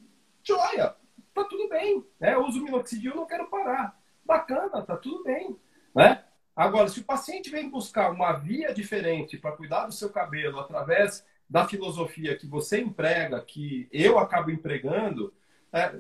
Joia, 0.44 0.96
tá 1.34 1.44
tudo 1.44 1.68
bem. 1.70 2.06
Né? 2.20 2.36
Eu 2.36 2.46
uso 2.46 2.64
minoxidil, 2.64 3.16
não 3.16 3.26
quero 3.26 3.48
parar. 3.50 4.00
Bacana, 4.24 4.84
tá 4.84 4.96
tudo 4.96 5.24
bem. 5.24 5.58
Né? 5.96 6.24
Agora, 6.56 6.88
se 6.90 7.00
o 7.00 7.04
paciente 7.04 7.50
vem 7.50 7.70
buscar 7.70 8.12
uma 8.12 8.34
via 8.34 8.74
diferente 8.74 9.38
para 9.38 9.56
cuidar 9.56 9.88
do 9.88 9.92
seu 9.92 10.10
cabelo 10.10 10.60
através 10.60 11.26
da 11.50 11.68
filosofia 11.68 12.38
que 12.38 12.46
você 12.46 12.82
emprega, 12.82 13.42
que 13.42 13.88
eu 13.92 14.20
acabo 14.20 14.52
empregando, 14.52 15.34
é, 15.72 15.96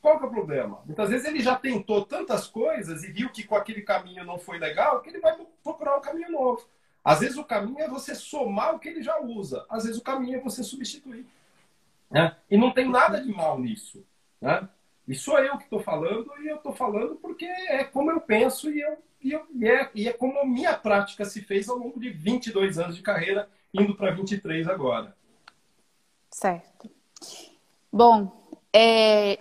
qual 0.00 0.18
que 0.18 0.24
é 0.24 0.28
o 0.28 0.30
problema? 0.30 0.80
Muitas 0.86 1.10
vezes 1.10 1.26
ele 1.26 1.40
já 1.40 1.54
tentou 1.56 2.04
tantas 2.04 2.46
coisas 2.46 3.04
e 3.04 3.12
viu 3.12 3.28
que 3.30 3.44
com 3.44 3.54
aquele 3.54 3.82
caminho 3.82 4.24
não 4.24 4.38
foi 4.38 4.58
legal, 4.58 5.00
que 5.00 5.10
ele 5.10 5.20
vai 5.20 5.36
procurar 5.62 5.96
um 5.96 6.00
caminho 6.00 6.32
novo. 6.32 6.66
Às 7.04 7.20
vezes 7.20 7.36
o 7.36 7.44
caminho 7.44 7.80
é 7.80 7.88
você 7.88 8.14
somar 8.14 8.74
o 8.74 8.78
que 8.78 8.88
ele 8.88 9.02
já 9.02 9.20
usa, 9.20 9.64
às 9.68 9.84
vezes 9.84 9.98
o 9.98 10.04
caminho 10.04 10.38
é 10.38 10.40
você 10.40 10.62
substituir. 10.62 11.26
Né? 12.10 12.34
E 12.50 12.56
não 12.56 12.72
tem 12.72 12.88
nada 12.88 13.20
de 13.20 13.30
mal 13.30 13.58
nisso. 13.58 14.04
Né? 14.40 14.68
E 15.06 15.14
sou 15.14 15.38
eu 15.38 15.56
que 15.58 15.64
estou 15.64 15.80
falando, 15.80 16.30
e 16.40 16.48
eu 16.48 16.56
estou 16.56 16.72
falando 16.72 17.16
porque 17.16 17.44
é 17.44 17.84
como 17.84 18.10
eu 18.10 18.20
penso 18.20 18.70
e, 18.70 18.80
eu, 18.80 18.98
e, 19.22 19.32
eu, 19.32 19.46
e, 19.54 19.68
é, 19.68 19.90
e 19.94 20.08
é 20.08 20.12
como 20.12 20.38
a 20.38 20.46
minha 20.46 20.76
prática 20.76 21.24
se 21.24 21.40
fez 21.42 21.68
ao 21.68 21.76
longo 21.76 22.00
de 22.00 22.10
22 22.10 22.78
anos 22.78 22.96
de 22.96 23.02
carreira, 23.02 23.48
indo 23.72 23.94
para 23.94 24.12
23 24.12 24.68
agora. 24.68 25.14
Certo. 26.30 26.90
Bom, 27.92 28.40
é, 28.72 29.36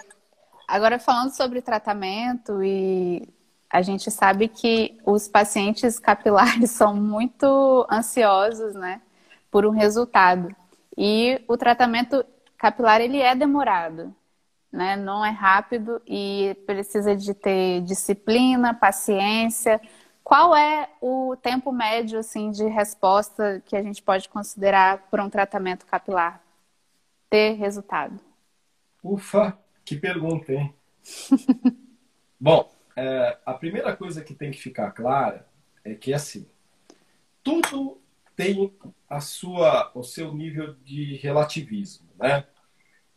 agora 0.69 0.99
falando 0.99 1.31
sobre 1.35 1.61
tratamento, 1.61 2.63
e 2.63 3.27
a 3.69 3.81
gente 3.81 4.09
sabe 4.11 4.47
que 4.47 4.97
os 5.05 5.27
pacientes 5.27 5.99
capilares 5.99 6.71
são 6.73 6.95
muito 6.95 7.85
ansiosos, 7.91 8.75
né, 8.75 9.01
por 9.51 9.65
um 9.65 9.71
resultado. 9.71 10.55
E 10.97 11.43
o 11.47 11.57
tratamento 11.57 12.25
capilar 12.57 13.01
ele 13.01 13.19
é 13.21 13.35
demorado. 13.35 14.13
né? 14.71 14.95
Não 14.95 15.25
é 15.25 15.31
rápido 15.31 16.01
e 16.07 16.55
precisa 16.65 17.15
de 17.15 17.33
ter 17.33 17.81
disciplina, 17.83 18.73
paciência. 18.73 19.81
Qual 20.23 20.55
é 20.55 20.89
o 21.01 21.35
tempo 21.37 21.71
médio 21.71 22.19
assim 22.19 22.51
de 22.51 22.65
resposta 22.67 23.61
que 23.65 23.75
a 23.75 23.83
gente 23.83 24.03
pode 24.03 24.29
considerar 24.29 25.07
para 25.11 25.23
um 25.23 25.29
tratamento 25.29 25.85
capilar 25.85 26.41
ter 27.29 27.53
resultado? 27.53 28.19
Ufa, 29.03 29.57
que 29.89 29.97
pergunta, 29.97 30.53
hein? 30.53 30.71
Bom, 32.39 32.71
é, 32.95 33.39
a 33.43 33.55
primeira 33.55 33.97
coisa 33.97 34.23
que 34.23 34.35
tem 34.35 34.51
que 34.51 34.61
ficar 34.61 34.91
clara 34.91 35.49
é 35.83 35.95
que 35.95 36.13
assim, 36.13 36.47
tudo 37.43 37.99
tem 38.35 38.71
a 39.09 39.19
sua, 39.19 39.91
o 39.95 40.03
seu 40.03 40.31
nível 40.31 40.75
de 40.75 41.15
relativismo, 41.15 42.07
né? 42.19 42.45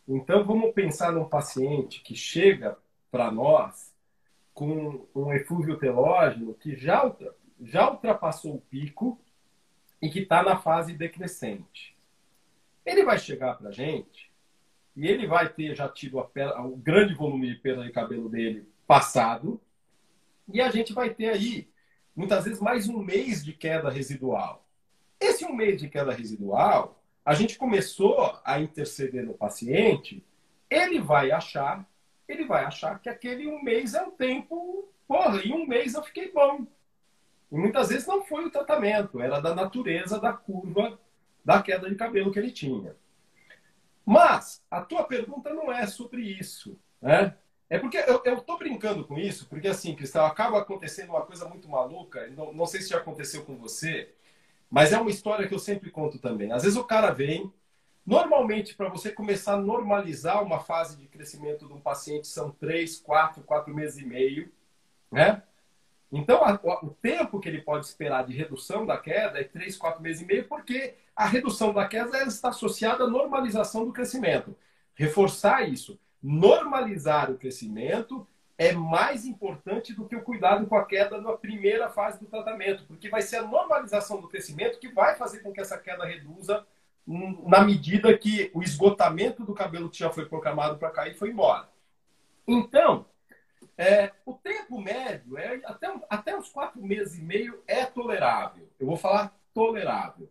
Então 0.07 0.43
vamos 0.43 0.73
pensar 0.73 1.11
num 1.11 1.29
paciente 1.29 2.01
que 2.01 2.15
chega 2.15 2.75
para 3.11 3.29
nós 3.29 3.93
com 4.51 5.07
um 5.13 5.31
efúvio 5.31 5.77
telógeno 5.77 6.55
que 6.55 6.75
já, 6.75 7.15
já 7.61 7.91
ultrapassou 7.91 8.55
o 8.55 8.61
pico 8.61 9.21
e 10.01 10.09
que 10.09 10.21
está 10.21 10.41
na 10.41 10.57
fase 10.57 10.93
decrescente. 10.93 11.95
Ele 12.83 13.05
vai 13.05 13.19
chegar 13.19 13.59
para 13.59 13.69
a 13.69 13.71
gente 13.71 14.32
e 14.95 15.07
ele 15.07 15.27
vai 15.27 15.49
ter 15.49 15.75
já 15.75 15.89
tido 15.89 16.19
o 16.19 16.77
grande 16.77 17.13
volume 17.13 17.49
de 17.49 17.55
perda 17.55 17.83
de 17.83 17.91
cabelo 17.91 18.29
dele 18.29 18.67
passado 18.85 19.59
e 20.51 20.61
a 20.61 20.69
gente 20.69 20.93
vai 20.93 21.09
ter 21.09 21.29
aí, 21.29 21.69
muitas 22.15 22.43
vezes, 22.43 22.59
mais 22.59 22.87
um 22.87 22.99
mês 22.99 23.43
de 23.43 23.53
queda 23.53 23.89
residual. 23.89 24.67
Esse 25.19 25.45
um 25.45 25.53
mês 25.53 25.81
de 25.81 25.87
queda 25.87 26.13
residual, 26.13 27.01
a 27.23 27.33
gente 27.33 27.57
começou 27.57 28.39
a 28.43 28.59
interceder 28.59 29.25
no 29.25 29.33
paciente, 29.33 30.23
ele 30.69 30.99
vai 30.99 31.31
achar, 31.31 31.87
ele 32.27 32.45
vai 32.45 32.65
achar 32.65 32.99
que 32.99 33.07
aquele 33.07 33.47
um 33.47 33.63
mês 33.63 33.93
é 33.93 34.03
um 34.03 34.11
tempo, 34.11 34.89
porra, 35.07 35.41
em 35.43 35.53
um 35.53 35.65
mês 35.65 35.93
eu 35.93 36.03
fiquei 36.03 36.31
bom. 36.31 36.67
E 37.51 37.55
muitas 37.55 37.89
vezes 37.89 38.05
não 38.05 38.23
foi 38.23 38.45
o 38.45 38.51
tratamento, 38.51 39.21
era 39.21 39.39
da 39.39 39.55
natureza 39.55 40.19
da 40.19 40.33
curva 40.33 40.99
da 41.45 41.61
queda 41.61 41.89
de 41.89 41.95
cabelo 41.95 42.31
que 42.31 42.39
ele 42.39 42.51
tinha. 42.51 42.95
Mas 44.05 44.61
a 44.69 44.81
tua 44.81 45.03
pergunta 45.03 45.53
não 45.53 45.71
é 45.71 45.87
sobre 45.87 46.21
isso, 46.21 46.79
né? 47.01 47.35
É 47.69 47.79
porque 47.79 47.97
eu, 47.97 48.21
eu 48.25 48.41
tô 48.41 48.57
brincando 48.57 49.05
com 49.05 49.17
isso, 49.17 49.47
porque 49.47 49.67
assim, 49.67 49.95
Cristal, 49.95 50.25
acaba 50.25 50.59
acontecendo 50.59 51.09
uma 51.09 51.25
coisa 51.25 51.47
muito 51.47 51.67
maluca, 51.69 52.27
não, 52.27 52.53
não 52.53 52.65
sei 52.65 52.81
se 52.81 52.89
já 52.89 52.97
aconteceu 52.97 53.43
com 53.45 53.57
você, 53.57 54.13
mas 54.69 54.91
é 54.91 54.99
uma 54.99 55.09
história 55.09 55.47
que 55.47 55.53
eu 55.53 55.59
sempre 55.59 55.89
conto 55.89 56.19
também. 56.19 56.51
Às 56.51 56.63
vezes 56.63 56.77
o 56.77 56.83
cara 56.83 57.11
vem, 57.11 57.51
normalmente 58.05 58.75
para 58.75 58.89
você 58.89 59.11
começar 59.11 59.53
a 59.53 59.61
normalizar 59.61 60.43
uma 60.43 60.59
fase 60.59 60.97
de 60.97 61.07
crescimento 61.07 61.65
de 61.67 61.73
um 61.73 61.79
paciente 61.81 62.27
são 62.27 62.51
três, 62.51 62.99
quatro, 62.99 63.43
quatro 63.43 63.73
meses 63.73 63.97
e 63.97 64.05
meio, 64.05 64.51
né? 65.11 65.41
Então, 66.11 66.43
a, 66.43 66.59
o 66.83 66.91
tempo 66.91 67.39
que 67.39 67.49
ele 67.49 67.61
pode 67.61 67.87
esperar 67.87 68.23
de 68.23 68.33
redução 68.33 68.85
da 68.85 68.97
queda 68.99 69.39
é 69.39 69.43
três, 69.43 69.75
quatro 69.75 69.99
meses 69.99 70.21
e 70.21 70.25
meio, 70.25 70.47
porque 70.47 70.95
a 71.15 71.25
redução 71.25 71.73
da 71.73 71.87
queda 71.87 72.23
está 72.23 72.49
associada 72.49 73.03
à 73.03 73.07
normalização 73.07 73.85
do 73.85 73.93
crescimento. 73.93 74.55
Reforçar 74.95 75.67
isso 75.67 75.99
normalizar 76.23 77.29
o 77.29 77.37
crescimento 77.37 78.25
é 78.57 78.71
mais 78.71 79.25
importante 79.25 79.93
do 79.93 80.07
que 80.07 80.15
o 80.15 80.23
cuidado 80.23 80.65
com 80.67 80.77
a 80.77 80.85
queda 80.85 81.19
na 81.19 81.33
primeira 81.33 81.89
fase 81.89 82.19
do 82.19 82.27
tratamento, 82.27 82.85
porque 82.85 83.09
vai 83.09 83.21
ser 83.21 83.37
a 83.37 83.47
normalização 83.47 84.21
do 84.21 84.29
crescimento 84.29 84.79
que 84.79 84.87
vai 84.87 85.15
fazer 85.15 85.39
com 85.39 85.51
que 85.51 85.59
essa 85.59 85.77
queda 85.77 86.05
reduza 86.05 86.65
na 87.05 87.61
medida 87.61 88.17
que 88.17 88.49
o 88.53 88.63
esgotamento 88.63 89.43
do 89.43 89.53
cabelo 89.53 89.89
que 89.89 89.99
já 89.99 90.09
foi 90.09 90.25
programado 90.25 90.77
para 90.77 90.91
cair 90.91 91.15
foi 91.15 91.31
embora. 91.31 91.67
Então, 92.47 93.05
é, 93.77 94.13
o 94.25 94.33
tempo 94.33 94.79
médio 94.79 95.37
é 95.37 95.59
até, 95.65 95.93
até 96.09 96.37
uns 96.37 96.47
quatro 96.47 96.81
meses 96.81 97.17
e 97.17 97.21
meio 97.21 97.61
é 97.67 97.85
tolerável. 97.85 98.69
Eu 98.79 98.87
vou 98.87 98.95
falar 98.95 99.37
tolerável, 99.53 100.29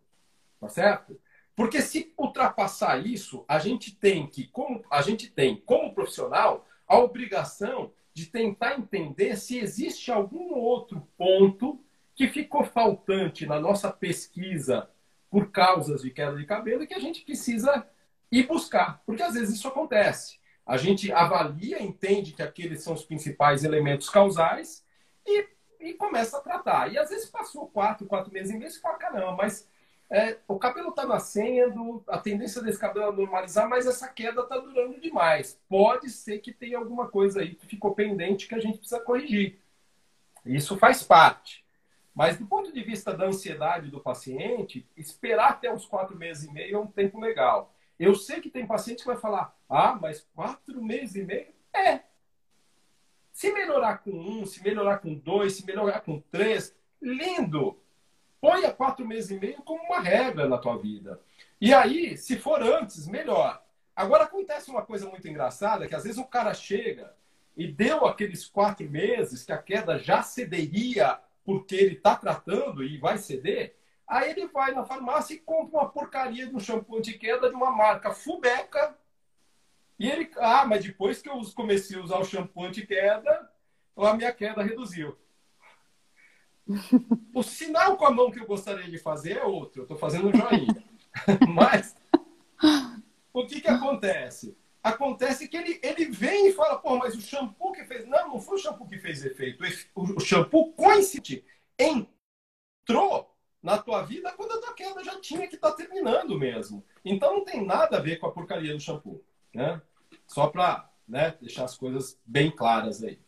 tá 0.62 0.68
certo? 0.68 1.20
Porque 1.56 1.82
se 1.82 2.14
ultrapassar 2.16 3.04
isso, 3.04 3.44
a 3.48 3.58
gente 3.58 3.96
tem 3.96 4.28
que, 4.28 4.46
como 4.46 4.82
a 4.88 5.02
gente 5.02 5.28
tem 5.28 5.56
como 5.56 5.92
profissional, 5.92 6.66
a 6.86 6.96
obrigação 6.98 7.92
de 8.14 8.26
tentar 8.26 8.78
entender 8.78 9.36
se 9.36 9.58
existe 9.58 10.12
algum 10.12 10.54
outro 10.54 11.06
ponto 11.18 11.84
que 12.14 12.28
ficou 12.28 12.62
faltante 12.62 13.44
na 13.44 13.58
nossa 13.58 13.90
pesquisa 13.90 14.88
por 15.28 15.50
causas 15.50 16.02
de 16.02 16.10
queda 16.10 16.36
de 16.36 16.46
cabelo 16.46 16.84
e 16.84 16.86
que 16.86 16.94
a 16.94 17.00
gente 17.00 17.22
precisa 17.22 17.84
ir 18.30 18.46
buscar, 18.46 19.02
porque 19.04 19.22
às 19.22 19.34
vezes 19.34 19.56
isso 19.56 19.66
acontece. 19.66 20.38
A 20.64 20.76
gente 20.76 21.10
avalia, 21.10 21.82
entende 21.82 22.32
que 22.32 22.42
aqueles 22.42 22.84
são 22.84 22.94
os 22.94 23.04
principais 23.04 23.64
elementos 23.64 24.08
causais 24.08 24.84
e, 25.26 25.48
e 25.80 25.94
começa 25.94 26.38
a 26.38 26.40
tratar. 26.40 26.92
E 26.92 26.98
às 26.98 27.10
vezes 27.10 27.28
passou 27.28 27.66
quatro, 27.66 28.06
quatro 28.06 28.32
meses 28.32 28.54
e 28.54 28.56
meio 28.56 28.70
e 28.70 28.80
fala, 28.80 28.96
caramba, 28.96 29.32
mas 29.32 29.68
é, 30.14 30.38
o 30.46 30.58
cabelo 30.58 30.90
está 30.90 31.06
nascendo, 31.06 32.04
a 32.06 32.18
tendência 32.18 32.60
desse 32.60 32.78
cabelo 32.78 33.10
é 33.10 33.16
normalizar, 33.16 33.66
mas 33.66 33.86
essa 33.86 34.06
queda 34.06 34.42
está 34.42 34.58
durando 34.58 35.00
demais. 35.00 35.58
Pode 35.66 36.10
ser 36.10 36.38
que 36.40 36.52
tenha 36.52 36.76
alguma 36.76 37.08
coisa 37.08 37.40
aí 37.40 37.54
que 37.54 37.66
ficou 37.66 37.94
pendente 37.94 38.46
que 38.46 38.54
a 38.54 38.58
gente 38.58 38.76
precisa 38.76 39.00
corrigir. 39.00 39.58
Isso 40.44 40.76
faz 40.76 41.02
parte. 41.02 41.64
Mas 42.14 42.36
do 42.36 42.44
ponto 42.44 42.70
de 42.70 42.82
vista 42.82 43.14
da 43.14 43.24
ansiedade 43.24 43.90
do 43.90 44.00
paciente, 44.00 44.86
esperar 44.94 45.52
até 45.52 45.72
uns 45.72 45.86
quatro 45.86 46.14
meses 46.14 46.44
e 46.44 46.52
meio 46.52 46.76
é 46.76 46.78
um 46.78 46.86
tempo 46.86 47.18
legal. 47.18 47.74
Eu 47.98 48.14
sei 48.14 48.42
que 48.42 48.50
tem 48.50 48.66
paciente 48.66 49.00
que 49.00 49.06
vai 49.06 49.16
falar, 49.16 49.56
ah, 49.66 49.98
mas 49.98 50.28
quatro 50.34 50.84
meses 50.84 51.14
e 51.14 51.22
meio? 51.24 51.54
É. 51.72 52.00
Se 53.32 53.50
melhorar 53.50 54.02
com 54.04 54.10
um, 54.10 54.44
se 54.44 54.62
melhorar 54.62 54.98
com 54.98 55.14
dois, 55.14 55.54
se 55.54 55.64
melhorar 55.64 56.02
com 56.02 56.20
três, 56.20 56.76
lindo! 57.00 57.81
Ponha 58.42 58.72
quatro 58.72 59.06
meses 59.06 59.30
e 59.30 59.38
meio 59.38 59.62
como 59.62 59.84
uma 59.84 60.00
regra 60.00 60.48
na 60.48 60.58
tua 60.58 60.76
vida. 60.76 61.20
E 61.60 61.72
aí, 61.72 62.18
se 62.18 62.36
for 62.36 62.60
antes, 62.60 63.06
melhor. 63.06 63.62
Agora 63.94 64.24
acontece 64.24 64.68
uma 64.68 64.82
coisa 64.82 65.08
muito 65.08 65.28
engraçada, 65.28 65.86
que 65.86 65.94
às 65.94 66.02
vezes 66.02 66.18
o 66.18 66.24
cara 66.24 66.52
chega 66.52 67.14
e 67.56 67.68
deu 67.68 68.04
aqueles 68.04 68.44
quatro 68.44 68.90
meses 68.90 69.44
que 69.44 69.52
a 69.52 69.58
queda 69.58 69.96
já 69.96 70.24
cederia 70.24 71.20
porque 71.44 71.76
ele 71.76 71.94
está 71.94 72.16
tratando 72.16 72.82
e 72.82 72.98
vai 72.98 73.16
ceder, 73.16 73.76
aí 74.08 74.32
ele 74.32 74.48
vai 74.48 74.72
na 74.72 74.84
farmácia 74.84 75.34
e 75.34 75.38
compra 75.38 75.78
uma 75.78 75.88
porcaria 75.88 76.48
de 76.48 76.56
um 76.56 76.58
shampoo 76.58 77.00
de 77.00 77.12
queda 77.12 77.48
de 77.48 77.54
uma 77.54 77.70
marca 77.70 78.12
Fubeca. 78.12 78.98
E 80.00 80.10
ele, 80.10 80.28
ah, 80.38 80.64
mas 80.64 80.84
depois 80.84 81.22
que 81.22 81.28
eu 81.28 81.40
comecei 81.54 81.96
a 81.96 82.02
usar 82.02 82.18
o 82.18 82.24
shampoo 82.24 82.72
de 82.72 82.84
queda, 82.84 83.48
a 83.96 84.14
minha 84.14 84.32
queda 84.32 84.64
reduziu. 84.64 85.16
O 87.34 87.42
sinal 87.42 87.96
com 87.96 88.06
a 88.06 88.10
mão 88.10 88.30
que 88.30 88.40
eu 88.40 88.46
gostaria 88.46 88.88
de 88.90 88.98
fazer 88.98 89.38
é 89.38 89.44
outro. 89.44 89.80
Eu 89.80 89.84
estou 89.84 89.96
fazendo 89.96 90.28
um 90.28 90.32
joinha. 90.34 90.84
Mas 91.48 91.94
o 93.32 93.46
que, 93.46 93.60
que 93.60 93.68
acontece? 93.68 94.56
Acontece 94.82 95.48
que 95.48 95.56
ele, 95.56 95.80
ele 95.82 96.06
vem 96.06 96.48
e 96.48 96.52
fala, 96.52 96.76
pô, 96.76 96.98
mas 96.98 97.14
o 97.14 97.20
shampoo 97.20 97.70
que 97.70 97.84
fez. 97.84 98.04
Não, 98.06 98.30
não 98.30 98.40
foi 98.40 98.56
o 98.56 98.60
shampoo 98.60 98.88
que 98.88 98.98
fez 98.98 99.24
efeito. 99.24 99.62
O 99.94 100.18
shampoo 100.18 100.72
coincide 100.72 101.44
entrou 101.78 103.32
na 103.62 103.78
tua 103.78 104.02
vida 104.02 104.32
quando 104.32 104.52
a 104.52 104.60
tua 104.60 104.74
queda 104.74 105.04
já 105.04 105.20
tinha 105.20 105.46
que 105.46 105.54
estar 105.54 105.70
tá 105.70 105.76
terminando 105.76 106.36
mesmo. 106.36 106.84
Então 107.04 107.36
não 107.36 107.44
tem 107.44 107.64
nada 107.64 107.98
a 107.98 108.00
ver 108.00 108.16
com 108.18 108.26
a 108.26 108.32
porcaria 108.32 108.72
do 108.72 108.80
shampoo. 108.80 109.24
Né? 109.54 109.80
Só 110.26 110.48
para 110.48 110.90
né, 111.06 111.36
deixar 111.40 111.64
as 111.64 111.76
coisas 111.76 112.18
bem 112.26 112.50
claras 112.50 113.04
aí. 113.04 113.20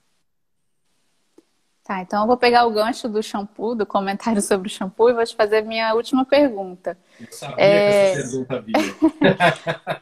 Tá, 1.84 2.00
então 2.00 2.22
eu 2.22 2.26
vou 2.26 2.38
pegar 2.38 2.64
o 2.64 2.72
gancho 2.72 3.10
do 3.10 3.22
shampoo, 3.22 3.74
do 3.74 3.84
comentário 3.84 4.40
sobre 4.42 4.68
o 4.68 4.70
shampoo, 4.70 5.10
e 5.10 5.12
vou 5.12 5.24
te 5.24 5.36
fazer 5.36 5.58
a 5.58 5.62
minha 5.62 5.94
última 5.94 6.24
pergunta. 6.24 6.96
Eu 7.20 7.30
sabia 7.30 7.62
é... 7.62 8.12
que 8.12 8.18
essa 8.18 8.30
pergunta 8.30 8.62
vinha. 8.62 8.78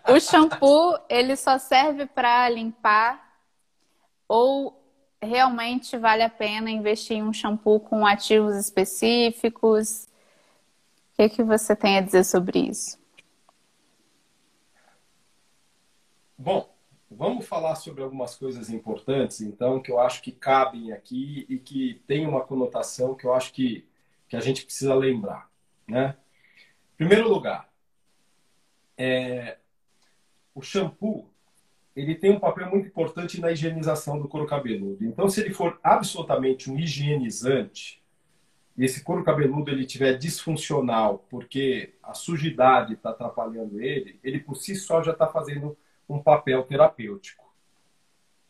o 0.15 0.21
shampoo, 0.21 0.97
ele 1.09 1.35
só 1.35 1.59
serve 1.59 2.07
para 2.07 2.49
limpar 2.49 3.33
ou 4.29 4.81
realmente 5.21 5.99
vale 5.99 6.23
a 6.23 6.31
pena 6.31 6.71
investir 6.71 7.17
em 7.17 7.23
um 7.23 7.33
shampoo 7.33 7.81
com 7.81 8.07
ativos 8.07 8.57
específicos? 8.57 10.05
O 11.13 11.17
que, 11.17 11.29
que 11.29 11.43
você 11.43 11.77
tem 11.77 11.99
a 11.99 12.01
dizer 12.01 12.25
sobre 12.25 12.61
isso? 12.61 12.99
Bom, 16.39 16.72
Vamos 17.17 17.47
falar 17.47 17.75
sobre 17.77 18.03
algumas 18.03 18.37
coisas 18.37 18.71
importantes, 18.71 19.41
então, 19.41 19.81
que 19.81 19.91
eu 19.91 19.99
acho 19.99 20.23
que 20.23 20.33
cabem 20.33 20.93
aqui 20.93 21.47
e 21.49 21.59
que 21.59 22.03
tem 22.07 22.27
uma 22.27 22.41
conotação 22.43 23.15
que 23.15 23.27
eu 23.27 23.35
acho 23.35 23.53
que, 23.53 23.87
que 24.29 24.37
a 24.37 24.41
gente 24.41 24.65
precisa 24.65 24.95
lembrar. 24.95 25.51
Né? 25.87 26.17
Em 26.95 26.97
primeiro 26.97 27.29
lugar, 27.29 27.69
é, 28.97 29.59
o 30.55 30.63
shampoo 30.63 31.29
ele 31.95 32.15
tem 32.15 32.31
um 32.31 32.41
papel 32.41 32.71
muito 32.71 32.87
importante 32.87 33.41
na 33.41 33.53
higienização 33.53 34.19
do 34.19 34.27
couro 34.27 34.47
cabeludo. 34.47 35.05
Então, 35.05 35.29
se 35.29 35.41
ele 35.41 35.53
for 35.53 35.79
absolutamente 35.83 36.71
um 36.71 36.79
higienizante, 36.79 38.03
e 38.77 38.85
esse 38.85 39.05
couro 39.05 39.23
cabeludo 39.23 39.71
ele 39.71 39.85
tiver 39.85 40.17
disfuncional 40.17 41.27
porque 41.29 41.95
a 42.03 42.15
sujidade 42.15 42.95
está 42.95 43.11
atrapalhando 43.11 43.81
ele, 43.81 44.19
ele 44.25 44.41
por 44.41 44.57
si 44.57 44.75
só 44.75 45.03
já 45.03 45.13
está 45.13 45.27
fazendo 45.27 45.77
um 46.15 46.23
papel 46.23 46.63
terapêutico. 46.65 47.53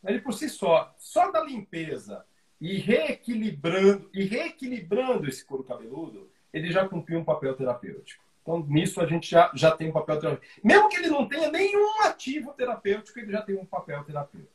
ele 0.05 0.21
por 0.21 0.33
si 0.33 0.49
só, 0.49 0.95
só 0.99 1.31
da 1.31 1.43
limpeza 1.43 2.25
e 2.61 2.77
reequilibrando, 2.79 4.11
e 4.13 4.25
reequilibrando 4.25 5.29
esse 5.29 5.45
couro 5.45 5.65
cabeludo, 5.65 6.31
ele 6.53 6.71
já 6.71 6.89
cumpriu 6.89 7.19
um 7.19 7.25
papel 7.25 7.57
terapêutico. 7.57 8.23
Então, 8.43 8.65
nisso 8.67 9.01
a 9.01 9.07
gente 9.07 9.31
já, 9.31 9.51
já 9.55 9.71
tem 9.71 9.89
um 9.89 9.93
papel 9.93 10.19
terapêutico. 10.19 10.61
Mesmo 10.65 10.89
que 10.89 10.97
ele 10.97 11.09
não 11.09 11.29
tenha 11.29 11.51
nenhum 11.51 12.03
ativo 12.03 12.53
terapêutico, 12.55 13.19
ele 13.19 13.33
já 13.33 13.43
tem 13.43 13.57
um 13.57 13.65
papel 13.65 14.03
terapêutico. 14.05 14.53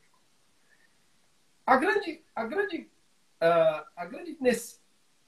A 1.66 1.76
grande, 1.76 2.22
a 2.34 2.44
grande, 2.44 2.90
uh, 3.42 3.86
a 3.96 4.06
grande 4.06 4.38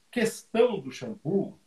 questão 0.09 0.79
do 0.79 0.91
shampoo 0.91 1.59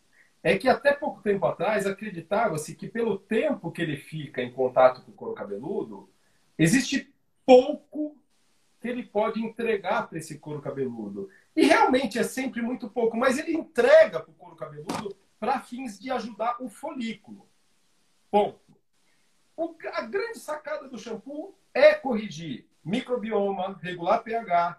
é 0.44 0.58
que 0.58 0.68
até 0.68 0.92
pouco 0.92 1.22
tempo 1.22 1.46
atrás 1.46 1.86
acreditava-se 1.86 2.74
que 2.76 2.86
pelo 2.86 3.18
tempo 3.18 3.72
que 3.72 3.80
ele 3.80 3.96
fica 3.96 4.42
em 4.42 4.52
contato 4.52 5.00
com 5.00 5.10
o 5.10 5.14
couro 5.14 5.34
cabeludo, 5.34 6.10
existe 6.58 7.10
pouco 7.46 8.14
que 8.78 8.86
ele 8.86 9.02
pode 9.02 9.42
entregar 9.42 10.06
para 10.06 10.18
esse 10.18 10.38
couro 10.38 10.60
cabeludo. 10.60 11.30
E 11.56 11.64
realmente 11.64 12.18
é 12.18 12.22
sempre 12.22 12.60
muito 12.60 12.90
pouco, 12.90 13.16
mas 13.16 13.38
ele 13.38 13.54
entrega 13.54 14.20
para 14.20 14.30
o 14.30 14.34
couro 14.34 14.54
cabeludo 14.54 15.16
para 15.40 15.60
fins 15.60 15.98
de 15.98 16.10
ajudar 16.10 16.58
o 16.60 16.68
folículo. 16.68 17.48
Ponto. 18.30 18.60
A 19.94 20.02
grande 20.02 20.38
sacada 20.40 20.88
do 20.88 20.98
shampoo 20.98 21.56
é 21.72 21.94
corrigir 21.94 22.68
microbioma, 22.84 23.78
regular 23.82 24.22
pH, 24.22 24.78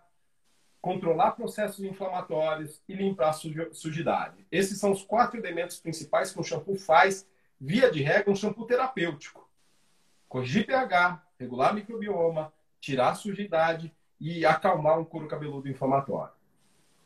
controlar 0.86 1.32
processos 1.32 1.84
inflamatórios 1.84 2.80
e 2.88 2.94
limpar 2.94 3.30
a 3.30 3.34
sujidade. 3.74 4.46
Esses 4.52 4.80
são 4.80 4.92
os 4.92 5.02
quatro 5.02 5.40
elementos 5.40 5.80
principais 5.80 6.32
que 6.32 6.40
o 6.40 6.44
shampoo 6.44 6.76
faz, 6.76 7.28
via 7.60 7.90
de 7.90 8.04
regra, 8.04 8.32
um 8.32 8.36
shampoo 8.36 8.68
terapêutico. 8.68 9.50
Corrigir 10.30 10.64
pH, 10.68 11.24
regular 11.40 11.74
microbioma, 11.74 12.54
tirar 12.80 13.10
a 13.10 13.16
sujidade 13.16 13.92
e 14.22 14.46
acalmar 14.46 15.00
um 15.00 15.04
couro 15.04 15.28
cabeludo 15.28 15.68
inflamatório. 15.68 16.36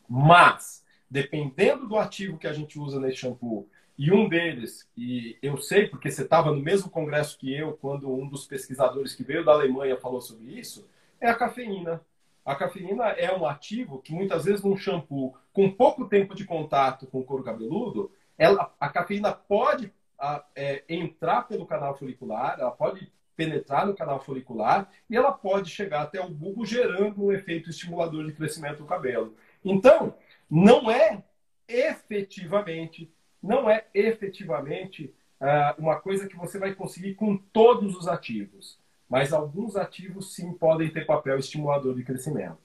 Mas, 0.10 0.84
dependendo 1.10 1.88
do 1.88 1.98
ativo 1.98 2.38
que 2.38 2.48
a 2.48 2.54
gente 2.54 2.78
usa 2.78 3.00
nesse 3.00 3.20
shampoo, 3.20 3.70
e 3.98 4.12
um 4.12 4.28
deles, 4.28 4.90
e 4.98 5.38
eu 5.42 5.56
sei 5.58 5.88
porque 5.88 6.12
você 6.12 6.24
estava 6.24 6.52
no 6.52 6.62
mesmo 6.62 6.90
congresso 6.90 7.38
que 7.38 7.56
eu, 7.56 7.78
quando 7.78 8.14
um 8.14 8.28
dos 8.28 8.46
pesquisadores 8.46 9.16
que 9.16 9.24
veio 9.24 9.46
da 9.46 9.54
Alemanha 9.54 9.96
falou 9.96 10.20
sobre 10.20 10.60
isso, 10.60 10.86
é 11.22 11.30
a 11.30 11.36
cafeína. 11.36 12.02
A 12.46 12.56
cafeína 12.56 13.06
é 13.10 13.36
um 13.36 13.46
ativo 13.46 14.02
que 14.02 14.14
muitas 14.14 14.46
vezes 14.46 14.64
num 14.64 14.78
shampoo 14.78 15.36
com 15.54 15.70
pouco 15.70 16.08
tempo 16.08 16.34
de 16.34 16.46
contato 16.46 17.06
com 17.08 17.20
o 17.20 17.24
couro 17.24 17.44
cabeludo, 17.44 18.12
ela, 18.38 18.74
a 18.80 18.90
cafeína 18.90 19.32
pode 19.34 19.94
a, 20.18 20.44
é, 20.56 20.84
entrar 20.90 21.48
pelo 21.48 21.66
canal 21.66 21.98
folicular, 21.98 22.58
ela 22.60 22.72
pode 22.72 23.12
penetrar 23.36 23.88
no 23.88 23.96
canal 23.96 24.20
folicular 24.20 24.90
e 25.10 25.16
ela 25.16 25.32
pode 25.32 25.70
chegar 25.70 26.02
até 26.02 26.20
o 26.20 26.30
bulbo 26.30 26.66
gerando 26.66 27.24
um 27.24 27.32
efeito 27.32 27.70
estimulador 27.70 28.26
de 28.26 28.34
crescimento 28.34 28.80
do 28.80 28.86
cabelo. 28.86 29.36
Então, 29.64 30.16
não 30.50 30.90
é 30.90 31.24
efetivamente, 31.68 33.12
não 33.42 33.70
é 33.70 33.86
efetivamente 33.94 35.14
uh, 35.40 35.80
uma 35.82 36.00
coisa 36.00 36.28
que 36.28 36.36
você 36.36 36.58
vai 36.58 36.74
conseguir 36.74 37.16
com 37.16 37.38
todos 37.38 37.96
os 37.96 38.08
ativos, 38.08 38.79
mas 39.10 39.34
alguns 39.34 39.76
ativos 39.76 40.36
sim 40.36 40.54
podem 40.54 40.90
ter 40.90 41.06
papel 41.06 41.40
estimulador 41.40 41.96
de 41.96 42.04
crescimento. 42.04 42.60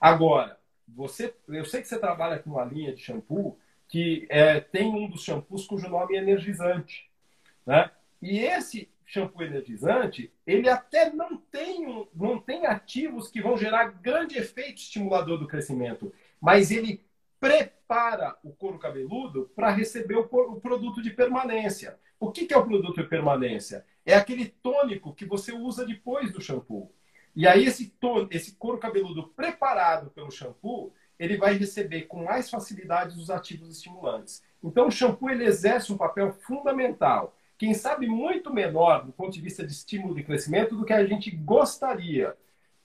Agora, 0.00 0.58
você, 0.86 1.34
eu 1.48 1.64
sei 1.64 1.82
que 1.82 1.88
você 1.88 1.98
trabalha 1.98 2.38
com 2.38 2.50
uma 2.50 2.64
linha 2.64 2.94
de 2.94 3.02
shampoo 3.02 3.58
que 3.88 4.26
é, 4.30 4.60
tem 4.60 4.86
um 4.86 5.08
dos 5.08 5.24
shampoos 5.24 5.66
cujo 5.66 5.88
nome 5.88 6.14
é 6.14 6.18
energizante, 6.18 7.10
né? 7.66 7.90
E 8.20 8.38
esse 8.38 8.88
shampoo 9.06 9.42
energizante, 9.42 10.30
ele 10.46 10.68
até 10.68 11.10
não 11.10 11.36
tem, 11.36 12.06
não 12.14 12.38
tem 12.38 12.66
ativos 12.66 13.28
que 13.28 13.40
vão 13.40 13.56
gerar 13.56 13.86
grande 14.02 14.36
efeito 14.36 14.76
estimulador 14.76 15.38
do 15.38 15.46
crescimento, 15.46 16.12
mas 16.38 16.70
ele 16.70 17.02
prepara 17.40 18.36
o 18.44 18.52
couro 18.52 18.78
cabeludo 18.78 19.50
para 19.56 19.70
receber 19.70 20.16
o, 20.16 20.28
o, 20.30 20.60
produto 20.60 21.00
de 21.00 21.10
permanência. 21.10 21.98
O 22.20 22.30
que, 22.30 22.46
que 22.46 22.52
é 22.52 22.58
o 22.58 22.66
produto 22.66 23.00
de 23.00 23.08
permanência? 23.08 23.86
É 24.08 24.14
aquele 24.14 24.46
tônico 24.46 25.14
que 25.14 25.26
você 25.26 25.52
usa 25.52 25.84
depois 25.84 26.32
do 26.32 26.40
shampoo. 26.40 26.90
E 27.36 27.46
aí 27.46 27.66
esse, 27.66 27.88
tônico, 28.00 28.34
esse 28.34 28.52
couro 28.52 28.78
cabeludo 28.78 29.28
preparado 29.28 30.10
pelo 30.10 30.30
shampoo, 30.30 30.92
ele 31.18 31.36
vai 31.36 31.54
receber 31.54 32.02
com 32.02 32.24
mais 32.24 32.48
facilidade 32.48 33.18
os 33.18 33.30
ativos 33.30 33.68
estimulantes. 33.70 34.42
Então 34.64 34.88
o 34.88 34.90
shampoo 34.90 35.30
ele 35.30 35.44
exerce 35.44 35.92
um 35.92 35.96
papel 35.96 36.32
fundamental 36.32 37.34
quem 37.58 37.74
sabe 37.74 38.06
muito 38.06 38.54
menor 38.54 39.04
do 39.04 39.12
ponto 39.12 39.32
de 39.32 39.40
vista 39.40 39.66
de 39.66 39.72
estímulo 39.72 40.14
de 40.14 40.22
crescimento 40.22 40.76
do 40.76 40.84
que 40.84 40.92
a 40.92 41.04
gente 41.04 41.28
gostaria, 41.30 42.36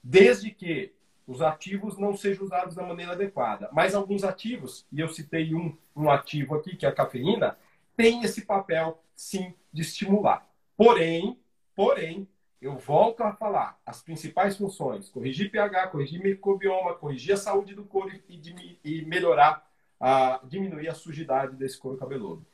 desde 0.03 0.49
que 0.49 0.91
os 1.27 1.43
ativos 1.43 1.97
não 1.97 2.17
sejam 2.17 2.43
usados 2.43 2.75
da 2.75 2.83
maneira 2.83 3.11
adequada. 3.11 3.69
Mas 3.71 3.93
alguns 3.93 4.23
ativos, 4.23 4.85
e 4.91 4.99
eu 4.99 5.07
citei 5.07 5.53
um, 5.53 5.77
um 5.95 6.09
ativo 6.09 6.55
aqui, 6.55 6.75
que 6.75 6.87
é 6.87 6.89
a 6.89 6.91
cafeína, 6.91 7.55
tem 7.95 8.23
esse 8.23 8.41
papel, 8.41 8.99
sim, 9.15 9.53
de 9.71 9.83
estimular. 9.83 10.45
Porém, 10.75 11.39
porém, 11.75 12.27
eu 12.61 12.77
volto 12.77 13.21
a 13.21 13.33
falar, 13.33 13.77
as 13.85 14.01
principais 14.01 14.55
funções, 14.57 15.09
corrigir 15.09 15.51
pH, 15.51 15.87
corrigir 15.87 16.21
microbioma, 16.21 16.93
corrigir 16.95 17.33
a 17.33 17.37
saúde 17.37 17.75
do 17.75 17.83
couro 17.83 18.11
e, 18.29 18.77
e 18.83 19.05
melhorar, 19.05 19.67
a, 19.99 20.39
diminuir 20.43 20.87
a 20.87 20.95
sujidade 20.95 21.55
desse 21.55 21.77
couro 21.77 21.97
cabeludo. 21.97 22.45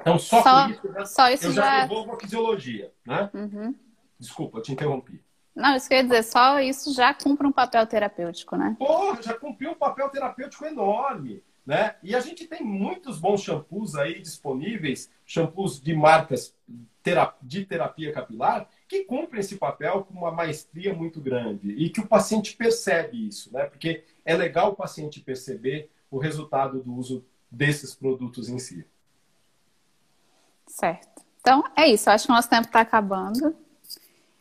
Então, 0.00 0.18
só, 0.18 0.42
só 0.42 0.68
isso, 0.68 0.88
né? 0.88 1.04
só 1.04 1.30
isso 1.30 1.46
eu 1.46 1.52
já, 1.52 1.62
já 1.62 1.86
devolvo 1.86 2.12
a 2.12 2.18
fisiologia, 2.18 2.92
né? 3.06 3.30
Uhum. 3.32 3.74
Desculpa, 4.18 4.58
eu 4.58 4.62
te 4.62 4.72
interrompi. 4.72 5.22
Não, 5.54 5.76
isso 5.76 5.88
quer 5.88 6.02
dizer, 6.02 6.22
só 6.22 6.58
isso 6.60 6.92
já 6.94 7.12
cumpre 7.12 7.46
um 7.46 7.52
papel 7.52 7.86
terapêutico, 7.86 8.56
né? 8.56 8.74
Porra, 8.78 9.22
já 9.22 9.34
cumpriu 9.34 9.72
um 9.72 9.74
papel 9.74 10.08
terapêutico 10.08 10.64
enorme, 10.64 11.42
né? 11.64 11.96
E 12.02 12.14
a 12.14 12.20
gente 12.20 12.46
tem 12.46 12.62
muitos 12.62 13.18
bons 13.18 13.42
shampoos 13.42 13.94
aí 13.94 14.20
disponíveis, 14.20 15.10
shampoos 15.24 15.80
de 15.80 15.94
marcas 15.94 16.54
de 17.42 17.64
terapia 17.64 18.12
capilar, 18.12 18.68
que 18.86 19.04
cumprem 19.04 19.40
esse 19.40 19.56
papel 19.56 20.04
com 20.04 20.14
uma 20.14 20.30
maestria 20.30 20.94
muito 20.94 21.20
grande 21.20 21.72
e 21.72 21.90
que 21.90 22.00
o 22.00 22.06
paciente 22.06 22.56
percebe 22.56 23.26
isso, 23.26 23.52
né? 23.52 23.64
Porque 23.64 24.04
é 24.24 24.36
legal 24.36 24.70
o 24.70 24.76
paciente 24.76 25.20
perceber 25.20 25.90
o 26.10 26.18
resultado 26.18 26.80
do 26.80 26.94
uso 26.94 27.24
desses 27.50 27.94
produtos 27.94 28.48
em 28.48 28.58
si. 28.58 28.86
Certo. 30.66 31.22
Então, 31.40 31.64
é 31.76 31.88
isso. 31.88 32.08
Acho 32.08 32.26
que 32.26 32.32
o 32.32 32.34
nosso 32.34 32.48
tempo 32.48 32.66
está 32.66 32.80
acabando. 32.80 33.56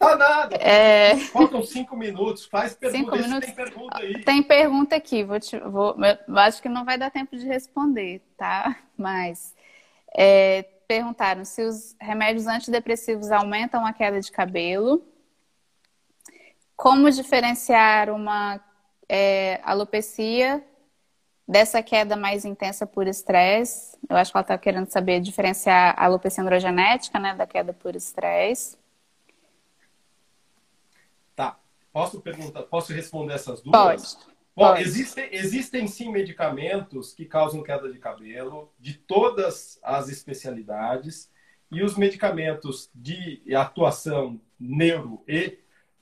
Tá 0.02 0.16
nada. 0.16 0.56
É... 0.56 1.16
Faltam 1.16 1.62
cinco 1.62 1.96
minutos. 1.96 2.46
Faz 2.46 2.74
pergunta. 2.74 2.98
Cinco 2.98 3.16
minutos. 3.16 3.46
Tem 3.46 3.56
pergunta 3.56 3.98
aí. 4.00 4.24
Tem 4.24 4.44
pergunta 4.44 4.96
aqui. 4.96 5.24
Vou 5.24 5.40
te, 5.40 5.60
vou, 5.60 5.96
acho 6.38 6.60
que 6.60 6.68
não 6.68 6.84
vai 6.84 6.98
dar 6.98 7.12
tempo 7.12 7.38
de 7.38 7.46
responder, 7.46 8.20
tá? 8.36 8.76
Mas 8.98 9.56
é, 10.18 10.64
perguntaram 10.88 11.46
se 11.46 11.62
os 11.62 11.96
remédios 12.02 12.48
antidepressivos 12.48 13.32
aumentam 13.32 13.86
a 13.86 13.94
queda 13.94 14.20
de 14.20 14.32
cabelo. 14.32 15.06
Como 16.76 17.12
diferenciar 17.12 18.10
uma 18.10 18.60
é, 19.08 19.62
alopecia 19.64 20.66
dessa 21.48 21.84
queda 21.84 22.16
mais 22.16 22.44
intensa 22.44 22.88
por 22.88 23.06
estresse. 23.06 23.96
Eu 24.10 24.18
acho 24.18 24.32
que 24.32 24.38
ela 24.38 24.42
está 24.42 24.58
querendo 24.58 24.90
saber 24.90 25.20
diferenciar 25.20 25.94
a 25.96 26.06
alopecia 26.06 26.42
androgenética, 26.42 27.20
né, 27.20 27.36
da 27.36 27.46
queda 27.46 27.72
por 27.72 27.96
estresse. 27.96 28.82
Tá. 31.36 31.58
Posso 31.92 32.22
perguntar, 32.22 32.64
posso 32.64 32.94
responder 32.94 33.34
essas 33.34 33.62
duas? 33.62 33.72
Pode. 33.72 34.32
Bom, 34.56 34.66
Pode. 34.68 34.82
Existem, 34.82 35.30
existem 35.32 35.88
sim 35.88 36.12
medicamentos 36.12 37.14
que 37.14 37.26
causam 37.26 37.64
queda 37.64 37.92
de 37.92 38.00
cabelo, 38.00 38.72
de 38.80 38.94
todas 38.94 39.80
as 39.82 40.10
especialidades, 40.10 41.30
e 41.72 41.82
os 41.82 41.96
medicamentos 41.96 42.90
de 42.94 43.42
atuação 43.56 44.40
neuro 44.60 45.24
e 45.28 45.60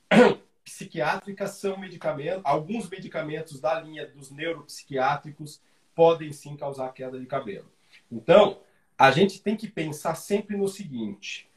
psiquiátricas 0.65 1.51
são 1.51 1.77
medicamentos, 1.77 2.41
alguns 2.43 2.89
medicamentos 2.89 3.59
da 3.59 3.79
linha 3.79 4.07
dos 4.07 4.31
neuropsiquiátricos 4.31 5.61
podem 5.93 6.31
sim 6.31 6.55
causar 6.55 6.91
queda 6.93 7.19
de 7.19 7.25
cabelo. 7.25 7.71
Então, 8.11 8.61
a 8.97 9.11
gente 9.11 9.41
tem 9.41 9.55
que 9.55 9.67
pensar 9.67 10.15
sempre 10.15 10.57
no 10.57 10.67
seguinte: 10.67 11.48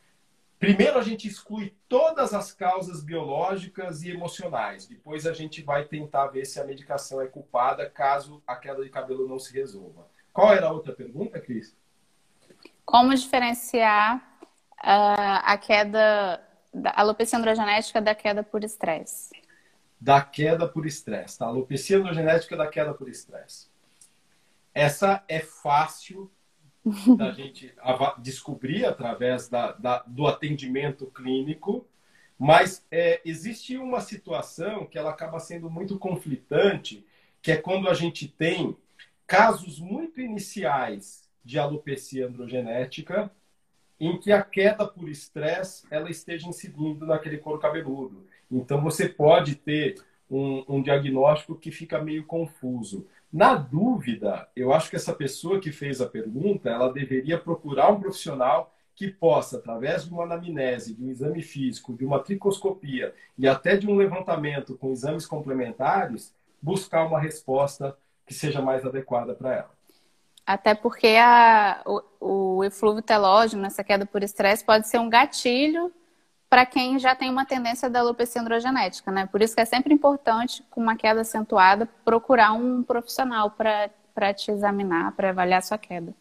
primeiro 0.62 0.96
a 0.96 1.02
gente 1.02 1.26
exclui 1.26 1.74
todas 1.88 2.32
as 2.32 2.52
causas 2.52 3.02
biológicas 3.02 4.04
e 4.04 4.10
emocionais, 4.10 4.86
depois 4.86 5.26
a 5.26 5.32
gente 5.32 5.60
vai 5.60 5.84
tentar 5.86 6.28
ver 6.28 6.44
se 6.44 6.60
a 6.60 6.64
medicação 6.64 7.20
é 7.20 7.26
culpada 7.26 7.90
caso 7.90 8.40
a 8.46 8.54
queda 8.54 8.84
de 8.84 8.88
cabelo 8.88 9.26
não 9.26 9.40
se 9.40 9.52
resolva. 9.52 10.06
Qual 10.32 10.52
era 10.52 10.68
a 10.68 10.70
outra 10.70 10.92
pergunta, 10.92 11.40
Cris? 11.40 11.76
Como 12.84 13.12
diferenciar 13.12 14.18
uh, 14.78 15.42
a 15.42 15.58
queda 15.58 16.40
da 16.72 16.92
alopecia 16.94 17.40
androgenética 17.40 18.00
da 18.00 18.14
queda 18.14 18.44
por 18.44 18.62
estresse. 18.62 19.34
Da 20.00 20.22
queda 20.22 20.68
por 20.68 20.86
estresse, 20.86 21.40
tá? 21.40 21.46
Alopecia 21.46 21.98
androgenética 21.98 22.56
da 22.56 22.68
queda 22.68 22.94
por 22.94 23.08
estresse. 23.08 23.68
Essa 24.72 25.24
é 25.26 25.40
fácil 25.40 26.30
da 27.16 27.30
gente 27.32 27.72
descobrir 28.18 28.84
através 28.84 29.48
da, 29.48 29.72
da, 29.72 30.02
do 30.06 30.26
atendimento 30.26 31.06
clínico, 31.06 31.86
Mas 32.38 32.84
é, 32.90 33.20
existe 33.24 33.76
uma 33.76 34.00
situação 34.00 34.84
que 34.84 34.98
ela 34.98 35.10
acaba 35.10 35.38
sendo 35.38 35.70
muito 35.70 35.96
conflitante, 35.96 37.06
que 37.40 37.52
é 37.52 37.56
quando 37.56 37.88
a 37.88 37.94
gente 37.94 38.26
tem 38.26 38.76
casos 39.28 39.78
muito 39.78 40.20
iniciais 40.20 41.30
de 41.44 41.58
alopecia 41.58 42.26
androgenética, 42.26 43.30
em 44.00 44.18
que 44.18 44.32
a 44.32 44.42
queda 44.42 44.86
por 44.88 45.08
estresse 45.08 45.86
ela 45.88 46.10
esteja 46.10 46.48
incidindo 46.48 47.06
naquele 47.06 47.38
couro 47.38 47.60
cabeludo. 47.60 48.26
Então 48.50 48.82
você 48.82 49.08
pode 49.08 49.54
ter 49.54 50.02
um, 50.28 50.64
um 50.66 50.82
diagnóstico 50.82 51.54
que 51.56 51.70
fica 51.70 52.02
meio 52.02 52.24
confuso. 52.26 53.06
Na 53.32 53.54
dúvida, 53.54 54.46
eu 54.54 54.74
acho 54.74 54.90
que 54.90 54.96
essa 54.96 55.14
pessoa 55.14 55.58
que 55.58 55.72
fez 55.72 56.02
a 56.02 56.06
pergunta, 56.06 56.68
ela 56.68 56.92
deveria 56.92 57.38
procurar 57.38 57.90
um 57.90 57.98
profissional 57.98 58.74
que 58.94 59.08
possa, 59.08 59.56
através 59.56 60.04
de 60.04 60.12
uma 60.12 60.24
anamnese, 60.24 60.94
de 60.94 61.02
um 61.02 61.10
exame 61.10 61.42
físico, 61.42 61.94
de 61.94 62.04
uma 62.04 62.18
tricoscopia 62.18 63.14
e 63.38 63.48
até 63.48 63.74
de 63.76 63.88
um 63.88 63.96
levantamento 63.96 64.76
com 64.76 64.92
exames 64.92 65.24
complementares, 65.24 66.34
buscar 66.60 67.06
uma 67.06 67.18
resposta 67.18 67.96
que 68.26 68.34
seja 68.34 68.60
mais 68.60 68.84
adequada 68.84 69.34
para 69.34 69.54
ela. 69.54 69.70
Até 70.46 70.74
porque 70.74 71.16
a, 71.18 71.82
o, 71.86 72.58
o 72.58 72.64
eflúvio 72.64 73.00
telógeno, 73.00 73.64
essa 73.64 73.82
queda 73.82 74.04
por 74.04 74.22
estresse, 74.22 74.64
pode 74.64 74.88
ser 74.88 74.98
um 74.98 75.08
gatilho 75.08 75.90
para 76.52 76.66
quem 76.66 76.98
já 76.98 77.16
tem 77.16 77.30
uma 77.30 77.46
tendência 77.46 77.88
da 77.88 78.00
alopecia 78.00 78.42
androgenética, 78.42 79.10
né? 79.10 79.24
Por 79.24 79.40
isso 79.40 79.54
que 79.54 79.62
é 79.62 79.64
sempre 79.64 79.94
importante, 79.94 80.62
com 80.68 80.82
uma 80.82 80.94
queda 80.94 81.22
acentuada, 81.22 81.88
procurar 82.04 82.52
um 82.52 82.82
profissional 82.82 83.50
para 83.52 84.34
te 84.34 84.50
examinar, 84.50 85.16
para 85.16 85.30
avaliar 85.30 85.60
a 85.60 85.62
sua 85.62 85.78
queda. 85.78 86.14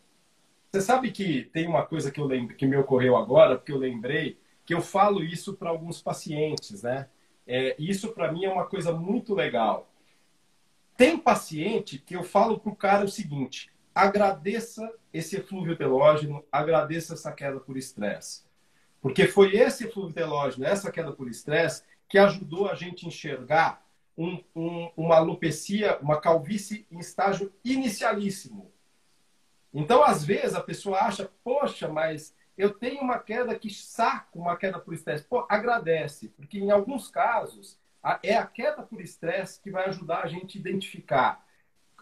Você 0.71 0.79
sabe 0.79 1.11
que 1.11 1.49
tem 1.51 1.67
uma 1.67 1.85
coisa 1.85 2.09
que, 2.09 2.21
eu 2.21 2.25
lembro, 2.25 2.55
que 2.55 2.65
me 2.65 2.77
ocorreu 2.77 3.17
agora, 3.17 3.57
porque 3.57 3.73
eu 3.73 3.77
lembrei, 3.77 4.39
que 4.65 4.73
eu 4.73 4.79
falo 4.79 5.21
isso 5.21 5.53
para 5.57 5.69
alguns 5.69 6.01
pacientes, 6.01 6.81
né? 6.81 7.09
É, 7.45 7.75
isso 7.77 8.13
para 8.13 8.31
mim 8.31 8.45
é 8.45 8.49
uma 8.49 8.65
coisa 8.65 8.93
muito 8.93 9.35
legal. 9.35 9.91
Tem 10.95 11.17
paciente 11.17 11.97
que 11.97 12.15
eu 12.15 12.23
falo 12.23 12.57
para 12.57 12.71
o 12.71 12.75
cara 12.77 13.03
o 13.03 13.09
seguinte: 13.09 13.69
agradeça 13.93 14.89
esse 15.13 15.35
eflúvio 15.35 15.75
telógeno, 15.75 16.41
agradeça 16.49 17.15
essa 17.15 17.33
queda 17.33 17.59
por 17.59 17.75
estresse. 17.75 18.49
Porque 19.01 19.27
foi 19.27 19.55
esse 19.55 19.87
telógeno, 20.13 20.65
essa 20.65 20.91
queda 20.91 21.11
por 21.11 21.27
estresse, 21.27 21.83
que 22.07 22.17
ajudou 22.17 22.69
a 22.69 22.75
gente 22.75 23.05
a 23.05 23.07
enxergar 23.07 23.85
um, 24.17 24.43
um, 24.55 24.91
uma 24.95 25.15
alopecia, 25.15 25.97
uma 26.01 26.21
calvície 26.21 26.85
em 26.91 26.99
estágio 26.99 27.51
inicialíssimo. 27.65 28.71
Então, 29.73 30.03
às 30.03 30.23
vezes, 30.23 30.53
a 30.53 30.61
pessoa 30.61 30.99
acha, 30.99 31.31
poxa, 31.43 31.87
mas 31.87 32.35
eu 32.57 32.69
tenho 32.69 33.01
uma 33.01 33.17
queda 33.17 33.57
que 33.57 33.69
saco 33.69 34.39
uma 34.39 34.55
queda 34.57 34.77
por 34.77 34.93
estresse. 34.93 35.23
Pô, 35.23 35.45
agradece, 35.49 36.27
porque 36.29 36.59
em 36.59 36.69
alguns 36.69 37.09
casos 37.09 37.79
é 38.21 38.35
a 38.35 38.45
queda 38.45 38.83
por 38.83 39.01
estresse 39.01 39.59
que 39.61 39.71
vai 39.71 39.85
ajudar 39.85 40.23
a 40.23 40.27
gente 40.27 40.57
a 40.57 40.61
identificar 40.61 41.45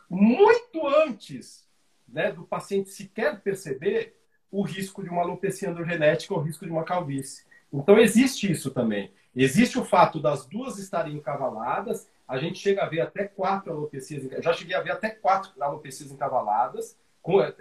muito 0.10 0.88
antes 0.88 1.70
né, 2.08 2.32
do 2.32 2.44
paciente 2.44 2.90
sequer 2.90 3.40
perceber 3.42 4.19
o 4.52 4.62
risco 4.62 5.04
de 5.04 5.10
uma 5.10 5.22
alopecia 5.22 5.70
androgenética 5.70 6.34
ou 6.34 6.40
o 6.40 6.44
risco 6.44 6.66
de 6.66 6.72
uma 6.72 6.84
calvície. 6.84 7.46
Então, 7.72 7.98
existe 7.98 8.52
isso 8.52 8.72
também. 8.72 9.12
Existe 9.36 9.78
o 9.78 9.86
fato 9.86 10.20
das 10.20 10.46
duas 10.46 10.80
estarem 10.80 11.16
encavaladas, 11.16 12.08
a 12.28 12.38
gente 12.38 12.60
chega 12.60 12.84
a 12.84 12.88
ver 12.88 13.02
até 13.02 13.26
quatro 13.26 13.72
alopecias, 13.72 14.28
já 14.44 14.54
cheguei 14.54 14.76
a 14.76 14.82
ver 14.82 14.92
até 14.92 15.10
quatro 15.10 15.52
alopecias 15.62 16.12
encavaladas, 16.12 16.98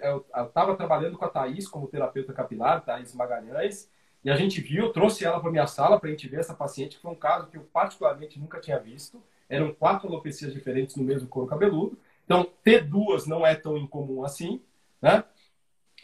eu 0.03 0.25
estava 0.47 0.77
trabalhando 0.77 1.19
com 1.19 1.25
a 1.25 1.29
Thaís 1.29 1.69
como 1.69 1.89
terapeuta 1.89 2.33
capilar, 2.33 2.85
Thaís 2.85 3.15
Magalhães, 3.15 3.91
e 4.25 4.31
a 4.31 4.37
gente 4.37 4.61
viu, 4.61 4.93
trouxe 4.93 5.25
ela 5.25 5.41
para 5.41 5.51
minha 5.51 5.67
sala 5.67 5.99
para 5.99 6.09
a 6.09 6.11
gente 6.11 6.29
ver 6.29 6.41
essa 6.41 6.55
paciente, 6.55 6.97
que 6.97 7.03
foi 7.03 7.13
um 7.13 7.17
caso 7.17 7.47
que 7.47 7.57
eu 7.57 7.63
particularmente 7.73 8.39
nunca 8.39 8.61
tinha 8.61 8.79
visto. 8.79 9.23
Eram 9.49 9.73
quatro 9.73 10.09
alopecias 10.09 10.53
diferentes 10.53 10.97
no 10.97 11.05
mesmo 11.05 11.29
couro 11.29 11.49
cabeludo. 11.49 11.99
Então, 12.25 12.47
ter 12.63 12.85
duas 12.85 13.27
não 13.27 13.47
é 13.47 13.55
tão 13.55 13.77
incomum 13.77 14.25
assim, 14.25 14.61
né? 15.01 15.25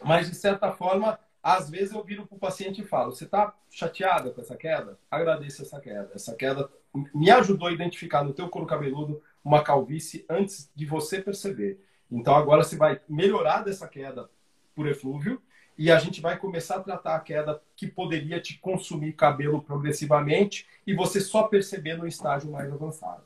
Mas, 0.03 0.29
de 0.29 0.35
certa 0.35 0.71
forma, 0.71 1.19
às 1.41 1.69
vezes 1.69 1.93
eu 1.93 2.03
viro 2.03 2.25
para 2.25 2.35
o 2.35 2.39
paciente 2.39 2.81
e 2.81 2.85
falo: 2.85 3.11
Você 3.11 3.25
está 3.25 3.53
chateada 3.69 4.31
com 4.31 4.41
essa 4.41 4.57
queda? 4.57 4.97
Agradeça 5.11 5.61
essa 5.61 5.79
queda. 5.79 6.11
Essa 6.15 6.35
queda 6.35 6.69
me 7.13 7.29
ajudou 7.29 7.67
a 7.67 7.71
identificar 7.71 8.23
no 8.23 8.33
teu 8.33 8.49
couro 8.49 8.65
cabeludo 8.65 9.21
uma 9.43 9.63
calvície 9.63 10.25
antes 10.27 10.71
de 10.75 10.85
você 10.85 11.21
perceber. 11.21 11.79
Então 12.09 12.35
agora 12.35 12.63
você 12.63 12.75
vai 12.75 12.99
melhorar 13.07 13.63
dessa 13.63 13.87
queda 13.87 14.29
por 14.75 14.87
eflúvio 14.87 15.41
e 15.77 15.91
a 15.91 15.99
gente 15.99 16.21
vai 16.21 16.37
começar 16.37 16.77
a 16.77 16.83
tratar 16.83 17.15
a 17.15 17.19
queda 17.19 17.61
que 17.75 17.87
poderia 17.87 18.41
te 18.41 18.57
consumir 18.57 19.13
cabelo 19.13 19.61
progressivamente 19.61 20.65
e 20.87 20.95
você 20.95 21.19
só 21.19 21.43
perceber 21.43 21.95
no 21.95 22.07
estágio 22.07 22.49
mais 22.49 22.71
avançado. 22.71 23.23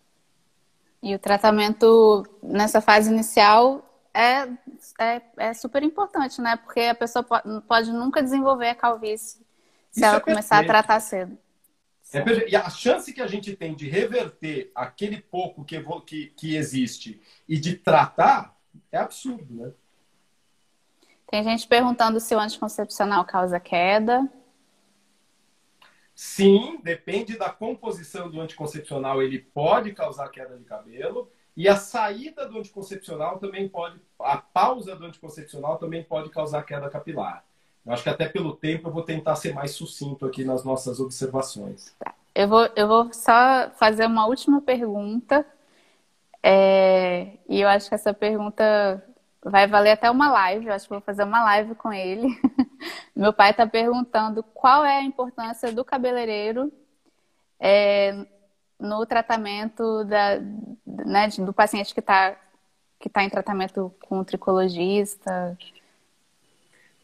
E 1.02 1.16
o 1.16 1.20
tratamento 1.20 2.26
nessa 2.44 2.82
fase 2.82 3.10
inicial 3.10 3.89
é, 4.14 4.50
é, 5.00 5.22
é 5.38 5.54
super 5.54 5.84
importante, 5.84 6.42
né? 6.42 6.56
Porque 6.58 6.82
a 6.82 6.96
pessoa 6.96 7.24
pode, 7.24 7.62
pode 7.62 7.92
nunca 7.92 8.22
desenvolver 8.22 8.70
a 8.70 8.76
calvície 8.76 9.40
se 9.92 10.00
Isso 10.00 10.06
ela 10.06 10.18
é 10.18 10.20
começar 10.20 10.58
perfeito. 10.58 10.70
a 10.70 10.74
tratar 10.74 11.00
cedo. 11.00 11.38
É, 12.12 12.50
e 12.50 12.56
a 12.56 12.70
chance 12.70 13.14
que 13.14 13.22
a 13.22 13.28
gente 13.28 13.56
tem 13.56 13.76
de 13.76 13.88
reverter 13.88 14.72
aquele 14.74 15.22
pouco 15.22 15.64
que, 15.64 15.80
que, 16.06 16.28
que 16.28 16.56
existe 16.56 17.22
e 17.48 17.58
de 17.60 17.76
tratar 17.76 18.58
é 18.92 18.98
absurdo, 18.98 19.54
né? 19.54 19.72
Tem 21.30 21.44
gente 21.44 21.68
perguntando 21.68 22.20
se 22.20 22.34
o 22.36 22.40
anticoncepcional 22.40 23.24
causa 23.24 23.60
queda. 23.60 24.28
Sim, 26.16 26.80
depende 26.84 27.38
da 27.38 27.50
composição 27.52 28.30
do 28.30 28.42
anticoncepcional, 28.42 29.22
ele 29.22 29.40
pode 29.40 29.94
causar 29.94 30.30
queda 30.30 30.58
de 30.58 30.66
cabelo. 30.66 31.32
E 31.60 31.68
a 31.68 31.76
saída 31.76 32.48
do 32.48 32.58
anticoncepcional 32.58 33.38
também 33.38 33.68
pode, 33.68 34.00
a 34.22 34.38
pausa 34.38 34.96
do 34.96 35.06
anticoncepcional 35.06 35.78
também 35.78 36.02
pode 36.02 36.30
causar 36.30 36.64
queda 36.64 36.90
capilar. 36.90 37.44
Eu 37.86 37.92
acho 37.92 38.02
que 38.02 38.08
até 38.08 38.30
pelo 38.30 38.56
tempo 38.56 38.88
eu 38.88 38.94
vou 38.94 39.04
tentar 39.04 39.36
ser 39.36 39.54
mais 39.54 39.72
sucinto 39.72 40.26
aqui 40.26 40.46
nas 40.46 40.64
nossas 40.64 41.02
observações. 41.02 41.94
Tá. 42.00 42.16
Eu 42.34 42.48
vou, 42.48 42.70
eu 42.78 42.88
vou 42.88 43.12
só 43.12 43.70
fazer 43.72 44.06
uma 44.06 44.26
última 44.26 44.62
pergunta 44.62 45.46
é, 46.42 47.34
e 47.50 47.60
eu 47.60 47.68
acho 47.68 47.90
que 47.90 47.96
essa 47.96 48.14
pergunta 48.14 49.04
vai 49.44 49.68
valer 49.68 49.92
até 49.92 50.10
uma 50.10 50.32
live. 50.32 50.68
Eu 50.68 50.74
acho 50.74 50.86
que 50.86 50.94
vou 50.94 51.02
fazer 51.02 51.26
uma 51.26 51.44
live 51.44 51.76
com 51.76 51.92
ele. 51.92 52.30
Meu 53.14 53.34
pai 53.34 53.52
está 53.52 53.68
perguntando 53.68 54.44
qual 54.54 54.86
é 54.86 55.00
a 55.00 55.04
importância 55.04 55.74
do 55.74 55.84
cabeleireiro 55.84 56.72
é, 57.60 58.26
no 58.80 59.06
tratamento 59.06 60.06
da, 60.06 60.40
né, 61.06 61.28
do 61.28 61.54
paciente 61.54 61.94
que 61.94 62.00
está 62.00 62.38
que 63.00 63.08
tá 63.10 63.24
em 63.24 63.30
tratamento 63.30 63.94
com 64.02 64.20
o 64.20 64.26
tricologista. 64.26 65.58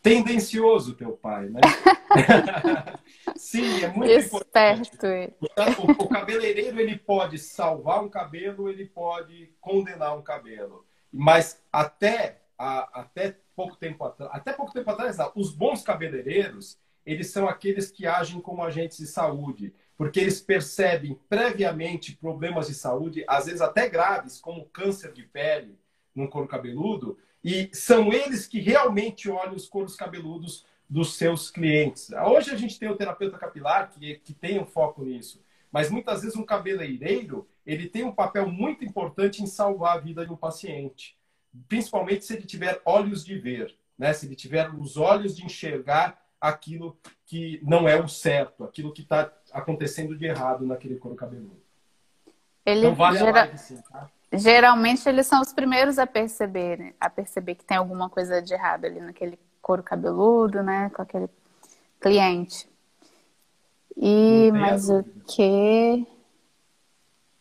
Tendencioso 0.03 0.93
teu 0.93 1.13
pai, 1.13 1.47
né? 1.49 1.61
Sim, 3.35 3.83
é 3.83 3.87
muito 3.87 4.11
Esperto. 4.11 5.07
importante. 5.07 5.33
O, 5.97 6.03
o 6.03 6.09
cabeleireiro 6.09 6.79
ele 6.79 6.97
pode 6.97 7.39
salvar 7.39 8.03
um 8.03 8.09
cabelo, 8.09 8.69
ele 8.69 8.85
pode 8.85 9.51
condenar 9.59 10.15
um 10.17 10.21
cabelo. 10.21 10.85
Mas 11.11 11.63
até, 11.71 12.41
a, 12.57 13.01
até 13.01 13.37
pouco 13.55 13.77
tempo 13.77 14.03
atrás, 14.03 14.31
até 14.33 14.51
pouco 14.53 14.73
tempo 14.73 14.91
atrás, 14.91 15.17
os 15.33 15.51
bons 15.51 15.81
cabeleireiros, 15.81 16.77
eles 17.05 17.31
são 17.31 17.47
aqueles 17.47 17.89
que 17.89 18.05
agem 18.05 18.41
como 18.41 18.63
agentes 18.63 18.97
de 18.97 19.07
saúde, 19.07 19.73
porque 19.97 20.19
eles 20.19 20.41
percebem 20.41 21.19
previamente 21.29 22.15
problemas 22.15 22.67
de 22.67 22.73
saúde, 22.73 23.23
às 23.27 23.45
vezes 23.45 23.61
até 23.61 23.87
graves, 23.87 24.39
como 24.39 24.65
câncer 24.65 25.13
de 25.13 25.23
pele 25.23 25.77
no 26.13 26.29
couro 26.29 26.47
cabeludo, 26.47 27.17
e 27.43 27.69
são 27.73 28.11
eles 28.11 28.47
que 28.47 28.59
realmente 28.59 29.29
olham 29.29 29.55
os 29.55 29.67
couros 29.67 29.95
cabeludos 29.95 30.65
dos 30.89 31.15
seus 31.15 31.49
clientes. 31.49 32.09
Hoje 32.27 32.51
a 32.51 32.57
gente 32.57 32.79
tem 32.79 32.89
o 32.89 32.95
terapeuta 32.95 33.37
capilar 33.37 33.89
que, 33.89 34.15
que 34.15 34.33
tem 34.33 34.59
um 34.59 34.65
foco 34.65 35.03
nisso, 35.03 35.43
mas 35.71 35.89
muitas 35.89 36.21
vezes 36.21 36.37
um 36.37 36.45
cabeleireiro 36.45 37.47
ele 37.65 37.89
tem 37.89 38.03
um 38.03 38.11
papel 38.11 38.47
muito 38.47 38.85
importante 38.85 39.41
em 39.41 39.47
salvar 39.47 39.97
a 39.97 39.99
vida 39.99 40.25
de 40.25 40.31
um 40.31 40.37
paciente, 40.37 41.17
principalmente 41.67 42.25
se 42.25 42.33
ele 42.33 42.45
tiver 42.45 42.81
olhos 42.85 43.25
de 43.25 43.37
ver, 43.37 43.75
né? 43.97 44.13
Se 44.13 44.25
ele 44.25 44.35
tiver 44.35 44.73
os 44.73 44.97
olhos 44.97 45.35
de 45.35 45.43
enxergar 45.43 46.21
aquilo 46.39 46.97
que 47.25 47.59
não 47.63 47.87
é 47.87 47.99
o 47.99 48.07
certo, 48.07 48.63
aquilo 48.63 48.93
que 48.93 49.01
está 49.01 49.31
acontecendo 49.55 50.17
de 50.17 50.25
errado 50.25 50.65
naquele 50.65 50.97
couro 50.97 51.15
cabeludo. 51.15 51.55
Ele 52.65 52.81
então, 52.81 52.95
vale 52.95 53.17
gera... 53.17 53.45
Live, 53.45 53.57
sim, 53.57 53.81
tá? 53.89 54.09
Geralmente 54.33 55.07
eles 55.07 55.25
são 55.27 55.41
os 55.41 55.53
primeiros 55.53 55.97
a 55.97 56.05
perceber, 56.05 56.77
né? 56.77 56.93
a 56.99 57.09
perceber 57.09 57.55
que 57.55 57.63
tem 57.63 57.77
alguma 57.77 58.09
coisa 58.09 58.41
de 58.41 58.53
errado 58.53 58.85
ali 58.85 58.99
naquele 58.99 59.39
couro 59.61 59.81
cabeludo, 59.81 60.61
né? 60.61 60.91
Com 60.93 61.01
aquele 61.01 61.29
cliente. 62.01 62.69
E 63.95 64.51
mas 64.51 64.89
o 64.89 65.03
que? 65.25 66.05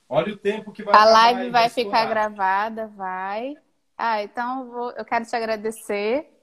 Olha 0.09 0.33
o 0.33 0.37
tempo 0.37 0.71
que 0.71 0.85
vai 0.85 0.95
A 0.95 1.05
live 1.05 1.51
vai, 1.51 1.51
vai 1.51 1.69
ficar 1.69 2.07
gravada, 2.07 2.87
vai. 2.89 3.57
Ah, 3.99 4.23
então 4.23 4.61
eu, 4.61 4.71
vou, 4.71 4.91
eu 4.93 5.05
quero 5.05 5.25
te 5.25 5.35
agradecer 5.35 6.34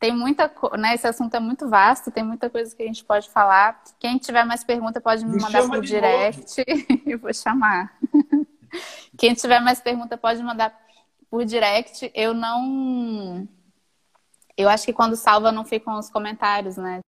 tem 0.00 0.16
muita 0.16 0.50
né, 0.78 0.94
esse 0.94 1.06
assunto 1.06 1.34
é 1.34 1.40
muito 1.40 1.68
vasto, 1.68 2.10
tem 2.10 2.24
muita 2.24 2.48
coisa 2.48 2.74
que 2.74 2.82
a 2.82 2.86
gente 2.86 3.04
pode 3.04 3.28
falar. 3.28 3.82
Quem 3.98 4.16
tiver 4.16 4.44
mais 4.44 4.64
pergunta 4.64 4.98
pode 4.98 5.26
me, 5.26 5.36
me 5.36 5.42
mandar 5.42 5.68
por 5.68 5.82
direct. 5.82 6.64
Eu 7.06 7.18
vou 7.18 7.32
chamar. 7.34 7.94
Quem 9.18 9.34
tiver 9.34 9.60
mais 9.60 9.78
pergunta 9.78 10.16
pode 10.16 10.42
mandar 10.42 10.74
por 11.30 11.44
direct. 11.44 12.10
Eu 12.14 12.32
não. 12.32 13.46
Eu 14.56 14.70
acho 14.70 14.86
que 14.86 14.92
quando 14.92 15.16
salva 15.16 15.52
não 15.52 15.66
ficam 15.66 15.98
os 15.98 16.08
comentários, 16.08 16.78
né? 16.78 17.00